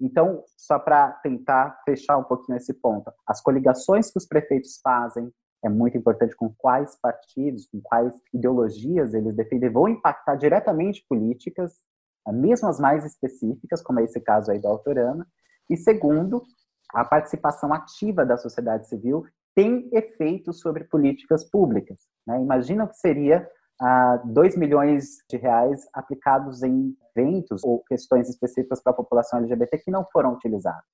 Então, 0.00 0.42
só 0.56 0.76
para 0.76 1.12
tentar 1.22 1.80
fechar 1.84 2.18
um 2.18 2.24
pouquinho 2.24 2.58
esse 2.58 2.74
ponto, 2.74 3.12
as 3.24 3.40
coligações 3.40 4.10
que 4.10 4.18
os 4.18 4.26
prefeitos 4.26 4.80
fazem 4.82 5.32
é 5.64 5.68
muito 5.68 5.96
importante 5.96 6.34
com 6.34 6.52
quais 6.58 6.98
partidos, 7.00 7.68
com 7.68 7.80
quais 7.80 8.12
ideologias 8.34 9.14
eles 9.14 9.36
defendem, 9.36 9.70
vão 9.70 9.86
impactar 9.86 10.34
diretamente 10.34 11.04
políticas, 11.08 11.74
mesmo 12.26 12.68
as 12.68 12.80
mais 12.80 13.04
específicas, 13.04 13.80
como 13.80 14.00
é 14.00 14.04
esse 14.04 14.20
caso 14.20 14.50
aí 14.50 14.60
da 14.60 14.68
Autorama. 14.68 15.24
E 15.70 15.76
segundo, 15.76 16.42
a 16.92 17.04
participação 17.04 17.72
ativa 17.72 18.26
da 18.26 18.36
sociedade 18.36 18.88
civil 18.88 19.24
tem 19.54 19.88
efeitos 19.92 20.58
sobre 20.58 20.82
políticas 20.84 21.48
públicas. 21.48 22.00
Né? 22.26 22.40
Imagina 22.40 22.82
o 22.82 22.88
que 22.88 22.96
seria 22.96 23.48
a 23.80 24.20
2 24.24 24.56
milhões 24.56 25.18
de 25.30 25.36
reais 25.36 25.86
aplicados 25.92 26.62
em 26.62 26.96
eventos 27.16 27.62
ou 27.62 27.82
questões 27.84 28.28
específicas 28.28 28.82
para 28.82 28.92
a 28.92 28.96
população 28.96 29.38
LGBT 29.40 29.78
que 29.78 29.90
não 29.90 30.06
foram 30.12 30.34
utilizados. 30.34 30.84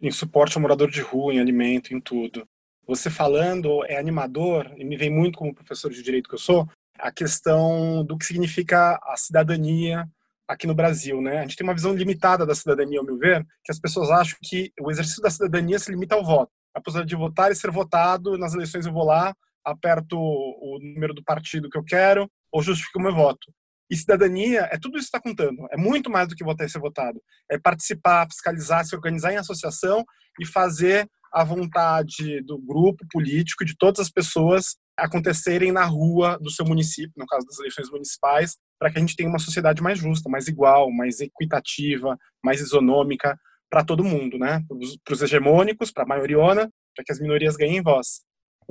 Em 0.00 0.10
suporte 0.10 0.56
ao 0.56 0.62
morador 0.62 0.90
de 0.90 1.00
rua, 1.00 1.32
em 1.32 1.40
alimento, 1.40 1.94
em 1.94 2.00
tudo. 2.00 2.46
Você 2.86 3.08
falando 3.08 3.84
é 3.84 3.96
animador, 3.96 4.72
e 4.76 4.84
me 4.84 4.96
vem 4.96 5.10
muito 5.10 5.38
como 5.38 5.54
professor 5.54 5.90
de 5.90 6.02
direito 6.02 6.28
que 6.28 6.34
eu 6.34 6.38
sou, 6.38 6.68
a 6.98 7.12
questão 7.12 8.04
do 8.04 8.18
que 8.18 8.24
significa 8.24 8.98
a 9.02 9.16
cidadania 9.16 10.08
aqui 10.48 10.66
no 10.66 10.74
Brasil, 10.74 11.20
né? 11.20 11.38
A 11.38 11.42
gente 11.42 11.56
tem 11.56 11.66
uma 11.66 11.74
visão 11.74 11.94
limitada 11.94 12.44
da 12.44 12.54
cidadania, 12.54 12.98
ao 12.98 13.04
meu 13.04 13.16
ver, 13.16 13.46
que 13.64 13.70
as 13.70 13.78
pessoas 13.78 14.10
acham 14.10 14.36
que 14.42 14.72
o 14.80 14.90
exercício 14.90 15.22
da 15.22 15.30
cidadania 15.30 15.78
se 15.78 15.90
limita 15.90 16.14
ao 16.14 16.24
voto. 16.24 16.50
A 16.74 16.80
possibilidade 16.80 17.10
de 17.10 17.16
votar 17.16 17.50
e 17.50 17.54
ser 17.54 17.70
votado, 17.70 18.36
nas 18.36 18.54
eleições 18.54 18.86
eu 18.86 18.92
vou 18.92 19.04
lá, 19.04 19.34
aperto 19.64 20.16
o 20.18 20.78
número 20.80 21.14
do 21.14 21.22
partido 21.22 21.68
que 21.68 21.78
eu 21.78 21.84
quero 21.84 22.28
ou 22.50 22.62
justifico 22.62 22.98
o 22.98 23.02
meu 23.02 23.14
voto. 23.14 23.52
E 23.90 23.96
cidadania 23.96 24.68
é 24.72 24.78
tudo 24.78 24.96
isso 24.96 25.10
que 25.10 25.16
está 25.16 25.20
contando. 25.20 25.66
É 25.70 25.76
muito 25.76 26.08
mais 26.08 26.28
do 26.28 26.34
que 26.34 26.42
votar 26.42 26.66
e 26.66 26.70
ser 26.70 26.78
votado. 26.78 27.20
É 27.50 27.58
participar, 27.58 28.26
fiscalizar, 28.26 28.84
se 28.86 28.96
organizar 28.96 29.32
em 29.32 29.36
associação 29.36 30.04
e 30.40 30.46
fazer 30.46 31.06
a 31.32 31.44
vontade 31.44 32.42
do 32.42 32.58
grupo 32.58 33.04
político, 33.10 33.64
de 33.64 33.76
todas 33.76 34.00
as 34.00 34.10
pessoas 34.10 34.76
acontecerem 34.96 35.72
na 35.72 35.84
rua 35.84 36.38
do 36.40 36.50
seu 36.50 36.64
município, 36.64 37.12
no 37.16 37.26
caso 37.26 37.46
das 37.46 37.58
eleições 37.58 37.90
municipais, 37.90 38.56
para 38.78 38.90
que 38.90 38.98
a 38.98 39.00
gente 39.00 39.16
tenha 39.16 39.28
uma 39.28 39.38
sociedade 39.38 39.82
mais 39.82 39.98
justa, 39.98 40.28
mais 40.28 40.48
igual, 40.48 40.90
mais 40.90 41.20
equitativa, 41.20 42.18
mais 42.44 42.60
isonômica 42.60 43.38
para 43.70 43.84
todo 43.84 44.04
mundo, 44.04 44.38
né? 44.38 44.62
Para 45.04 45.14
os 45.14 45.22
hegemônicos, 45.22 45.90
para 45.90 46.04
a 46.04 46.06
maioriona, 46.06 46.70
para 46.94 47.04
que 47.04 47.12
as 47.12 47.20
minorias 47.20 47.56
ganhem 47.56 47.82
voz. 47.82 48.22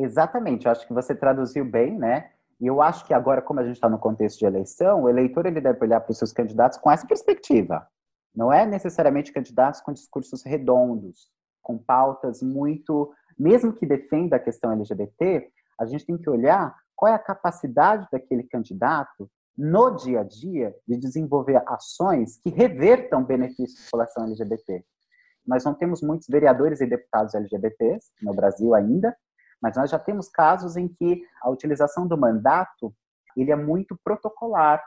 Exatamente, 0.02 0.66
eu 0.66 0.72
acho 0.72 0.88
que 0.88 0.94
você 0.94 1.14
traduziu 1.14 1.64
bem, 1.64 1.98
né? 1.98 2.32
E 2.60 2.68
eu 2.68 2.82
acho 2.82 3.06
que 3.06 3.14
agora, 3.14 3.42
como 3.42 3.60
a 3.60 3.64
gente 3.64 3.76
está 3.76 3.90
no 3.90 4.00
contexto 4.00 4.40
de 4.40 4.46
eleição, 4.46 5.04
o 5.04 5.10
eleitor 5.10 5.46
ele 5.46 5.62
deve 5.62 5.84
olhar 5.84 6.00
para 6.02 6.12
os 6.12 6.18
seus 6.18 6.32
candidatos 6.32 6.78
com 6.78 6.90
essa 6.92 7.06
perspectiva. 7.08 7.88
Não 8.36 8.52
é 8.52 8.66
necessariamente 8.66 9.32
candidatos 9.32 9.82
com 9.82 9.92
discursos 9.92 10.44
redondos, 10.44 11.30
com 11.62 11.78
pautas 11.78 12.42
muito, 12.42 13.14
mesmo 13.38 13.74
que 13.74 13.86
defenda 13.86 14.38
a 14.38 14.40
questão 14.40 14.72
LGBT, 14.72 15.48
a 15.80 15.86
gente 15.86 16.06
tem 16.06 16.18
que 16.18 16.30
olhar 16.30 16.76
qual 16.96 17.12
é 17.12 17.16
a 17.16 17.20
capacidade 17.20 18.08
daquele 18.12 18.44
candidato 18.44 19.30
no 19.58 19.96
dia 19.96 20.22
a 20.22 20.24
dia 20.24 20.74
de 20.88 20.98
desenvolver 20.98 21.62
ações 21.68 22.40
que 22.42 22.50
revertam 22.50 23.24
benefícios 23.24 23.76
da 23.80 23.86
população 23.86 24.26
LGBT. 24.26 24.84
Nós 25.46 25.64
não 25.64 25.74
temos 25.74 26.02
muitos 26.02 26.28
vereadores 26.28 26.82
e 26.82 26.86
deputados 26.86 27.34
LGBTs 27.34 28.12
no 28.22 28.34
Brasil 28.34 28.74
ainda, 28.74 29.16
mas 29.62 29.76
nós 29.76 29.90
já 29.90 30.00
temos 30.00 30.28
casos 30.28 30.76
em 30.76 30.88
que 30.88 31.24
a 31.42 31.50
utilização 31.50 32.08
do 32.08 32.18
mandato 32.18 32.94
ele 33.38 33.52
é 33.52 33.56
muito 33.56 33.98
protocolar 34.04 34.84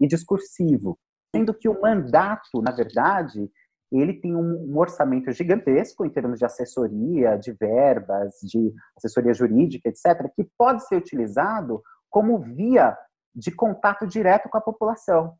e 0.00 0.06
discursivo, 0.06 0.98
sendo 1.34 1.52
que 1.54 1.68
o 1.68 1.80
mandato, 1.80 2.62
na 2.62 2.70
verdade, 2.70 3.50
ele 3.90 4.12
tem 4.12 4.36
um, 4.36 4.76
orçamento 4.78 5.32
gigantesco 5.32 6.04
em 6.04 6.10
termos 6.10 6.38
de 6.38 6.44
assessoria, 6.44 7.36
de 7.36 7.52
verbas, 7.52 8.34
de 8.42 8.72
assessoria 8.96 9.32
jurídica, 9.32 9.88
etc., 9.88 10.30
que 10.34 10.48
pode 10.58 10.86
ser 10.86 10.96
utilizado 10.96 11.82
como 12.10 12.38
via 12.38 12.96
de 13.34 13.50
contato 13.50 14.06
direto 14.06 14.48
com 14.48 14.58
a 14.58 14.62
população 14.62 15.34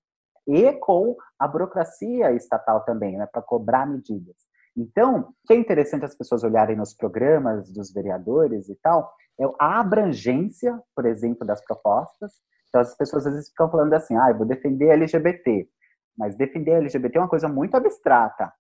e 0.47 0.73
com 0.73 1.15
a 1.39 1.47
burocracia 1.47 2.33
estatal 2.33 2.85
também, 2.85 3.19
né, 3.19 3.27
para 3.27 3.43
cobrar 3.43 3.87
medidas. 3.87 4.37
Então, 4.79 5.21
o 5.21 5.35
que 5.45 5.55
é 5.55 5.57
interessante 5.57 6.05
as 6.05 6.15
pessoas 6.15 6.45
olharem 6.45 6.77
nos 6.77 6.95
programas 6.95 7.69
dos 7.73 7.93
vereadores 7.93 8.69
e 8.69 8.77
tal, 8.77 9.13
é 9.41 9.45
a 9.59 9.81
abrangência, 9.81 10.81
por 10.95 11.05
exemplo, 11.05 11.45
das 11.45 11.61
propostas. 11.65 12.33
Então, 12.69 12.81
as 12.81 12.97
pessoas 12.97 13.27
às 13.27 13.35
vezes 13.35 13.49
ficam 13.49 13.69
falando 13.69 13.93
assim, 13.95 14.17
ah, 14.17 14.31
eu 14.31 14.37
vou 14.37 14.47
defender 14.47 14.91
LGBT. 14.91 15.69
Mas 16.17 16.37
defender 16.37 16.73
LGBT 16.73 17.19
é 17.19 17.21
uma 17.21 17.29
coisa 17.29 17.49
muito 17.49 17.77
abstrata. 17.77 18.53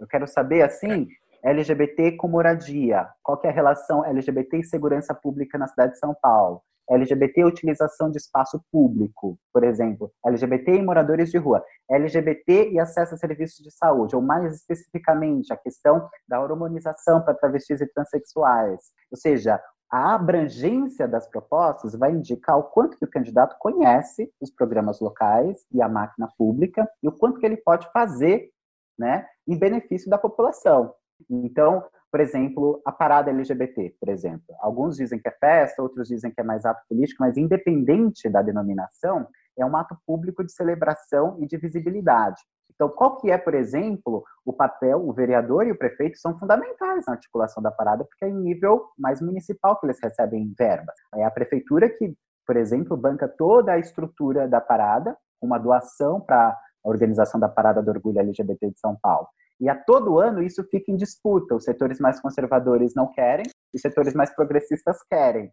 Eu 0.00 0.06
quero 0.06 0.26
saber, 0.26 0.62
assim, 0.62 1.08
LGBT 1.44 2.12
com 2.12 2.26
moradia. 2.26 3.06
Qual 3.22 3.38
é 3.44 3.48
a 3.48 3.52
relação 3.52 4.02
LGBT 4.02 4.58
e 4.58 4.64
segurança 4.64 5.14
pública 5.14 5.58
na 5.58 5.66
cidade 5.66 5.92
de 5.92 5.98
São 5.98 6.14
Paulo? 6.14 6.62
LGBT 6.90 7.44
utilização 7.44 8.10
de 8.10 8.18
espaço 8.18 8.60
público, 8.70 9.38
por 9.52 9.64
exemplo, 9.64 10.12
LGBT 10.24 10.76
e 10.76 10.82
moradores 10.82 11.30
de 11.30 11.38
rua, 11.38 11.64
LGBT 11.90 12.70
e 12.70 12.78
acesso 12.78 13.14
a 13.14 13.18
serviços 13.18 13.64
de 13.64 13.70
saúde, 13.70 14.14
ou 14.14 14.22
mais 14.22 14.54
especificamente 14.54 15.52
a 15.52 15.56
questão 15.56 16.08
da 16.28 16.40
hormonização 16.40 17.22
para 17.22 17.34
travestis 17.34 17.80
e 17.80 17.86
transexuais. 17.86 18.80
Ou 19.10 19.16
seja, 19.16 19.60
a 19.90 20.14
abrangência 20.14 21.06
das 21.06 21.28
propostas 21.28 21.94
vai 21.94 22.10
indicar 22.10 22.58
o 22.58 22.64
quanto 22.64 22.98
que 22.98 23.04
o 23.04 23.10
candidato 23.10 23.56
conhece 23.58 24.32
os 24.40 24.50
programas 24.50 25.00
locais 25.00 25.64
e 25.72 25.80
a 25.80 25.88
máquina 25.88 26.28
pública 26.36 26.88
e 27.02 27.08
o 27.08 27.12
quanto 27.12 27.38
que 27.38 27.46
ele 27.46 27.56
pode 27.56 27.90
fazer 27.92 28.50
né, 28.98 29.26
em 29.46 29.56
benefício 29.56 30.10
da 30.10 30.18
população. 30.18 30.92
Então, 31.30 31.84
por 32.10 32.20
exemplo, 32.20 32.80
a 32.84 32.92
parada 32.92 33.30
LGBT, 33.30 33.96
por 34.00 34.08
exemplo. 34.08 34.54
Alguns 34.60 34.96
dizem 34.96 35.18
que 35.18 35.28
é 35.28 35.32
festa, 35.32 35.82
outros 35.82 36.08
dizem 36.08 36.30
que 36.30 36.40
é 36.40 36.44
mais 36.44 36.64
ato 36.64 36.82
político, 36.88 37.22
mas 37.22 37.36
independente 37.36 38.28
da 38.28 38.42
denominação, 38.42 39.26
é 39.58 39.64
um 39.64 39.76
ato 39.76 39.96
público 40.06 40.44
de 40.44 40.52
celebração 40.52 41.36
e 41.40 41.46
de 41.46 41.56
visibilidade. 41.56 42.40
Então, 42.74 42.90
qual 42.90 43.16
que 43.16 43.30
é, 43.30 43.38
por 43.38 43.54
exemplo, 43.54 44.22
o 44.44 44.52
papel, 44.52 45.06
o 45.06 45.12
vereador 45.12 45.66
e 45.66 45.72
o 45.72 45.78
prefeito 45.78 46.18
são 46.18 46.38
fundamentais 46.38 47.04
na 47.06 47.14
articulação 47.14 47.62
da 47.62 47.70
parada, 47.70 48.04
porque 48.04 48.24
é 48.24 48.28
em 48.28 48.34
nível 48.34 48.86
mais 48.98 49.20
municipal 49.20 49.78
que 49.78 49.86
eles 49.86 49.98
recebem 50.02 50.54
verba. 50.56 50.92
É 51.14 51.24
a 51.24 51.30
prefeitura 51.30 51.88
que, 51.88 52.14
por 52.46 52.56
exemplo, 52.56 52.96
banca 52.96 53.26
toda 53.26 53.72
a 53.72 53.78
estrutura 53.78 54.46
da 54.46 54.60
parada, 54.60 55.16
uma 55.40 55.58
doação 55.58 56.20
para 56.20 56.48
a 56.48 56.88
organização 56.88 57.40
da 57.40 57.48
Parada 57.48 57.82
do 57.82 57.90
Orgulho 57.90 58.20
LGBT 58.20 58.70
de 58.70 58.78
São 58.78 58.96
Paulo. 59.02 59.26
E 59.60 59.68
a 59.68 59.74
todo 59.74 60.18
ano 60.18 60.42
isso 60.42 60.62
fica 60.64 60.90
em 60.90 60.96
disputa. 60.96 61.54
Os 61.54 61.64
setores 61.64 61.98
mais 61.98 62.20
conservadores 62.20 62.94
não 62.94 63.10
querem, 63.10 63.46
os 63.74 63.80
setores 63.80 64.14
mais 64.14 64.34
progressistas 64.34 64.98
querem. 65.08 65.50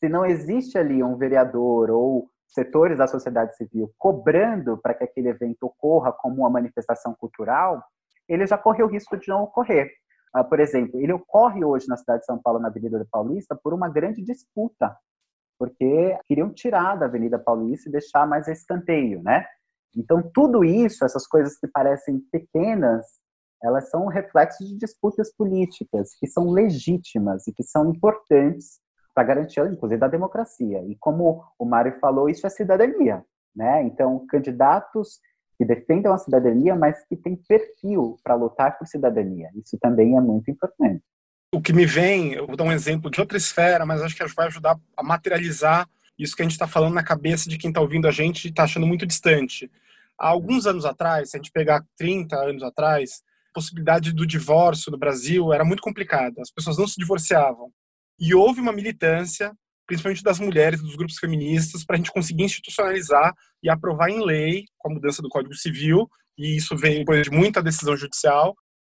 Se 0.00 0.08
não 0.08 0.24
existe 0.24 0.78
ali 0.78 1.02
um 1.02 1.16
vereador 1.16 1.90
ou 1.90 2.28
setores 2.46 2.98
da 2.98 3.06
sociedade 3.06 3.56
civil 3.56 3.92
cobrando 3.98 4.76
para 4.78 4.94
que 4.94 5.04
aquele 5.04 5.28
evento 5.28 5.64
ocorra 5.64 6.12
como 6.12 6.42
uma 6.42 6.50
manifestação 6.50 7.14
cultural, 7.14 7.82
ele 8.28 8.46
já 8.46 8.58
corre 8.58 8.82
o 8.82 8.86
risco 8.86 9.16
de 9.16 9.28
não 9.28 9.42
ocorrer. 9.42 9.90
Uh, 10.36 10.44
por 10.44 10.60
exemplo, 10.60 11.00
ele 11.00 11.12
ocorre 11.12 11.64
hoje 11.64 11.86
na 11.88 11.96
cidade 11.96 12.20
de 12.20 12.26
São 12.26 12.40
Paulo, 12.40 12.58
na 12.58 12.68
Avenida 12.68 12.98
da 12.98 13.04
Paulista, 13.10 13.54
por 13.54 13.74
uma 13.74 13.88
grande 13.88 14.22
disputa, 14.22 14.96
porque 15.58 16.18
queriam 16.26 16.52
tirar 16.52 16.96
da 16.96 17.06
Avenida 17.06 17.38
Paulista 17.38 17.88
e 17.88 17.92
deixar 17.92 18.26
mais 18.26 18.48
escanteio, 18.48 19.22
né? 19.22 19.44
Então, 19.94 20.22
tudo 20.34 20.64
isso, 20.64 21.04
essas 21.04 21.26
coisas 21.26 21.58
que 21.58 21.68
parecem 21.68 22.18
pequenas, 22.32 23.06
elas 23.62 23.90
são 23.90 24.06
reflexos 24.06 24.68
de 24.68 24.76
disputas 24.76 25.32
políticas 25.34 26.14
que 26.18 26.26
são 26.26 26.50
legítimas 26.50 27.46
e 27.46 27.52
que 27.52 27.62
são 27.62 27.90
importantes 27.90 28.80
para 29.14 29.24
garantir, 29.24 29.60
inclusive, 29.60 30.04
a 30.04 30.08
democracia. 30.08 30.82
E 30.86 30.96
como 30.98 31.44
o 31.58 31.64
Mário 31.64 31.98
falou, 32.00 32.28
isso 32.28 32.46
é 32.46 32.50
cidadania. 32.50 33.22
Né? 33.54 33.84
Então, 33.84 34.26
candidatos 34.26 35.20
que 35.58 35.64
defendam 35.64 36.12
a 36.12 36.18
cidadania, 36.18 36.74
mas 36.74 37.04
que 37.06 37.16
têm 37.16 37.36
perfil 37.36 38.18
para 38.24 38.34
lutar 38.34 38.78
por 38.78 38.86
cidadania. 38.86 39.50
Isso 39.54 39.78
também 39.80 40.16
é 40.16 40.20
muito 40.20 40.50
importante. 40.50 41.02
O 41.54 41.60
que 41.60 41.72
me 41.72 41.84
vem, 41.84 42.32
eu 42.32 42.46
vou 42.46 42.56
dar 42.56 42.64
um 42.64 42.72
exemplo 42.72 43.10
de 43.10 43.20
outra 43.20 43.36
esfera, 43.36 43.84
mas 43.84 44.00
acho 44.00 44.16
que 44.16 44.26
vai 44.34 44.46
ajudar 44.46 44.78
a 44.96 45.02
materializar 45.02 45.86
isso 46.18 46.34
que 46.34 46.42
a 46.42 46.44
gente 46.44 46.52
está 46.52 46.66
falando 46.66 46.94
na 46.94 47.02
cabeça 47.02 47.48
de 47.48 47.58
quem 47.58 47.68
está 47.68 47.80
ouvindo 47.80 48.08
a 48.08 48.10
gente 48.10 48.46
e 48.46 48.50
está 48.50 48.64
achando 48.64 48.86
muito 48.86 49.06
distante. 49.06 49.70
Há 50.18 50.28
alguns 50.28 50.66
anos 50.66 50.84
atrás, 50.84 51.30
se 51.30 51.36
a 51.36 51.38
gente 51.38 51.52
pegar 51.52 51.84
30 51.96 52.36
anos 52.36 52.62
atrás, 52.62 53.22
possibilidade 53.52 54.12
do 54.12 54.26
divórcio 54.26 54.90
no 54.90 54.98
Brasil 54.98 55.52
era 55.52 55.64
muito 55.64 55.82
complicada. 55.82 56.40
As 56.40 56.50
pessoas 56.50 56.78
não 56.78 56.86
se 56.86 56.96
divorciavam. 56.98 57.70
E 58.18 58.34
houve 58.34 58.60
uma 58.60 58.72
militância, 58.72 59.52
principalmente 59.86 60.22
das 60.22 60.38
mulheres, 60.38 60.80
dos 60.80 60.96
grupos 60.96 61.18
feministas, 61.18 61.84
para 61.84 61.96
a 61.96 61.98
gente 61.98 62.12
conseguir 62.12 62.44
institucionalizar 62.44 63.32
e 63.62 63.70
aprovar 63.70 64.10
em 64.10 64.24
lei, 64.24 64.64
com 64.78 64.90
a 64.90 64.94
mudança 64.94 65.20
do 65.22 65.28
Código 65.28 65.54
Civil, 65.54 66.08
e 66.38 66.56
isso 66.56 66.76
veio 66.76 67.00
depois 67.00 67.24
de 67.24 67.30
muita 67.30 67.62
decisão 67.62 67.96
judicial, 67.96 68.54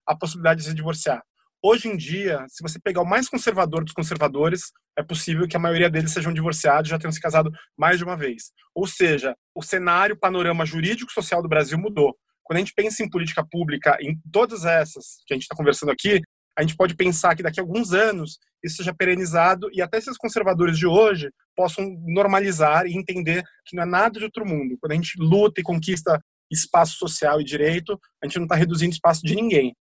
a 0.07 0.15
possibilidade 0.15 0.61
de 0.61 0.69
se 0.69 0.75
divorciar. 0.75 1.21
Hoje 1.65 1.87
em 1.87 1.95
dia, 1.95 2.45
se 2.49 2.61
você 2.61 2.77
pegar 2.77 3.01
o 3.01 3.05
mais 3.05 3.29
conservador 3.29 3.85
dos 3.85 3.93
conservadores, 3.93 4.73
é 4.97 5.01
possível 5.01 5.47
que 5.47 5.55
a 5.55 5.59
maioria 5.59 5.89
deles 5.89 6.11
sejam 6.11 6.33
divorciados 6.33 6.89
já 6.89 6.99
tenham 6.99 7.11
se 7.11 7.21
casado 7.21 7.49
mais 7.77 7.97
de 7.97 8.03
uma 8.03 8.17
vez. 8.17 8.51
Ou 8.75 8.85
seja, 8.85 9.33
o 9.55 9.61
cenário, 9.61 10.15
o 10.15 10.19
panorama 10.19 10.65
jurídico-social 10.65 11.41
do 11.41 11.47
Brasil 11.47 11.77
mudou. 11.77 12.17
Quando 12.43 12.57
a 12.57 12.59
gente 12.59 12.73
pensa 12.73 13.03
em 13.03 13.09
política 13.09 13.45
pública, 13.45 13.97
em 14.01 14.19
todas 14.31 14.65
essas 14.65 15.17
que 15.25 15.33
a 15.33 15.35
gente 15.35 15.43
está 15.43 15.55
conversando 15.55 15.91
aqui, 15.91 16.21
a 16.57 16.61
gente 16.61 16.75
pode 16.75 16.95
pensar 16.95 17.35
que 17.35 17.43
daqui 17.43 17.59
a 17.59 17.63
alguns 17.63 17.93
anos 17.93 18.37
isso 18.63 18.77
seja 18.77 18.93
perenizado 18.93 19.69
e 19.73 19.81
até 19.81 19.97
esses 19.97 20.17
conservadores 20.17 20.77
de 20.77 20.85
hoje 20.85 21.31
possam 21.55 21.85
normalizar 22.05 22.85
e 22.85 22.95
entender 22.95 23.43
que 23.65 23.75
não 23.75 23.83
é 23.83 23.85
nada 23.85 24.19
de 24.19 24.25
outro 24.25 24.45
mundo. 24.45 24.77
Quando 24.79 24.91
a 24.91 24.95
gente 24.95 25.17
luta 25.17 25.59
e 25.59 25.63
conquista 25.63 26.19
espaço 26.51 26.97
social 26.97 27.41
e 27.41 27.43
direito, 27.43 27.99
a 28.21 28.27
gente 28.27 28.37
não 28.37 28.45
está 28.45 28.55
reduzindo 28.55 28.93
espaço 28.93 29.21
de 29.25 29.35
ninguém 29.35 29.73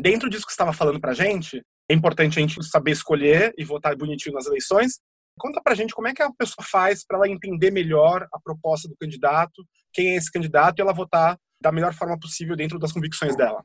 dentro 0.00 0.28
disso 0.28 0.44
que 0.44 0.52
você 0.52 0.54
estava 0.54 0.72
falando 0.72 1.00
para 1.00 1.12
a 1.12 1.14
gente, 1.14 1.62
é 1.88 1.94
importante 1.94 2.38
a 2.38 2.42
gente 2.42 2.62
saber 2.64 2.92
escolher 2.92 3.54
e 3.56 3.64
votar 3.64 3.96
bonitinho 3.96 4.34
nas 4.34 4.46
eleições. 4.46 5.00
Conta 5.38 5.60
para 5.62 5.72
a 5.72 5.76
gente 5.76 5.94
como 5.94 6.08
é 6.08 6.14
que 6.14 6.22
a 6.22 6.30
pessoa 6.32 6.64
faz 6.66 7.04
para 7.04 7.18
ela 7.18 7.28
entender 7.28 7.70
melhor 7.70 8.26
a 8.32 8.40
proposta 8.40 8.88
do 8.88 8.96
candidato, 8.96 9.64
quem 9.92 10.10
é 10.10 10.16
esse 10.16 10.30
candidato 10.30 10.78
e 10.78 10.82
ela 10.82 10.92
votar 10.92 11.38
da 11.60 11.72
melhor 11.72 11.94
forma 11.94 12.18
possível 12.18 12.56
dentro 12.56 12.78
das 12.78 12.92
convicções 12.92 13.36
dela. 13.36 13.64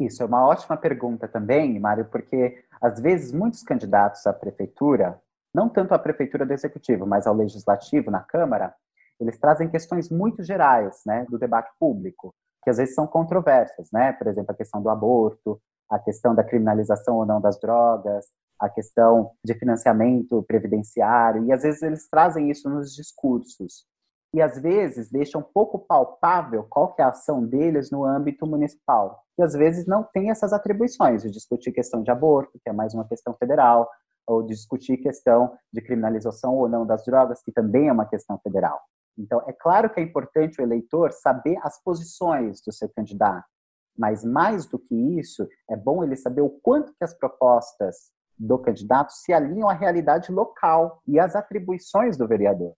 Isso 0.00 0.22
é 0.22 0.26
uma 0.26 0.46
ótima 0.46 0.76
pergunta 0.76 1.26
também, 1.26 1.78
Mário, 1.78 2.04
porque 2.06 2.64
às 2.80 3.00
vezes 3.00 3.32
muitos 3.32 3.62
candidatos 3.62 4.26
à 4.26 4.32
prefeitura, 4.32 5.20
não 5.52 5.68
tanto 5.68 5.92
à 5.92 5.98
prefeitura 5.98 6.46
do 6.46 6.52
executivo, 6.52 7.06
mas 7.06 7.26
ao 7.26 7.34
legislativo 7.34 8.10
na 8.10 8.20
Câmara, 8.20 8.74
eles 9.20 9.38
trazem 9.38 9.68
questões 9.68 10.08
muito 10.08 10.44
gerais, 10.44 11.02
né, 11.04 11.26
do 11.28 11.38
debate 11.38 11.70
público 11.80 12.32
que 12.68 12.70
às 12.70 12.76
vezes 12.76 12.94
são 12.94 13.06
controversas, 13.06 13.88
né? 13.90 14.12
Por 14.12 14.26
exemplo, 14.26 14.52
a 14.52 14.54
questão 14.54 14.82
do 14.82 14.90
aborto, 14.90 15.58
a 15.90 15.98
questão 15.98 16.34
da 16.34 16.44
criminalização 16.44 17.16
ou 17.16 17.24
não 17.24 17.40
das 17.40 17.58
drogas, 17.58 18.26
a 18.60 18.68
questão 18.68 19.30
de 19.42 19.54
financiamento 19.54 20.42
previdenciário, 20.42 21.44
e 21.46 21.52
às 21.52 21.62
vezes 21.62 21.80
eles 21.80 22.08
trazem 22.10 22.50
isso 22.50 22.68
nos 22.68 22.94
discursos. 22.94 23.86
E 24.34 24.42
às 24.42 24.60
vezes 24.60 25.10
deixam 25.10 25.42
pouco 25.42 25.78
palpável 25.78 26.66
qual 26.68 26.94
é 26.98 27.02
a 27.02 27.08
ação 27.08 27.44
deles 27.44 27.90
no 27.90 28.04
âmbito 28.04 28.46
municipal. 28.46 29.24
que 29.34 29.42
às 29.42 29.52
vezes 29.52 29.86
não 29.86 30.02
tem 30.02 30.30
essas 30.30 30.52
atribuições 30.52 31.22
de 31.22 31.30
discutir 31.30 31.70
questão 31.70 32.02
de 32.02 32.10
aborto, 32.10 32.58
que 32.62 32.68
é 32.68 32.72
mais 32.72 32.92
uma 32.92 33.06
questão 33.06 33.34
federal, 33.34 33.88
ou 34.26 34.42
de 34.42 34.54
discutir 34.54 34.98
questão 34.98 35.56
de 35.72 35.80
criminalização 35.80 36.56
ou 36.56 36.68
não 36.68 36.84
das 36.84 37.04
drogas, 37.04 37.40
que 37.42 37.52
também 37.52 37.88
é 37.88 37.92
uma 37.92 38.04
questão 38.04 38.38
federal. 38.40 38.80
Então, 39.16 39.42
é 39.46 39.52
claro 39.52 39.90
que 39.90 39.98
é 39.98 40.02
importante 40.02 40.60
o 40.60 40.64
eleitor 40.64 41.12
saber 41.12 41.58
as 41.62 41.82
posições 41.82 42.60
do 42.60 42.72
seu 42.72 42.88
candidato, 42.88 43.46
mas 43.96 44.24
mais 44.24 44.66
do 44.66 44.78
que 44.78 44.94
isso, 45.18 45.48
é 45.68 45.76
bom 45.76 46.04
ele 46.04 46.14
saber 46.14 46.42
o 46.42 46.50
quanto 46.50 46.92
que 46.94 47.04
as 47.04 47.14
propostas 47.14 48.12
do 48.38 48.58
candidato 48.58 49.12
se 49.12 49.32
alinham 49.32 49.68
à 49.68 49.72
realidade 49.72 50.30
local 50.30 51.02
e 51.06 51.18
às 51.18 51.34
atribuições 51.34 52.16
do 52.16 52.28
vereador. 52.28 52.74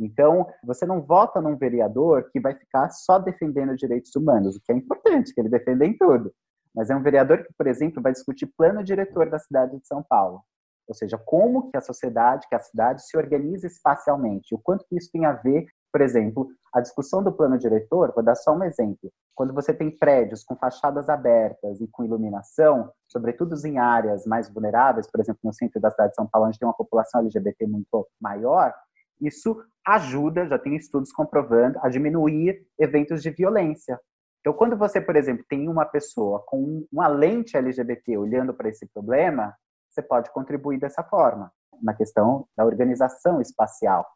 Então, 0.00 0.46
você 0.64 0.86
não 0.86 1.02
vota 1.02 1.40
num 1.40 1.56
vereador 1.56 2.30
que 2.32 2.40
vai 2.40 2.54
ficar 2.54 2.88
só 2.90 3.18
defendendo 3.18 3.76
direitos 3.76 4.14
humanos, 4.16 4.56
o 4.56 4.60
que 4.60 4.72
é 4.72 4.74
importante, 4.74 5.34
que 5.34 5.40
ele 5.40 5.48
defenda 5.48 5.84
em 5.84 5.96
tudo. 5.96 6.32
Mas 6.74 6.88
é 6.88 6.96
um 6.96 7.02
vereador 7.02 7.44
que, 7.44 7.52
por 7.56 7.66
exemplo, 7.66 8.02
vai 8.02 8.12
discutir 8.12 8.50
plano 8.56 8.82
diretor 8.82 9.28
da 9.28 9.38
cidade 9.38 9.78
de 9.78 9.86
São 9.86 10.02
Paulo. 10.02 10.40
Ou 10.88 10.94
seja, 10.94 11.18
como 11.18 11.70
que 11.70 11.76
a 11.76 11.80
sociedade, 11.80 12.48
que 12.48 12.54
a 12.54 12.58
cidade 12.58 13.06
se 13.06 13.16
organiza 13.16 13.66
espacialmente, 13.66 14.54
o 14.54 14.58
quanto 14.58 14.84
que 14.88 14.96
isso 14.96 15.10
tem 15.12 15.24
a 15.24 15.32
ver 15.32 15.66
por 15.92 16.00
exemplo, 16.00 16.48
a 16.72 16.80
discussão 16.80 17.22
do 17.22 17.32
plano 17.32 17.58
diretor, 17.58 18.12
vou 18.14 18.22
dar 18.22 18.34
só 18.34 18.52
um 18.54 18.62
exemplo. 18.62 19.10
Quando 19.34 19.52
você 19.52 19.74
tem 19.74 19.90
prédios 19.90 20.44
com 20.44 20.56
fachadas 20.56 21.08
abertas 21.08 21.80
e 21.80 21.88
com 21.88 22.04
iluminação, 22.04 22.90
sobretudo 23.08 23.54
em 23.66 23.78
áreas 23.78 24.24
mais 24.26 24.48
vulneráveis, 24.48 25.10
por 25.10 25.20
exemplo, 25.20 25.40
no 25.42 25.52
centro 25.52 25.80
da 25.80 25.90
cidade 25.90 26.10
de 26.10 26.16
São 26.16 26.26
Paulo, 26.26 26.48
onde 26.48 26.58
tem 26.58 26.68
uma 26.68 26.76
população 26.76 27.20
LGBT 27.20 27.66
muito 27.66 28.08
maior, 28.20 28.72
isso 29.20 29.62
ajuda, 29.86 30.46
já 30.46 30.58
tem 30.58 30.76
estudos 30.76 31.12
comprovando, 31.12 31.78
a 31.82 31.88
diminuir 31.88 32.64
eventos 32.78 33.22
de 33.22 33.30
violência. 33.30 33.98
Então, 34.40 34.52
quando 34.52 34.76
você, 34.76 35.00
por 35.00 35.16
exemplo, 35.16 35.44
tem 35.48 35.68
uma 35.68 35.84
pessoa 35.84 36.42
com 36.46 36.86
uma 36.90 37.08
lente 37.08 37.56
LGBT 37.56 38.16
olhando 38.16 38.54
para 38.54 38.68
esse 38.68 38.86
problema, 38.86 39.54
você 39.88 40.00
pode 40.00 40.30
contribuir 40.30 40.78
dessa 40.78 41.02
forma, 41.02 41.52
na 41.82 41.92
questão 41.92 42.46
da 42.56 42.64
organização 42.64 43.40
espacial. 43.40 44.06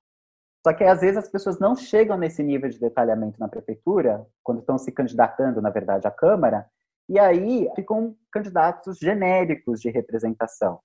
Só 0.66 0.72
que 0.72 0.82
às 0.82 1.00
vezes 1.02 1.18
as 1.18 1.28
pessoas 1.28 1.58
não 1.58 1.76
chegam 1.76 2.16
nesse 2.16 2.42
nível 2.42 2.70
de 2.70 2.80
detalhamento 2.80 3.38
na 3.38 3.48
prefeitura, 3.48 4.26
quando 4.42 4.60
estão 4.60 4.78
se 4.78 4.90
candidatando, 4.90 5.60
na 5.60 5.68
verdade, 5.68 6.06
à 6.06 6.10
Câmara, 6.10 6.66
e 7.06 7.18
aí 7.18 7.68
ficam 7.76 8.16
candidatos 8.32 8.98
genéricos 8.98 9.78
de 9.78 9.90
representação. 9.90 10.80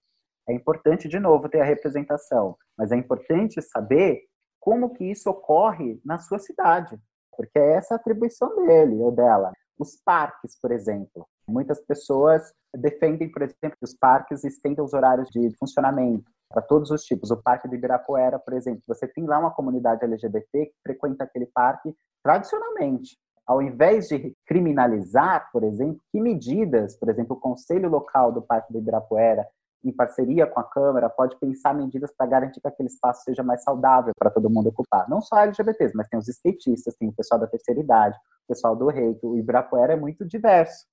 É 0.49 0.53
importante, 0.53 1.07
de 1.07 1.19
novo, 1.19 1.47
ter 1.47 1.61
a 1.61 1.65
representação, 1.65 2.57
mas 2.75 2.91
é 2.91 2.95
importante 2.95 3.61
saber 3.61 4.23
como 4.59 4.93
que 4.93 5.05
isso 5.05 5.29
ocorre 5.29 6.01
na 6.03 6.17
sua 6.17 6.39
cidade, 6.39 6.99
porque 7.37 7.59
é 7.59 7.73
essa 7.73 7.93
a 7.93 7.97
atribuição 7.97 8.65
dele 8.65 8.95
ou 8.95 9.11
dela. 9.11 9.53
Os 9.77 9.95
parques, 10.03 10.59
por 10.59 10.71
exemplo. 10.71 11.27
Muitas 11.47 11.79
pessoas 11.79 12.51
defendem, 12.75 13.31
por 13.31 13.43
exemplo, 13.43 13.77
que 13.77 13.85
os 13.85 13.93
parques 13.93 14.43
estendam 14.43 14.83
os 14.83 14.93
horários 14.93 15.29
de 15.29 15.55
funcionamento 15.57 16.29
para 16.49 16.63
todos 16.63 16.89
os 16.89 17.03
tipos. 17.03 17.29
O 17.29 17.37
Parque 17.37 17.67
do 17.67 17.75
Ibirapuera, 17.75 18.39
por 18.39 18.53
exemplo, 18.55 18.81
você 18.87 19.07
tem 19.07 19.25
lá 19.25 19.37
uma 19.37 19.51
comunidade 19.51 20.03
LGBT 20.03 20.65
que 20.65 20.75
frequenta 20.83 21.25
aquele 21.25 21.45
parque 21.45 21.95
tradicionalmente. 22.23 23.17
Ao 23.45 23.61
invés 23.61 24.07
de 24.07 24.35
criminalizar, 24.45 25.49
por 25.51 25.63
exemplo, 25.63 26.01
que 26.11 26.19
medidas, 26.19 26.97
por 26.97 27.09
exemplo, 27.09 27.35
o 27.35 27.39
Conselho 27.39 27.87
Local 27.87 28.31
do 28.31 28.41
Parque 28.41 28.73
do 28.73 28.79
Ibirapuera, 28.79 29.47
em 29.83 29.91
parceria 29.91 30.45
com 30.45 30.59
a 30.59 30.63
Câmara, 30.63 31.09
pode 31.09 31.37
pensar 31.39 31.73
medidas 31.73 32.11
para 32.15 32.27
garantir 32.27 32.59
que 32.59 32.67
aquele 32.67 32.89
espaço 32.89 33.23
seja 33.23 33.43
mais 33.43 33.63
saudável 33.63 34.11
para 34.17 34.29
todo 34.29 34.49
mundo 34.49 34.67
ocupar. 34.67 35.09
Não 35.09 35.21
só 35.21 35.37
LGBTs, 35.39 35.95
mas 35.95 36.07
tem 36.07 36.19
os 36.19 36.27
skatistas, 36.27 36.95
tem 36.95 37.09
o 37.09 37.13
pessoal 37.13 37.39
da 37.39 37.47
terceira 37.47 37.79
idade, 37.79 38.17
o 38.17 38.47
pessoal 38.47 38.75
do 38.75 38.87
reito. 38.87 39.29
O 39.29 39.37
Ibirapuera 39.37 39.93
é 39.93 39.95
muito 39.95 40.25
diverso. 40.25 40.85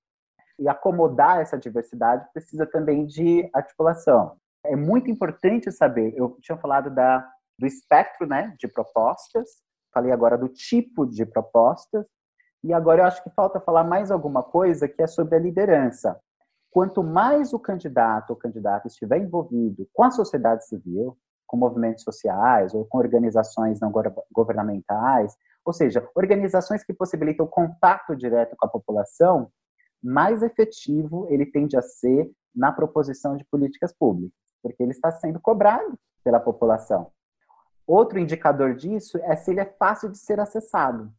E 0.59 0.67
acomodar 0.67 1.41
essa 1.41 1.57
diversidade 1.57 2.27
precisa 2.33 2.65
também 2.65 3.05
de 3.05 3.49
articulação 3.53 4.37
é 4.67 4.75
muito 4.75 5.09
importante 5.09 5.71
saber. 5.71 6.13
Eu 6.15 6.37
tinha 6.41 6.57
falado 6.57 6.89
da, 6.89 7.27
do 7.57 7.65
espectro 7.65 8.27
né, 8.27 8.55
de 8.59 8.67
propostas, 8.67 9.49
falei 9.93 10.11
agora 10.11 10.37
do 10.37 10.49
tipo 10.49 11.05
de 11.05 11.25
propostas, 11.25 12.05
e 12.63 12.73
agora 12.73 13.01
eu 13.01 13.05
acho 13.05 13.23
que 13.23 13.29
falta 13.29 13.59
falar 13.59 13.83
mais 13.83 14.11
alguma 14.11 14.43
coisa 14.43 14.87
que 14.87 15.01
é 15.01 15.07
sobre 15.07 15.35
a 15.35 15.39
liderança. 15.39 16.19
Quanto 16.77 17.01
mais 17.03 17.53
o 17.53 17.59
candidato 17.59 18.29
ou 18.29 18.35
candidata 18.35 18.87
estiver 18.87 19.17
envolvido 19.17 19.89
com 19.91 20.03
a 20.03 20.11
sociedade 20.11 20.63
civil, 20.67 21.17
com 21.47 21.57
movimentos 21.57 22.03
sociais 22.03 22.71
ou 22.71 22.85
com 22.85 22.99
organizações 22.99 23.79
não 23.79 23.91
governamentais, 24.31 25.35
ou 25.65 25.73
seja, 25.73 26.07
organizações 26.13 26.83
que 26.83 26.93
possibilitam 26.93 27.47
o 27.47 27.49
contato 27.49 28.15
direto 28.15 28.55
com 28.55 28.67
a 28.67 28.69
população, 28.69 29.51
mais 30.03 30.43
efetivo 30.43 31.25
ele 31.31 31.47
tende 31.47 31.75
a 31.75 31.81
ser 31.81 32.29
na 32.55 32.71
proposição 32.71 33.35
de 33.35 33.43
políticas 33.45 33.91
públicas 33.91 34.37
porque 34.61 34.83
ele 34.83 34.91
está 34.91 35.09
sendo 35.09 35.39
cobrado 35.39 35.97
pela 36.23 36.39
população. 36.39 37.09
Outro 37.87 38.19
indicador 38.19 38.75
disso 38.75 39.17
é 39.23 39.35
se 39.35 39.49
ele 39.49 39.61
é 39.61 39.75
fácil 39.79 40.11
de 40.11 40.19
ser 40.19 40.39
acessado. 40.39 41.11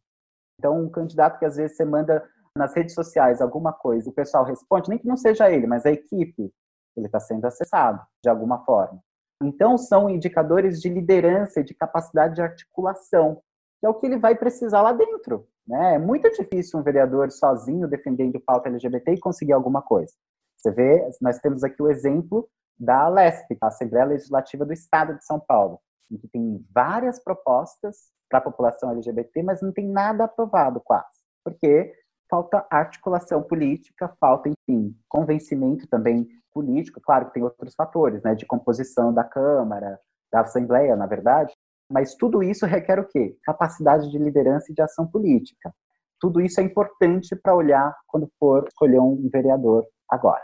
Então, 0.57 0.81
um 0.81 0.89
candidato 0.89 1.37
que 1.37 1.43
às 1.43 1.57
vezes 1.57 1.75
você 1.75 1.83
manda 1.83 2.25
nas 2.55 2.73
redes 2.75 2.93
sociais 2.93 3.41
alguma 3.41 3.71
coisa, 3.71 4.09
o 4.09 4.13
pessoal 4.13 4.43
responde, 4.43 4.89
nem 4.89 4.97
que 4.97 5.07
não 5.07 5.17
seja 5.17 5.49
ele, 5.49 5.67
mas 5.67 5.85
a 5.85 5.91
equipe, 5.91 6.51
ele 6.95 7.05
está 7.05 7.19
sendo 7.19 7.45
acessado 7.45 8.01
de 8.23 8.29
alguma 8.29 8.63
forma. 8.65 9.01
Então, 9.41 9.77
são 9.77 10.09
indicadores 10.09 10.81
de 10.81 10.89
liderança 10.89 11.63
de 11.63 11.73
capacidade 11.73 12.35
de 12.35 12.41
articulação, 12.41 13.41
que 13.79 13.85
é 13.85 13.89
o 13.89 13.93
que 13.93 14.05
ele 14.05 14.17
vai 14.17 14.35
precisar 14.35 14.81
lá 14.81 14.91
dentro. 14.91 15.47
Né? 15.65 15.95
É 15.95 15.99
muito 15.99 16.29
difícil 16.31 16.79
um 16.79 16.83
vereador 16.83 17.31
sozinho 17.31 17.87
defendendo 17.87 18.39
pauta 18.41 18.67
LGBT 18.67 19.13
e 19.13 19.19
conseguir 19.19 19.53
alguma 19.53 19.81
coisa. 19.81 20.11
Você 20.57 20.71
vê, 20.71 21.09
nós 21.21 21.39
temos 21.39 21.63
aqui 21.63 21.81
o 21.81 21.89
exemplo 21.89 22.49
da 22.77 23.07
LESP, 23.07 23.57
a 23.61 23.67
Assembleia 23.67 24.05
Legislativa 24.05 24.65
do 24.65 24.73
Estado 24.73 25.15
de 25.15 25.25
São 25.25 25.39
Paulo, 25.39 25.79
em 26.11 26.17
que 26.17 26.27
tem 26.27 26.65
várias 26.73 27.23
propostas 27.23 28.09
para 28.29 28.39
a 28.39 28.41
população 28.41 28.91
LGBT, 28.91 29.41
mas 29.43 29.61
não 29.61 29.71
tem 29.71 29.87
nada 29.87 30.25
aprovado 30.25 30.81
quase, 30.81 31.19
porque 31.43 31.93
falta 32.29 32.65
articulação 32.69 33.41
política, 33.41 34.13
falta, 34.19 34.49
enfim, 34.49 34.95
convencimento 35.07 35.87
também 35.87 36.27
político, 36.53 37.01
claro 37.01 37.27
que 37.27 37.33
tem 37.33 37.43
outros 37.43 37.73
fatores, 37.75 38.21
né, 38.23 38.35
de 38.35 38.45
composição 38.45 39.13
da 39.13 39.23
Câmara, 39.23 39.99
da 40.31 40.41
Assembleia, 40.41 40.95
na 40.95 41.05
verdade, 41.05 41.53
mas 41.91 42.13
tudo 42.15 42.43
isso 42.43 42.65
requer 42.65 42.99
o 42.99 43.07
quê? 43.07 43.35
Capacidade 43.43 44.09
de 44.11 44.17
liderança 44.17 44.71
e 44.71 44.75
de 44.75 44.81
ação 44.81 45.07
política. 45.07 45.73
Tudo 46.19 46.39
isso 46.41 46.59
é 46.59 46.63
importante 46.63 47.35
para 47.35 47.55
olhar 47.55 47.95
quando 48.07 48.29
for 48.37 48.67
escolher 48.67 48.99
um 48.99 49.27
vereador 49.31 49.85
agora. 50.07 50.43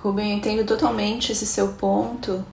Rubem, 0.00 0.30
eu 0.30 0.38
entendo 0.38 0.66
totalmente 0.66 1.32
esse 1.32 1.46
seu 1.46 1.74
ponto. 1.74 2.44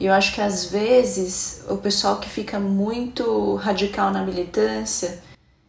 E 0.00 0.06
eu 0.06 0.12
acho 0.12 0.34
que 0.34 0.40
às 0.40 0.70
vezes 0.70 1.68
o 1.70 1.76
pessoal 1.76 2.18
que 2.18 2.28
fica 2.28 2.58
muito 2.58 3.54
radical 3.56 4.10
na 4.10 4.24
militância 4.24 5.22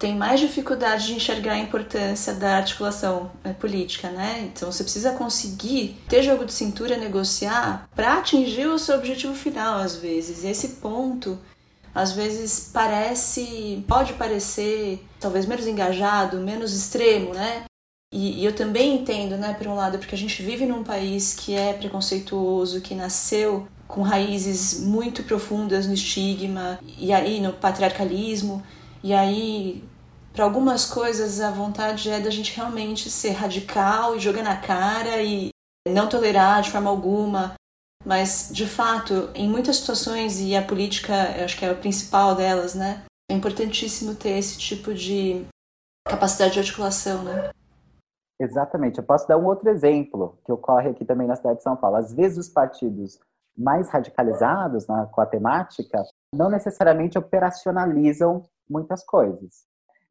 tem 0.03 0.17
mais 0.17 0.41
dificuldade 0.41 1.07
de 1.07 1.13
enxergar 1.13 1.53
a 1.53 1.59
importância 1.59 2.33
da 2.33 2.57
articulação 2.57 3.31
é, 3.41 3.53
política, 3.53 4.09
né? 4.09 4.51
Então 4.53 4.69
você 4.69 4.83
precisa 4.83 5.13
conseguir 5.13 5.97
ter 6.09 6.21
jogo 6.21 6.43
de 6.43 6.51
cintura, 6.51 6.97
negociar 6.97 7.87
para 7.95 8.17
atingir 8.17 8.67
o 8.67 8.77
seu 8.77 8.97
objetivo 8.97 9.33
final, 9.33 9.79
às 9.79 9.95
vezes. 9.95 10.43
E 10.43 10.47
esse 10.47 10.67
ponto, 10.81 11.39
às 11.95 12.11
vezes 12.11 12.69
parece, 12.73 13.81
pode 13.87 14.11
parecer 14.15 15.01
talvez 15.21 15.45
menos 15.45 15.65
engajado, 15.67 16.37
menos 16.37 16.75
extremo, 16.75 17.33
né? 17.33 17.63
E, 18.11 18.41
e, 18.41 18.45
eu 18.45 18.53
também 18.53 18.95
entendo, 18.95 19.37
né, 19.37 19.53
por 19.53 19.67
um 19.67 19.73
lado, 19.73 19.97
porque 19.99 20.15
a 20.15 20.17
gente 20.17 20.43
vive 20.43 20.65
num 20.65 20.83
país 20.83 21.33
que 21.33 21.55
é 21.55 21.71
preconceituoso, 21.71 22.81
que 22.81 22.93
nasceu 22.93 23.69
com 23.87 24.01
raízes 24.01 24.81
muito 24.81 25.23
profundas 25.23 25.87
no 25.87 25.93
estigma 25.93 26.77
e 26.99 27.13
aí 27.13 27.39
no 27.39 27.53
patriarcalismo, 27.53 28.61
e 29.01 29.13
aí 29.13 29.83
para 30.33 30.43
algumas 30.43 30.85
coisas 30.85 31.39
a 31.39 31.51
vontade 31.51 32.09
é 32.09 32.19
da 32.19 32.31
gente 32.31 32.55
realmente 32.55 33.09
ser 33.09 33.31
radical 33.31 34.15
e 34.15 34.19
jogar 34.19 34.43
na 34.43 34.59
cara 34.59 35.21
e 35.21 35.49
não 35.87 36.09
tolerar 36.09 36.61
de 36.63 36.71
forma 36.71 36.89
alguma. 36.89 37.53
Mas, 38.05 38.49
de 38.51 38.67
fato, 38.67 39.29
em 39.33 39.47
muitas 39.47 39.77
situações, 39.77 40.41
e 40.41 40.55
a 40.55 40.65
política, 40.65 41.13
eu 41.37 41.45
acho 41.45 41.57
que 41.57 41.63
é 41.63 41.69
a 41.69 41.75
principal 41.75 42.35
delas, 42.35 42.75
né? 42.75 43.05
É 43.31 43.33
importantíssimo 43.33 44.13
ter 44.13 44.31
esse 44.31 44.57
tipo 44.57 44.93
de 44.93 45.45
capacidade 46.05 46.53
de 46.53 46.59
articulação, 46.59 47.23
né? 47.23 47.51
Exatamente. 48.41 48.97
Eu 48.97 49.05
posso 49.05 49.25
dar 49.25 49.37
um 49.37 49.45
outro 49.45 49.69
exemplo 49.69 50.37
que 50.43 50.51
ocorre 50.51 50.89
aqui 50.89 51.05
também 51.05 51.27
na 51.27 51.35
cidade 51.35 51.57
de 51.57 51.63
São 51.63 51.77
Paulo. 51.77 51.95
Às 51.95 52.11
vezes 52.11 52.37
os 52.37 52.49
partidos 52.49 53.19
mais 53.55 53.89
radicalizados 53.89 54.85
na, 54.87 55.05
com 55.05 55.21
a 55.21 55.25
temática 55.25 56.03
não 56.35 56.49
necessariamente 56.49 57.17
operacionalizam 57.17 58.43
muitas 58.69 59.01
coisas. 59.05 59.63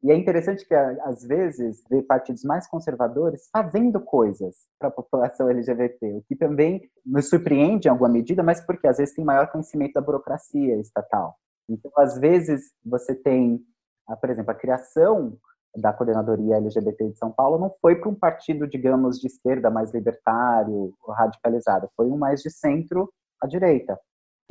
E 0.03 0.11
é 0.11 0.17
interessante 0.17 0.67
que, 0.67 0.75
às 0.75 1.23
vezes, 1.23 1.81
ver 1.89 2.01
partidos 2.03 2.43
mais 2.43 2.67
conservadores 2.67 3.47
fazendo 3.49 4.01
coisas 4.01 4.67
para 4.77 4.89
a 4.89 4.91
população 4.91 5.49
LGBT, 5.49 6.13
o 6.13 6.23
que 6.27 6.35
também 6.35 6.81
nos 7.05 7.29
surpreende 7.29 7.87
em 7.87 7.91
alguma 7.91 8.09
medida, 8.09 8.43
mas 8.43 8.59
porque 8.59 8.85
às 8.85 8.97
vezes 8.97 9.15
tem 9.15 9.23
maior 9.23 9.49
conhecimento 9.49 9.93
da 9.93 10.01
burocracia 10.01 10.77
estatal. 10.77 11.37
Então, 11.69 11.89
às 11.97 12.17
vezes, 12.17 12.73
você 12.85 13.15
tem, 13.15 13.61
ah, 14.05 14.17
por 14.17 14.29
exemplo, 14.29 14.51
a 14.51 14.55
criação 14.55 15.37
da 15.73 15.93
coordenadoria 15.93 16.57
LGBT 16.57 17.11
de 17.11 17.17
São 17.17 17.31
Paulo 17.31 17.57
não 17.57 17.73
foi 17.81 17.95
para 17.95 18.09
um 18.09 18.15
partido, 18.15 18.67
digamos, 18.67 19.17
de 19.19 19.27
esquerda 19.27 19.69
mais 19.71 19.93
libertário, 19.93 20.93
radicalizado, 21.07 21.89
foi 21.95 22.07
um 22.07 22.17
mais 22.17 22.41
de 22.41 22.49
centro 22.51 23.09
à 23.41 23.47
direita, 23.47 23.97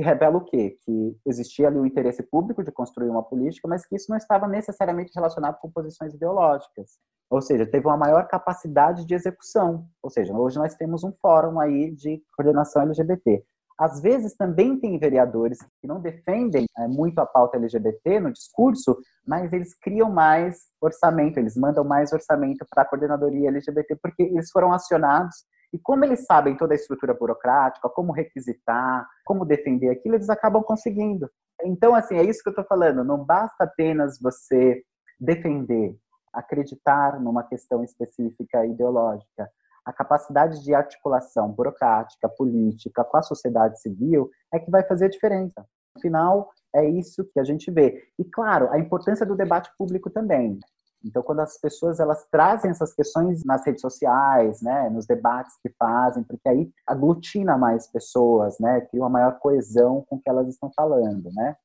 que 0.02 0.08
revela 0.08 0.36
o 0.36 0.44
quê? 0.44 0.76
Que 0.84 1.16
existia 1.24 1.68
ali 1.68 1.78
o 1.78 1.86
interesse 1.86 2.22
público 2.24 2.64
de 2.64 2.72
construir 2.72 3.08
uma 3.08 3.22
política, 3.22 3.68
mas 3.68 3.86
que 3.86 3.94
isso 3.94 4.10
não 4.10 4.16
estava 4.16 4.48
necessariamente 4.48 5.12
relacionado 5.14 5.58
com 5.60 5.70
posições 5.70 6.12
ideológicas. 6.12 6.98
Ou 7.30 7.40
seja, 7.40 7.64
teve 7.64 7.86
uma 7.86 7.96
maior 7.96 8.26
capacidade 8.26 9.06
de 9.06 9.14
execução. 9.14 9.86
Ou 10.02 10.10
seja, 10.10 10.34
hoje 10.34 10.58
nós 10.58 10.74
temos 10.74 11.04
um 11.04 11.12
fórum 11.22 11.60
aí 11.60 11.92
de 11.92 12.20
coordenação 12.36 12.82
LGBT. 12.82 13.44
Às 13.78 14.00
vezes 14.02 14.36
também 14.36 14.78
tem 14.78 14.98
vereadores 14.98 15.58
que 15.80 15.86
não 15.86 16.00
defendem 16.00 16.66
é, 16.76 16.86
muito 16.86 17.18
a 17.20 17.26
pauta 17.26 17.56
LGBT 17.56 18.20
no 18.20 18.32
discurso, 18.32 18.98
mas 19.26 19.52
eles 19.52 19.74
criam 19.78 20.10
mais 20.10 20.58
orçamento, 20.80 21.38
eles 21.38 21.56
mandam 21.56 21.82
mais 21.82 22.12
orçamento 22.12 22.66
para 22.68 22.82
a 22.82 22.86
coordenadoria 22.86 23.48
LGBT, 23.48 23.96
porque 24.02 24.24
eles 24.24 24.50
foram 24.50 24.72
acionados 24.72 25.36
e 25.72 25.78
como 25.78 26.04
eles 26.04 26.24
sabem 26.26 26.56
toda 26.56 26.74
a 26.74 26.76
estrutura 26.76 27.14
burocrática, 27.14 27.88
como 27.88 28.12
requisitar, 28.12 29.08
como 29.24 29.44
defender 29.44 29.90
aquilo, 29.90 30.16
eles 30.16 30.28
acabam 30.28 30.62
conseguindo. 30.62 31.30
Então, 31.64 31.94
assim, 31.94 32.16
é 32.16 32.24
isso 32.24 32.42
que 32.42 32.48
eu 32.48 32.52
estou 32.52 32.64
falando. 32.64 33.04
Não 33.04 33.24
basta 33.24 33.64
apenas 33.64 34.18
você 34.20 34.82
defender, 35.18 35.96
acreditar 36.32 37.20
numa 37.20 37.44
questão 37.44 37.82
específica 37.84 38.66
ideológica 38.66 39.48
a 39.84 39.92
capacidade 39.92 40.62
de 40.62 40.74
articulação 40.74 41.50
burocrática, 41.50 42.28
política 42.28 43.04
com 43.04 43.16
a 43.16 43.22
sociedade 43.22 43.80
civil 43.80 44.30
é 44.52 44.58
que 44.58 44.70
vai 44.70 44.84
fazer 44.84 45.06
a 45.06 45.10
diferença. 45.10 45.66
No 45.94 46.00
final, 46.00 46.50
é 46.74 46.88
isso 46.88 47.28
que 47.32 47.40
a 47.40 47.44
gente 47.44 47.70
vê. 47.70 48.02
E, 48.18 48.24
claro, 48.24 48.70
a 48.70 48.78
importância 48.78 49.26
do 49.26 49.36
debate 49.36 49.70
público 49.76 50.08
também. 50.08 50.58
Então, 51.04 51.22
quando 51.22 51.40
as 51.40 51.58
pessoas 51.58 51.98
elas 52.00 52.26
trazem 52.30 52.70
essas 52.70 52.94
questões 52.94 53.44
nas 53.44 53.64
redes 53.64 53.80
sociais, 53.80 54.62
né, 54.62 54.88
nos 54.88 55.06
debates 55.06 55.56
que 55.62 55.68
fazem, 55.78 56.22
porque 56.22 56.48
aí 56.48 56.70
aglutina 56.86 57.58
mais 57.58 57.86
pessoas, 57.88 58.58
né, 58.58 58.80
cria 58.82 59.02
uma 59.02 59.10
maior 59.10 59.38
coesão 59.38 60.04
com 60.08 60.16
o 60.16 60.20
que 60.20 60.28
elas 60.28 60.48
estão 60.48 60.70
falando, 60.74 61.30
né? 61.32 61.56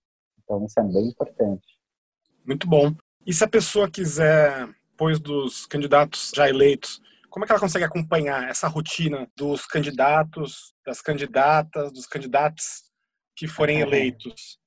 Então, 0.43 0.65
isso 0.65 0.79
é 0.79 0.83
bem 0.83 1.07
importante. 1.07 1.77
Muito 2.45 2.67
bom. 2.67 2.93
E 3.25 3.33
se 3.33 3.43
a 3.43 3.47
pessoa 3.47 3.89
quiser, 3.89 4.67
depois 4.91 5.19
dos 5.19 5.65
candidatos 5.65 6.31
já 6.33 6.49
eleitos, 6.49 7.01
como 7.29 7.43
é 7.43 7.45
que 7.45 7.51
ela 7.51 7.59
consegue 7.59 7.85
acompanhar 7.85 8.49
essa 8.49 8.67
rotina 8.67 9.29
dos 9.35 9.65
candidatos, 9.65 10.73
das 10.85 11.01
candidatas, 11.01 11.91
dos 11.91 12.07
candidatos 12.07 12.85
que 13.35 13.47
forem 13.47 13.81
eleitos? 13.81 14.57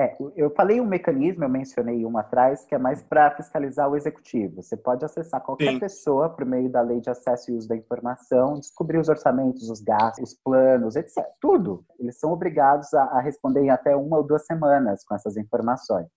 É, 0.00 0.16
eu 0.34 0.48
falei 0.54 0.80
um 0.80 0.86
mecanismo, 0.86 1.44
eu 1.44 1.48
mencionei 1.50 2.06
um 2.06 2.16
atrás, 2.16 2.64
que 2.64 2.74
é 2.74 2.78
mais 2.78 3.02
para 3.02 3.36
fiscalizar 3.36 3.86
o 3.86 3.94
executivo. 3.94 4.62
Você 4.62 4.74
pode 4.74 5.04
acessar 5.04 5.42
qualquer 5.42 5.72
Sim. 5.72 5.78
pessoa 5.78 6.30
por 6.30 6.46
meio 6.46 6.70
da 6.70 6.80
lei 6.80 7.02
de 7.02 7.10
acesso 7.10 7.50
e 7.50 7.54
uso 7.54 7.68
da 7.68 7.76
informação, 7.76 8.54
descobrir 8.54 8.96
os 8.96 9.10
orçamentos, 9.10 9.68
os 9.68 9.82
gastos, 9.82 10.30
os 10.30 10.38
planos, 10.42 10.96
etc. 10.96 11.22
Tudo. 11.38 11.84
Eles 11.98 12.18
são 12.18 12.32
obrigados 12.32 12.94
a, 12.94 13.02
a 13.02 13.20
responder 13.20 13.60
em 13.60 13.68
até 13.68 13.94
uma 13.94 14.16
ou 14.16 14.26
duas 14.26 14.46
semanas 14.46 15.04
com 15.04 15.14
essas 15.14 15.36
informações. 15.36 16.08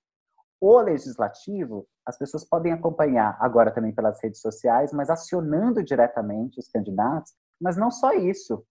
O 0.62 0.80
legislativo, 0.80 1.86
as 2.06 2.18
pessoas 2.18 2.48
podem 2.48 2.72
acompanhar 2.72 3.36
agora 3.42 3.70
também 3.70 3.94
pelas 3.94 4.18
redes 4.24 4.40
sociais, 4.40 4.94
mas 4.94 5.10
acionando 5.10 5.84
diretamente 5.84 6.58
os 6.58 6.70
candidatos. 6.70 7.34
Mas 7.60 7.76
não 7.76 7.92
só 7.92 8.14
isso, 8.14 8.64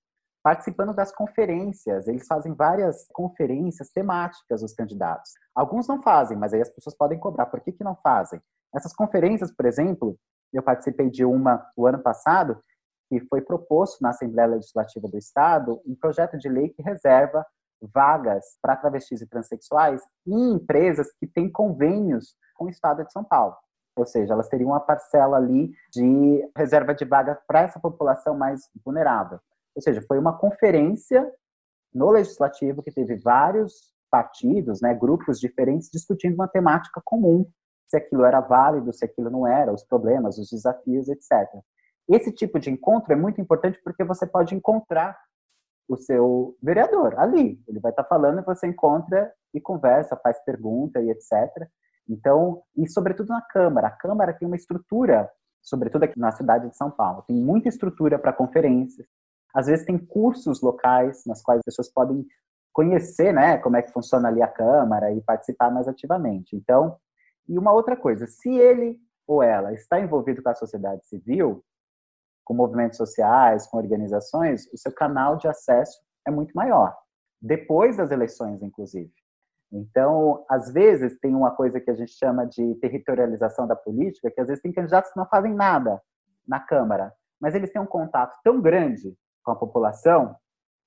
participando 0.42 0.94
das 0.94 1.14
conferências. 1.14 2.08
Eles 2.08 2.26
fazem 2.26 2.52
várias 2.54 3.06
conferências 3.12 3.90
temáticas, 3.90 4.62
os 4.62 4.74
candidatos. 4.74 5.30
Alguns 5.54 5.86
não 5.86 6.02
fazem, 6.02 6.36
mas 6.36 6.52
aí 6.52 6.60
as 6.60 6.70
pessoas 6.70 6.96
podem 6.96 7.18
cobrar. 7.18 7.46
Por 7.46 7.60
que, 7.60 7.72
que 7.72 7.84
não 7.84 7.96
fazem? 7.96 8.40
Essas 8.74 8.94
conferências, 8.94 9.52
por 9.54 9.66
exemplo, 9.66 10.18
eu 10.52 10.62
participei 10.62 11.08
de 11.10 11.24
uma 11.24 11.64
o 11.76 11.86
ano 11.86 11.98
passado, 11.98 12.60
que 13.08 13.20
foi 13.28 13.40
proposto 13.42 14.00
na 14.00 14.10
Assembleia 14.10 14.48
Legislativa 14.48 15.08
do 15.08 15.18
Estado 15.18 15.80
um 15.86 15.94
projeto 15.94 16.38
de 16.38 16.48
lei 16.48 16.70
que 16.70 16.82
reserva 16.82 17.44
vagas 17.92 18.44
para 18.60 18.76
travestis 18.76 19.20
e 19.20 19.26
transexuais 19.26 20.00
em 20.26 20.52
empresas 20.52 21.08
que 21.18 21.26
têm 21.26 21.50
convênios 21.50 22.36
com 22.54 22.66
o 22.66 22.68
Estado 22.68 23.04
de 23.04 23.12
São 23.12 23.24
Paulo. 23.24 23.56
Ou 23.96 24.06
seja, 24.06 24.32
elas 24.32 24.48
teriam 24.48 24.70
uma 24.70 24.80
parcela 24.80 25.36
ali 25.36 25.72
de 25.92 26.50
reserva 26.56 26.94
de 26.94 27.04
vaga 27.04 27.38
para 27.46 27.60
essa 27.60 27.78
população 27.78 28.36
mais 28.36 28.62
vulnerável. 28.84 29.38
Ou 29.74 29.82
seja, 29.82 30.02
foi 30.02 30.18
uma 30.18 30.36
conferência 30.36 31.30
no 31.94 32.10
legislativo 32.10 32.82
que 32.82 32.92
teve 32.92 33.16
vários 33.16 33.92
partidos, 34.10 34.80
né, 34.80 34.94
grupos 34.94 35.40
diferentes 35.40 35.88
discutindo 35.90 36.34
uma 36.34 36.48
temática 36.48 37.00
comum, 37.04 37.46
se 37.88 37.96
aquilo 37.96 38.24
era 38.24 38.40
válido, 38.40 38.92
se 38.92 39.04
aquilo 39.04 39.30
não 39.30 39.46
era, 39.46 39.72
os 39.72 39.84
problemas, 39.84 40.38
os 40.38 40.50
desafios, 40.50 41.08
etc. 41.08 41.48
Esse 42.08 42.32
tipo 42.32 42.58
de 42.58 42.70
encontro 42.70 43.12
é 43.12 43.16
muito 43.16 43.40
importante 43.40 43.80
porque 43.82 44.04
você 44.04 44.26
pode 44.26 44.54
encontrar 44.54 45.18
o 45.88 45.96
seu 45.96 46.56
vereador 46.62 47.18
ali. 47.18 47.62
Ele 47.68 47.80
vai 47.80 47.90
estar 47.90 48.04
falando 48.04 48.40
e 48.40 48.44
você 48.44 48.66
encontra 48.66 49.32
e 49.54 49.60
conversa, 49.60 50.16
faz 50.16 50.42
pergunta 50.44 51.00
e 51.00 51.10
etc. 51.10 51.68
Então, 52.08 52.62
e 52.76 52.88
sobretudo 52.88 53.28
na 53.28 53.42
Câmara. 53.42 53.88
A 53.88 53.90
Câmara 53.90 54.32
tem 54.32 54.46
uma 54.46 54.56
estrutura, 54.56 55.30
sobretudo 55.60 56.04
aqui 56.04 56.18
na 56.18 56.32
cidade 56.32 56.68
de 56.68 56.76
São 56.76 56.90
Paulo, 56.90 57.24
tem 57.26 57.36
muita 57.36 57.68
estrutura 57.68 58.18
para 58.18 58.32
conferências. 58.32 59.06
Às 59.54 59.66
vezes 59.66 59.84
tem 59.84 59.98
cursos 59.98 60.62
locais 60.62 61.24
nas 61.26 61.42
quais 61.42 61.58
as 61.58 61.64
pessoas 61.64 61.92
podem 61.92 62.26
conhecer, 62.72 63.32
né, 63.32 63.58
como 63.58 63.76
é 63.76 63.82
que 63.82 63.92
funciona 63.92 64.28
ali 64.28 64.42
a 64.42 64.48
Câmara 64.48 65.12
e 65.12 65.20
participar 65.20 65.70
mais 65.70 65.86
ativamente. 65.86 66.56
Então, 66.56 66.96
e 67.48 67.58
uma 67.58 67.72
outra 67.72 67.96
coisa, 67.96 68.26
se 68.26 68.48
ele 68.48 68.98
ou 69.26 69.42
ela 69.42 69.72
está 69.72 70.00
envolvido 70.00 70.42
com 70.42 70.48
a 70.48 70.54
sociedade 70.54 71.06
civil, 71.06 71.62
com 72.44 72.54
movimentos 72.54 72.96
sociais, 72.96 73.66
com 73.66 73.76
organizações, 73.76 74.66
o 74.72 74.78
seu 74.78 74.92
canal 74.92 75.36
de 75.36 75.46
acesso 75.46 76.00
é 76.26 76.30
muito 76.30 76.52
maior. 76.54 76.96
Depois 77.40 77.96
das 77.96 78.10
eleições, 78.10 78.62
inclusive. 78.62 79.12
Então, 79.72 80.44
às 80.48 80.70
vezes, 80.72 81.18
tem 81.18 81.34
uma 81.34 81.50
coisa 81.50 81.80
que 81.80 81.90
a 81.90 81.94
gente 81.94 82.12
chama 82.12 82.46
de 82.46 82.74
territorialização 82.76 83.66
da 83.66 83.74
política, 83.74 84.30
que 84.30 84.40
às 84.40 84.46
vezes 84.46 84.62
tem 84.62 84.72
candidatos 84.72 85.10
que 85.10 85.18
não 85.18 85.26
fazem 85.26 85.54
nada 85.54 86.00
na 86.46 86.60
Câmara, 86.60 87.12
mas 87.40 87.54
eles 87.54 87.72
têm 87.72 87.80
um 87.80 87.86
contato 87.86 88.38
tão 88.44 88.60
grande 88.60 89.16
com 89.42 89.52
a 89.52 89.56
população 89.56 90.36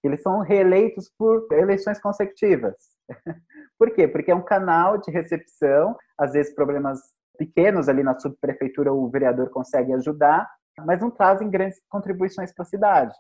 eles 0.08 0.22
são 0.22 0.40
reeleitos 0.40 1.12
por 1.18 1.48
eleições 1.52 2.00
consecutivas. 2.00 2.76
por 3.78 3.92
quê? 3.92 4.08
Porque 4.08 4.32
é 4.32 4.36
um 4.36 4.44
canal 4.44 4.98
de 4.98 5.12
recepção, 5.12 5.96
às 6.18 6.34
vezes 6.34 6.54
problemas 6.54 7.00
pequenos 7.38 7.90
ali 7.90 8.04
na 8.04 8.18
subprefeitura 8.18 8.94
o 8.94 9.10
vereador 9.10 9.50
consegue 9.50 9.94
ajudar, 9.94 10.50
mas 10.86 11.02
não 11.02 11.12
trazem 11.12 11.50
grandes 11.50 11.82
contribuições 11.90 12.54
para 12.54 12.64
a 12.64 12.68
cidade. 12.68 13.16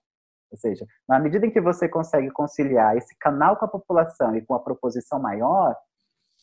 Ou 0.51 0.57
seja, 0.57 0.85
na 1.07 1.19
medida 1.19 1.45
em 1.45 1.51
que 1.51 1.59
você 1.59 1.89
consegue 1.89 2.29
conciliar 2.31 2.95
esse 2.95 3.15
canal 3.17 3.57
com 3.57 3.65
a 3.65 3.69
população 3.69 4.35
e 4.35 4.45
com 4.45 4.53
a 4.53 4.59
proposição 4.59 5.19
maior, 5.19 5.75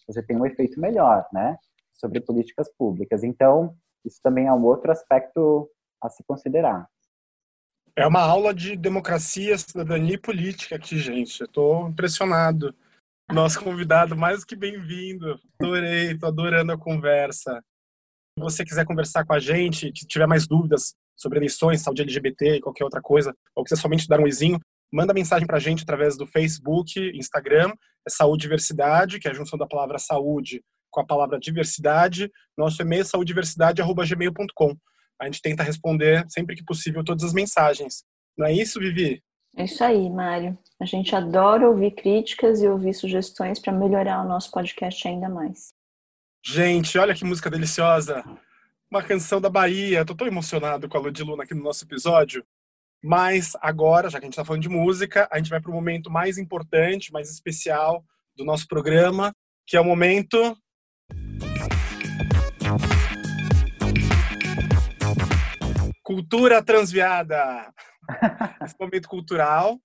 você 0.07 0.22
tem 0.22 0.36
um 0.36 0.45
efeito 0.45 0.80
melhor, 0.80 1.26
né, 1.32 1.57
sobre 1.93 2.20
políticas 2.20 2.68
públicas. 2.76 3.22
Então, 3.22 3.74
isso 4.05 4.18
também 4.22 4.49
é 4.49 4.53
um 4.53 4.64
outro 4.64 4.90
aspecto 4.90 5.70
a 6.03 6.11
se 6.11 6.24
considerar. 6.24 6.88
É 7.95 8.07
uma 8.07 8.20
aula 8.20 8.55
de 8.55 8.74
democracia, 8.74 9.57
cidadania 9.59 10.14
e 10.14 10.18
política 10.18 10.76
aqui, 10.76 10.99
gente. 10.99 11.43
Estou 11.43 11.88
impressionado. 11.90 12.74
Nosso 13.30 13.62
convidado, 13.62 14.16
mais 14.16 14.45
que 14.45 14.57
bem-vindo. 14.57 15.38
Adorei, 15.61 16.12
estou 16.12 16.30
adorando 16.30 16.72
a 16.72 16.78
conversa. 16.78 17.62
Se 18.38 18.43
você 18.43 18.64
quiser 18.64 18.86
conversar 18.86 19.26
com 19.26 19.34
a 19.34 19.38
gente, 19.38 19.93
que 19.93 20.07
tiver 20.07 20.26
mais 20.26 20.47
dúvidas 20.47 20.95
sobre 21.14 21.38
eleições, 21.38 21.82
saúde 21.82 22.01
LGBT 22.01 22.57
e 22.57 22.61
qualquer 22.62 22.84
outra 22.84 23.03
coisa, 23.03 23.36
ou 23.55 23.62
quiser 23.62 23.78
somente 23.78 24.09
dar 24.09 24.20
um 24.20 24.26
izinho, 24.26 24.59
manda 24.90 25.12
mensagem 25.12 25.47
para 25.47 25.59
a 25.59 25.61
gente 25.61 25.82
através 25.82 26.16
do 26.16 26.26
Facebook, 26.26 26.99
Instagram, 27.14 27.74
é 28.07 28.11
Saúde 28.11 28.43
Diversidade, 28.43 29.18
que 29.18 29.28
é 29.28 29.30
a 29.30 29.34
junção 29.34 29.59
da 29.59 29.66
palavra 29.66 29.99
saúde 29.99 30.62
com 30.90 31.01
a 31.01 31.07
palavra 31.07 31.38
diversidade. 31.38 32.30
Nosso 32.57 32.80
e-mail 32.80 33.03
é 33.03 33.05
saudiversidade.gmail.com. 33.05 34.76
A 35.21 35.27
gente 35.27 35.41
tenta 35.41 35.63
responder 35.63 36.25
sempre 36.29 36.57
que 36.57 36.65
possível 36.65 37.05
todas 37.05 37.25
as 37.25 37.33
mensagens. 37.33 38.05
Não 38.37 38.47
é 38.47 38.53
isso, 38.53 38.81
Vivi? 38.81 39.23
É 39.57 39.65
isso 39.65 39.85
aí, 39.85 40.09
Mário. 40.09 40.59
A 40.81 40.85
gente 40.85 41.15
adora 41.15 41.69
ouvir 41.69 41.93
críticas 41.93 42.63
e 42.63 42.69
ouvir 42.69 42.95
sugestões 42.95 43.59
para 43.59 43.73
melhorar 43.73 44.25
o 44.25 44.29
nosso 44.29 44.51
podcast 44.51 45.07
ainda 45.07 45.29
mais. 45.29 45.69
Gente, 46.45 46.99
olha 46.99 47.15
que 47.15 47.25
música 47.25 47.51
deliciosa 47.51 48.25
uma 48.93 49.03
canção 49.03 49.41
da 49.41 49.49
Bahia. 49.49 50.05
Tô 50.05 50.15
tão 50.15 50.27
emocionado 50.27 50.87
com 50.87 50.99
a 50.99 51.01
Lud 51.01 51.23
Luna 51.23 51.45
aqui 51.45 51.55
no 51.55 51.63
nosso 51.63 51.83
episódio. 51.83 52.45
Mas 53.03 53.57
agora, 53.63 54.11
já 54.11 54.19
que 54.19 54.27
a 54.27 54.27
gente 54.27 54.35
está 54.35 54.45
falando 54.45 54.61
de 54.61 54.69
música, 54.69 55.27
a 55.33 55.39
gente 55.39 55.49
vai 55.49 55.63
para 55.63 55.71
o 55.71 55.75
momento 55.75 56.11
mais 56.11 56.37
importante, 56.37 57.11
mais 57.11 57.31
especial 57.31 58.05
do 58.37 58.45
nosso 58.45 58.69
programa, 58.69 59.35
que 59.67 59.79
é 59.79 59.81
o 59.81 59.85
momento. 59.85 60.55
Cultura 66.13 66.63
Transviada. 66.63 67.73
Esse 68.63 68.75
momento 68.79 69.09
cultural 69.09 69.79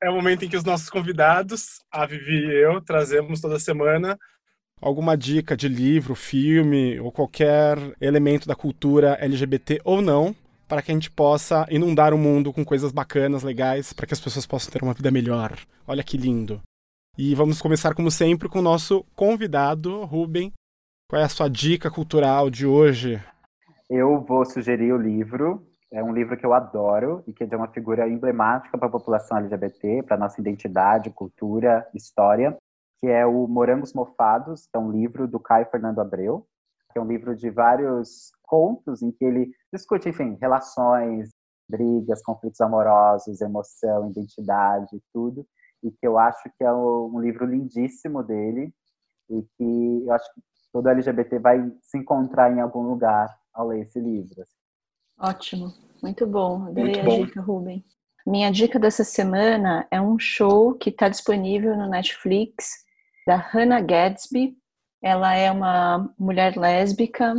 é 0.00 0.08
o 0.08 0.14
momento 0.14 0.44
em 0.44 0.48
que 0.48 0.56
os 0.56 0.64
nossos 0.64 0.88
convidados, 0.88 1.80
a 1.90 2.06
Vivi 2.06 2.46
e 2.46 2.62
eu, 2.62 2.80
trazemos 2.80 3.40
toda 3.40 3.58
semana 3.58 4.16
alguma 4.82 5.16
dica 5.16 5.56
de 5.56 5.68
livro, 5.68 6.16
filme 6.16 6.98
ou 6.98 7.12
qualquer 7.12 7.78
elemento 8.00 8.48
da 8.48 8.56
cultura 8.56 9.16
LGBT 9.20 9.80
ou 9.84 10.02
não, 10.02 10.34
para 10.66 10.82
que 10.82 10.90
a 10.90 10.94
gente 10.94 11.10
possa 11.10 11.64
inundar 11.70 12.12
o 12.12 12.18
mundo 12.18 12.52
com 12.52 12.64
coisas 12.64 12.90
bacanas, 12.90 13.44
legais, 13.44 13.92
para 13.92 14.06
que 14.06 14.12
as 14.12 14.20
pessoas 14.20 14.44
possam 14.44 14.72
ter 14.72 14.82
uma 14.82 14.92
vida 14.92 15.10
melhor. 15.10 15.56
Olha 15.86 16.02
que 16.02 16.16
lindo. 16.16 16.60
E 17.16 17.34
vamos 17.34 17.62
começar, 17.62 17.94
como 17.94 18.10
sempre, 18.10 18.48
com 18.48 18.58
o 18.58 18.62
nosso 18.62 19.04
convidado, 19.14 20.04
Ruben. 20.04 20.52
Qual 21.08 21.20
é 21.20 21.24
a 21.24 21.28
sua 21.28 21.48
dica 21.48 21.90
cultural 21.90 22.50
de 22.50 22.66
hoje? 22.66 23.22
Eu 23.88 24.20
vou 24.20 24.44
sugerir 24.44 24.92
o 24.92 24.96
livro. 24.96 25.62
É 25.92 26.02
um 26.02 26.12
livro 26.12 26.36
que 26.36 26.46
eu 26.46 26.54
adoro 26.54 27.22
e 27.26 27.32
que 27.32 27.44
é 27.44 27.56
uma 27.56 27.68
figura 27.68 28.08
emblemática 28.08 28.78
para 28.78 28.88
a 28.88 28.90
população 28.90 29.36
LGBT, 29.36 30.02
para 30.02 30.16
nossa 30.16 30.40
identidade, 30.40 31.10
cultura, 31.10 31.86
história, 31.94 32.56
que 33.00 33.08
é 33.08 33.26
o 33.26 33.46
Morangos 33.46 33.92
Mofados, 33.92 34.68
é 34.74 34.78
um 34.78 34.90
livro 34.90 35.28
do 35.28 35.38
Caio 35.38 35.66
Fernando 35.70 36.00
Abreu, 36.00 36.46
que 36.90 36.98
é 36.98 37.02
um 37.02 37.06
livro 37.06 37.36
de 37.36 37.50
vários 37.50 38.32
contos 38.42 39.02
em 39.02 39.12
que 39.12 39.24
ele 39.24 39.50
discute, 39.72 40.08
enfim, 40.08 40.38
relações, 40.40 41.28
brigas, 41.68 42.22
conflitos 42.22 42.60
amorosos, 42.60 43.42
emoção, 43.42 44.08
identidade, 44.08 44.98
tudo 45.12 45.46
e 45.82 45.90
que 45.90 46.06
eu 46.06 46.18
acho 46.18 46.50
que 46.56 46.64
é 46.64 46.72
um 46.72 47.20
livro 47.20 47.44
lindíssimo 47.44 48.22
dele 48.22 48.72
e 49.28 49.42
que 49.42 50.04
eu 50.06 50.12
acho 50.12 50.32
que 50.34 50.40
todo 50.72 50.88
LGBT 50.88 51.38
vai 51.38 51.70
se 51.82 51.98
encontrar 51.98 52.50
em 52.52 52.60
algum 52.60 52.82
lugar 52.82 53.28
ao 53.52 53.68
ler 53.68 53.82
esse 53.82 54.00
livro. 54.00 54.42
Ótimo, 55.18 55.72
muito 56.02 56.26
bom. 56.26 56.66
Adorei 56.66 56.84
muito 56.84 57.00
a 57.00 57.04
bom. 57.04 57.24
dica, 57.24 57.40
Ruben. 57.40 57.84
Minha 58.26 58.50
dica 58.50 58.78
dessa 58.78 59.04
semana 59.04 59.86
é 59.90 60.00
um 60.00 60.18
show 60.18 60.74
que 60.74 60.90
está 60.90 61.08
disponível 61.08 61.76
no 61.76 61.88
Netflix 61.88 62.84
da 63.26 63.36
Hannah 63.36 63.80
Gadsby. 63.80 64.56
Ela 65.02 65.34
é 65.34 65.50
uma 65.50 66.12
mulher 66.18 66.56
lésbica 66.56 67.34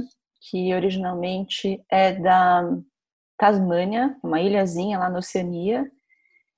que 0.49 0.73
originalmente 0.73 1.81
é 1.89 2.13
da 2.13 2.69
Tasmânia, 3.37 4.17
uma 4.21 4.41
ilhazinha 4.41 4.99
lá 4.99 5.09
na 5.09 5.19
Oceania, 5.19 5.89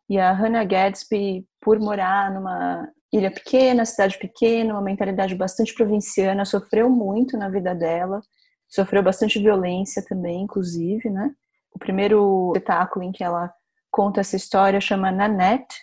e 0.10 0.20
a 0.20 0.32
Hannah 0.32 0.64
Gadsby, 0.64 1.48
por 1.62 1.80
morar 1.80 2.32
numa 2.32 2.88
ilha 3.12 3.32
pequena, 3.32 3.86
cidade 3.86 4.18
pequena, 4.18 4.74
uma 4.74 4.82
mentalidade 4.82 5.36
bastante 5.36 5.74
provinciana, 5.74 6.46
sofreu 6.46 6.90
muito 6.90 7.38
na 7.38 7.50
vida 7.50 7.74
dela, 7.74 8.22
sofreu 8.68 9.04
bastante 9.04 9.40
violência 9.40 10.04
também, 10.04 10.42
inclusive, 10.42 11.10
né? 11.10 11.34
O 11.74 11.80
primeiro 11.80 12.52
espetáculo 12.56 13.04
em 13.04 13.12
que 13.12 13.24
ela 13.24 13.54
conta 13.92 14.22
essa 14.22 14.36
história 14.36 14.80
chama 14.82 15.12
Nanette. 15.12 15.76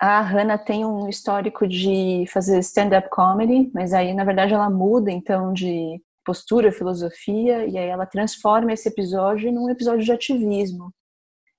A 0.00 0.20
Hannah 0.20 0.58
tem 0.58 0.84
um 0.84 1.08
histórico 1.08 1.66
de 1.66 2.24
fazer 2.32 2.58
stand-up 2.58 3.08
comedy, 3.10 3.70
mas 3.72 3.92
aí, 3.92 4.12
na 4.12 4.24
verdade, 4.24 4.52
ela 4.52 4.68
muda, 4.68 5.10
então, 5.10 5.52
de 5.52 6.02
postura, 6.24 6.72
filosofia, 6.72 7.66
e 7.66 7.78
aí 7.78 7.88
ela 7.88 8.06
transforma 8.06 8.72
esse 8.72 8.88
episódio 8.88 9.52
num 9.52 9.70
episódio 9.70 10.04
de 10.04 10.12
ativismo. 10.12 10.92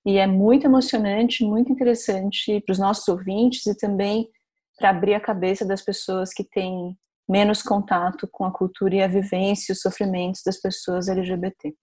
E 0.05 0.17
é 0.17 0.27
muito 0.27 0.65
emocionante, 0.65 1.45
muito 1.45 1.71
interessante 1.71 2.59
para 2.61 2.73
os 2.73 2.79
nossos 2.79 3.07
ouvintes 3.07 3.65
e 3.65 3.77
também 3.77 4.29
para 4.77 4.89
abrir 4.89 5.13
a 5.13 5.19
cabeça 5.19 5.65
das 5.65 5.81
pessoas 5.81 6.33
que 6.33 6.43
têm 6.43 6.97
menos 7.27 7.61
contato 7.61 8.27
com 8.31 8.45
a 8.45 8.51
cultura 8.51 8.95
e 8.95 9.01
a 9.01 9.07
vivência 9.07 9.71
e 9.71 9.73
os 9.73 9.81
sofrimentos 9.81 10.41
das 10.45 10.59
pessoas 10.59 11.07
LGBT. 11.07 11.73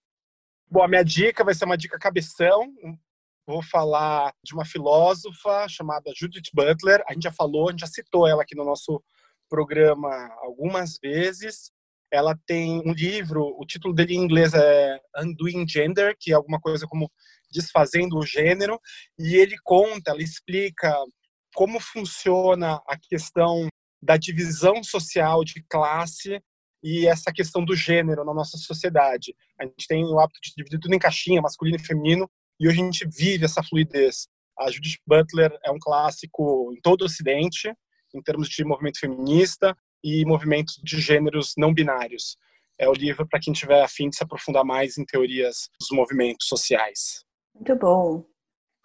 Bom, 0.70 0.82
a 0.82 0.88
minha 0.88 1.04
dica 1.04 1.44
vai 1.44 1.54
ser 1.54 1.64
uma 1.64 1.76
dica 1.76 1.98
cabeção. 1.98 2.72
Vou 3.46 3.62
falar 3.62 4.32
de 4.44 4.54
uma 4.54 4.64
filósofa 4.64 5.66
chamada 5.68 6.12
Judith 6.14 6.50
Butler. 6.54 7.02
A 7.08 7.12
gente 7.12 7.24
já 7.24 7.32
falou, 7.32 7.68
a 7.68 7.70
gente 7.72 7.80
já 7.80 7.86
citou 7.86 8.26
ela 8.26 8.42
aqui 8.42 8.54
no 8.54 8.64
nosso 8.64 9.02
programa 9.48 10.10
algumas 10.42 10.98
vezes. 11.02 11.72
Ela 12.12 12.38
tem 12.46 12.80
um 12.86 12.92
livro, 12.92 13.54
o 13.58 13.64
título 13.64 13.94
dele 13.94 14.14
em 14.14 14.22
inglês 14.22 14.52
é 14.54 15.00
Undoing 15.18 15.66
Gender, 15.66 16.16
que 16.18 16.32
é 16.32 16.34
alguma 16.34 16.60
coisa 16.60 16.86
como 16.86 17.10
desfazendo 17.52 18.16
o 18.16 18.26
gênero, 18.26 18.80
e 19.18 19.34
ele 19.34 19.56
conta, 19.64 20.12
ele 20.12 20.22
explica 20.22 20.94
como 21.54 21.80
funciona 21.80 22.80
a 22.86 22.96
questão 22.96 23.66
da 24.02 24.16
divisão 24.16 24.82
social 24.82 25.44
de 25.44 25.62
classe 25.68 26.42
e 26.82 27.06
essa 27.06 27.32
questão 27.32 27.64
do 27.64 27.76
gênero 27.76 28.24
na 28.24 28.32
nossa 28.32 28.56
sociedade. 28.56 29.34
A 29.60 29.64
gente 29.64 29.86
tem 29.86 30.04
o 30.04 30.18
hábito 30.18 30.40
de 30.42 30.52
dividir 30.56 30.80
tudo 30.80 30.94
em 30.94 30.98
caixinha, 30.98 31.42
masculino 31.42 31.76
e 31.76 31.84
feminino, 31.84 32.30
e 32.58 32.68
hoje 32.68 32.80
a 32.80 32.84
gente 32.84 33.06
vive 33.06 33.44
essa 33.44 33.62
fluidez. 33.62 34.26
A 34.58 34.70
Judith 34.70 34.98
Butler 35.06 35.56
é 35.64 35.70
um 35.70 35.78
clássico 35.78 36.72
em 36.72 36.80
todo 36.80 37.02
o 37.02 37.04
Ocidente, 37.04 37.72
em 38.14 38.22
termos 38.22 38.48
de 38.48 38.64
movimento 38.64 38.98
feminista 38.98 39.76
e 40.02 40.24
movimentos 40.24 40.80
de 40.82 41.00
gêneros 41.00 41.54
não 41.56 41.72
binários. 41.72 42.36
É 42.78 42.88
o 42.88 42.92
livro 42.92 43.26
para 43.28 43.40
quem 43.40 43.52
tiver 43.52 43.82
afim 43.82 44.08
de 44.08 44.16
se 44.16 44.22
aprofundar 44.22 44.64
mais 44.64 44.96
em 44.96 45.04
teorias 45.04 45.68
dos 45.78 45.90
movimentos 45.90 46.46
sociais. 46.48 47.24
Muito 47.54 47.76
bom. 47.76 48.24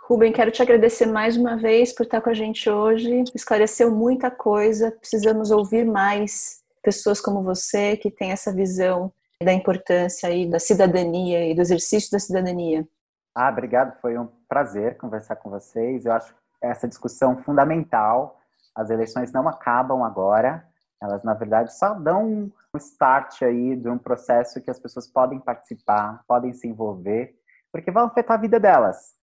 Rubem, 0.07 0.31
quero 0.31 0.51
te 0.51 0.61
agradecer 0.61 1.07
mais 1.07 1.35
uma 1.35 1.57
vez 1.57 1.91
por 1.91 2.03
estar 2.03 2.21
com 2.21 2.29
a 2.29 2.33
gente 2.33 2.69
hoje. 2.69 3.23
Esclareceu 3.33 3.89
muita 3.89 4.29
coisa. 4.29 4.91
Precisamos 4.91 5.49
ouvir 5.49 5.83
mais 5.83 6.61
pessoas 6.83 7.19
como 7.19 7.41
você 7.41 7.97
que 7.97 8.11
tem 8.11 8.31
essa 8.31 8.53
visão 8.53 9.11
da 9.43 9.51
importância 9.51 10.29
aí 10.29 10.47
da 10.47 10.59
cidadania 10.59 11.49
e 11.49 11.55
do 11.55 11.61
exercício 11.61 12.11
da 12.11 12.19
cidadania. 12.19 12.87
Ah, 13.33 13.49
obrigado. 13.49 13.99
Foi 13.99 14.15
um 14.15 14.27
prazer 14.47 14.95
conversar 14.99 15.37
com 15.37 15.49
vocês. 15.49 16.05
Eu 16.05 16.13
acho 16.13 16.35
essa 16.61 16.87
discussão 16.87 17.41
fundamental. 17.41 18.39
As 18.75 18.91
eleições 18.91 19.31
não 19.31 19.47
acabam 19.47 20.03
agora. 20.03 20.67
Elas, 21.01 21.23
na 21.23 21.33
verdade, 21.33 21.75
só 21.75 21.95
dão 21.95 22.51
um 22.71 22.77
start 22.77 23.41
aí 23.41 23.75
de 23.75 23.89
um 23.89 23.97
processo 23.97 24.61
que 24.61 24.69
as 24.69 24.77
pessoas 24.77 25.07
podem 25.07 25.39
participar, 25.39 26.23
podem 26.27 26.53
se 26.53 26.67
envolver 26.67 27.35
porque 27.71 27.89
vai 27.89 28.05
afetar 28.05 28.37
a 28.37 28.41
vida 28.41 28.59
delas. 28.59 29.15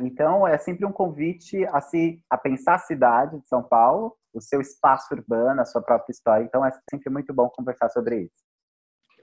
Então, 0.00 0.46
é 0.46 0.58
sempre 0.58 0.84
um 0.84 0.92
convite 0.92 1.64
a 1.66 1.80
se 1.80 2.20
a 2.28 2.36
pensar 2.36 2.74
a 2.74 2.78
cidade 2.78 3.40
de 3.40 3.46
São 3.46 3.62
Paulo, 3.62 4.16
o 4.32 4.40
seu 4.40 4.60
espaço 4.60 5.14
urbano, 5.14 5.60
a 5.60 5.64
sua 5.64 5.80
própria 5.80 6.12
história. 6.12 6.44
Então, 6.44 6.64
é 6.64 6.72
sempre 6.90 7.10
muito 7.10 7.32
bom 7.32 7.48
conversar 7.48 7.88
sobre 7.90 8.22
isso. 8.22 8.44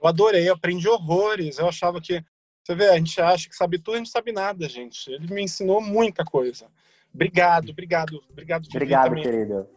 Eu 0.00 0.08
adorei, 0.08 0.48
eu 0.48 0.54
aprendi 0.54 0.88
horrores. 0.88 1.58
Eu 1.58 1.68
achava 1.68 2.00
que, 2.00 2.24
você 2.64 2.74
vê, 2.74 2.88
a 2.88 2.96
gente 2.96 3.20
acha 3.20 3.48
que 3.48 3.54
sabe 3.54 3.78
tudo, 3.78 3.94
a 3.94 3.98
gente 3.98 4.10
sabe 4.10 4.32
nada, 4.32 4.68
gente. 4.68 5.12
Ele 5.12 5.32
me 5.32 5.42
ensinou 5.42 5.80
muita 5.80 6.24
coisa. 6.24 6.66
Obrigado, 7.14 7.70
obrigado, 7.70 8.22
obrigado. 8.30 8.66
Obrigado, 8.66 9.14
querido. 9.16 9.68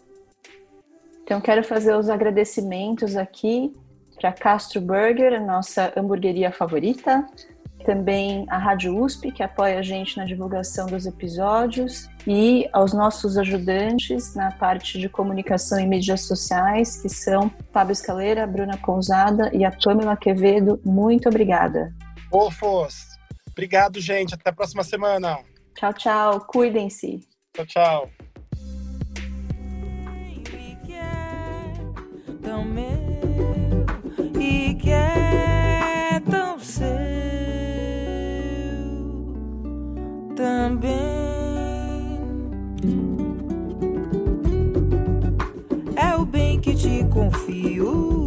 Então, 1.24 1.42
quero 1.42 1.64
fazer 1.64 1.96
os 1.96 2.10
agradecimentos 2.10 3.18
aqui 3.18 3.74
para 4.16 4.32
Castro 4.32 4.80
Burger, 4.80 5.34
a 5.34 5.40
nossa 5.40 5.92
hamburgueria 5.98 6.52
favorita, 6.52 7.28
também 7.86 8.46
a 8.50 8.58
Rádio 8.58 8.98
USP, 9.00 9.32
que 9.32 9.44
apoia 9.44 9.80
a 9.80 9.82
gente 9.82 10.18
na 10.18 10.26
divulgação 10.26 10.88
dos 10.88 11.06
episódios, 11.06 12.10
e 12.28 12.68
aos 12.74 12.94
nossos 12.94 13.38
ajudantes 13.38 14.36
na 14.36 14.52
parte 14.52 15.00
de 15.00 15.08
comunicação 15.08 15.80
e 15.80 15.86
mídias 15.86 16.22
sociais, 16.22 17.02
que 17.02 17.10
são 17.10 17.52
Fábio 17.72 17.94
Escaleira, 17.94 18.48
Bruna 18.48 18.78
Conzada 18.78 19.50
e 19.54 19.64
a 19.64 19.72
Pamela 19.72 20.18
Quevedo. 20.18 20.82
Muito 20.84 21.30
obrigada. 21.30 21.94
Ofos! 22.32 23.16
Obrigado, 23.52 24.02
gente. 24.02 24.34
Até 24.34 24.50
a 24.50 24.54
próxima 24.54 24.84
semana. 24.84 25.40
Tchau, 25.76 25.94
tchau. 25.94 26.42
Cuidem-se. 26.42 27.22
Tchau, 27.54 27.66
tchau. 27.66 28.10
Também. 40.66 40.96
É 45.96 46.16
o 46.16 46.26
bem 46.26 46.60
que 46.60 46.74
te 46.74 47.06
confio. 47.14 48.25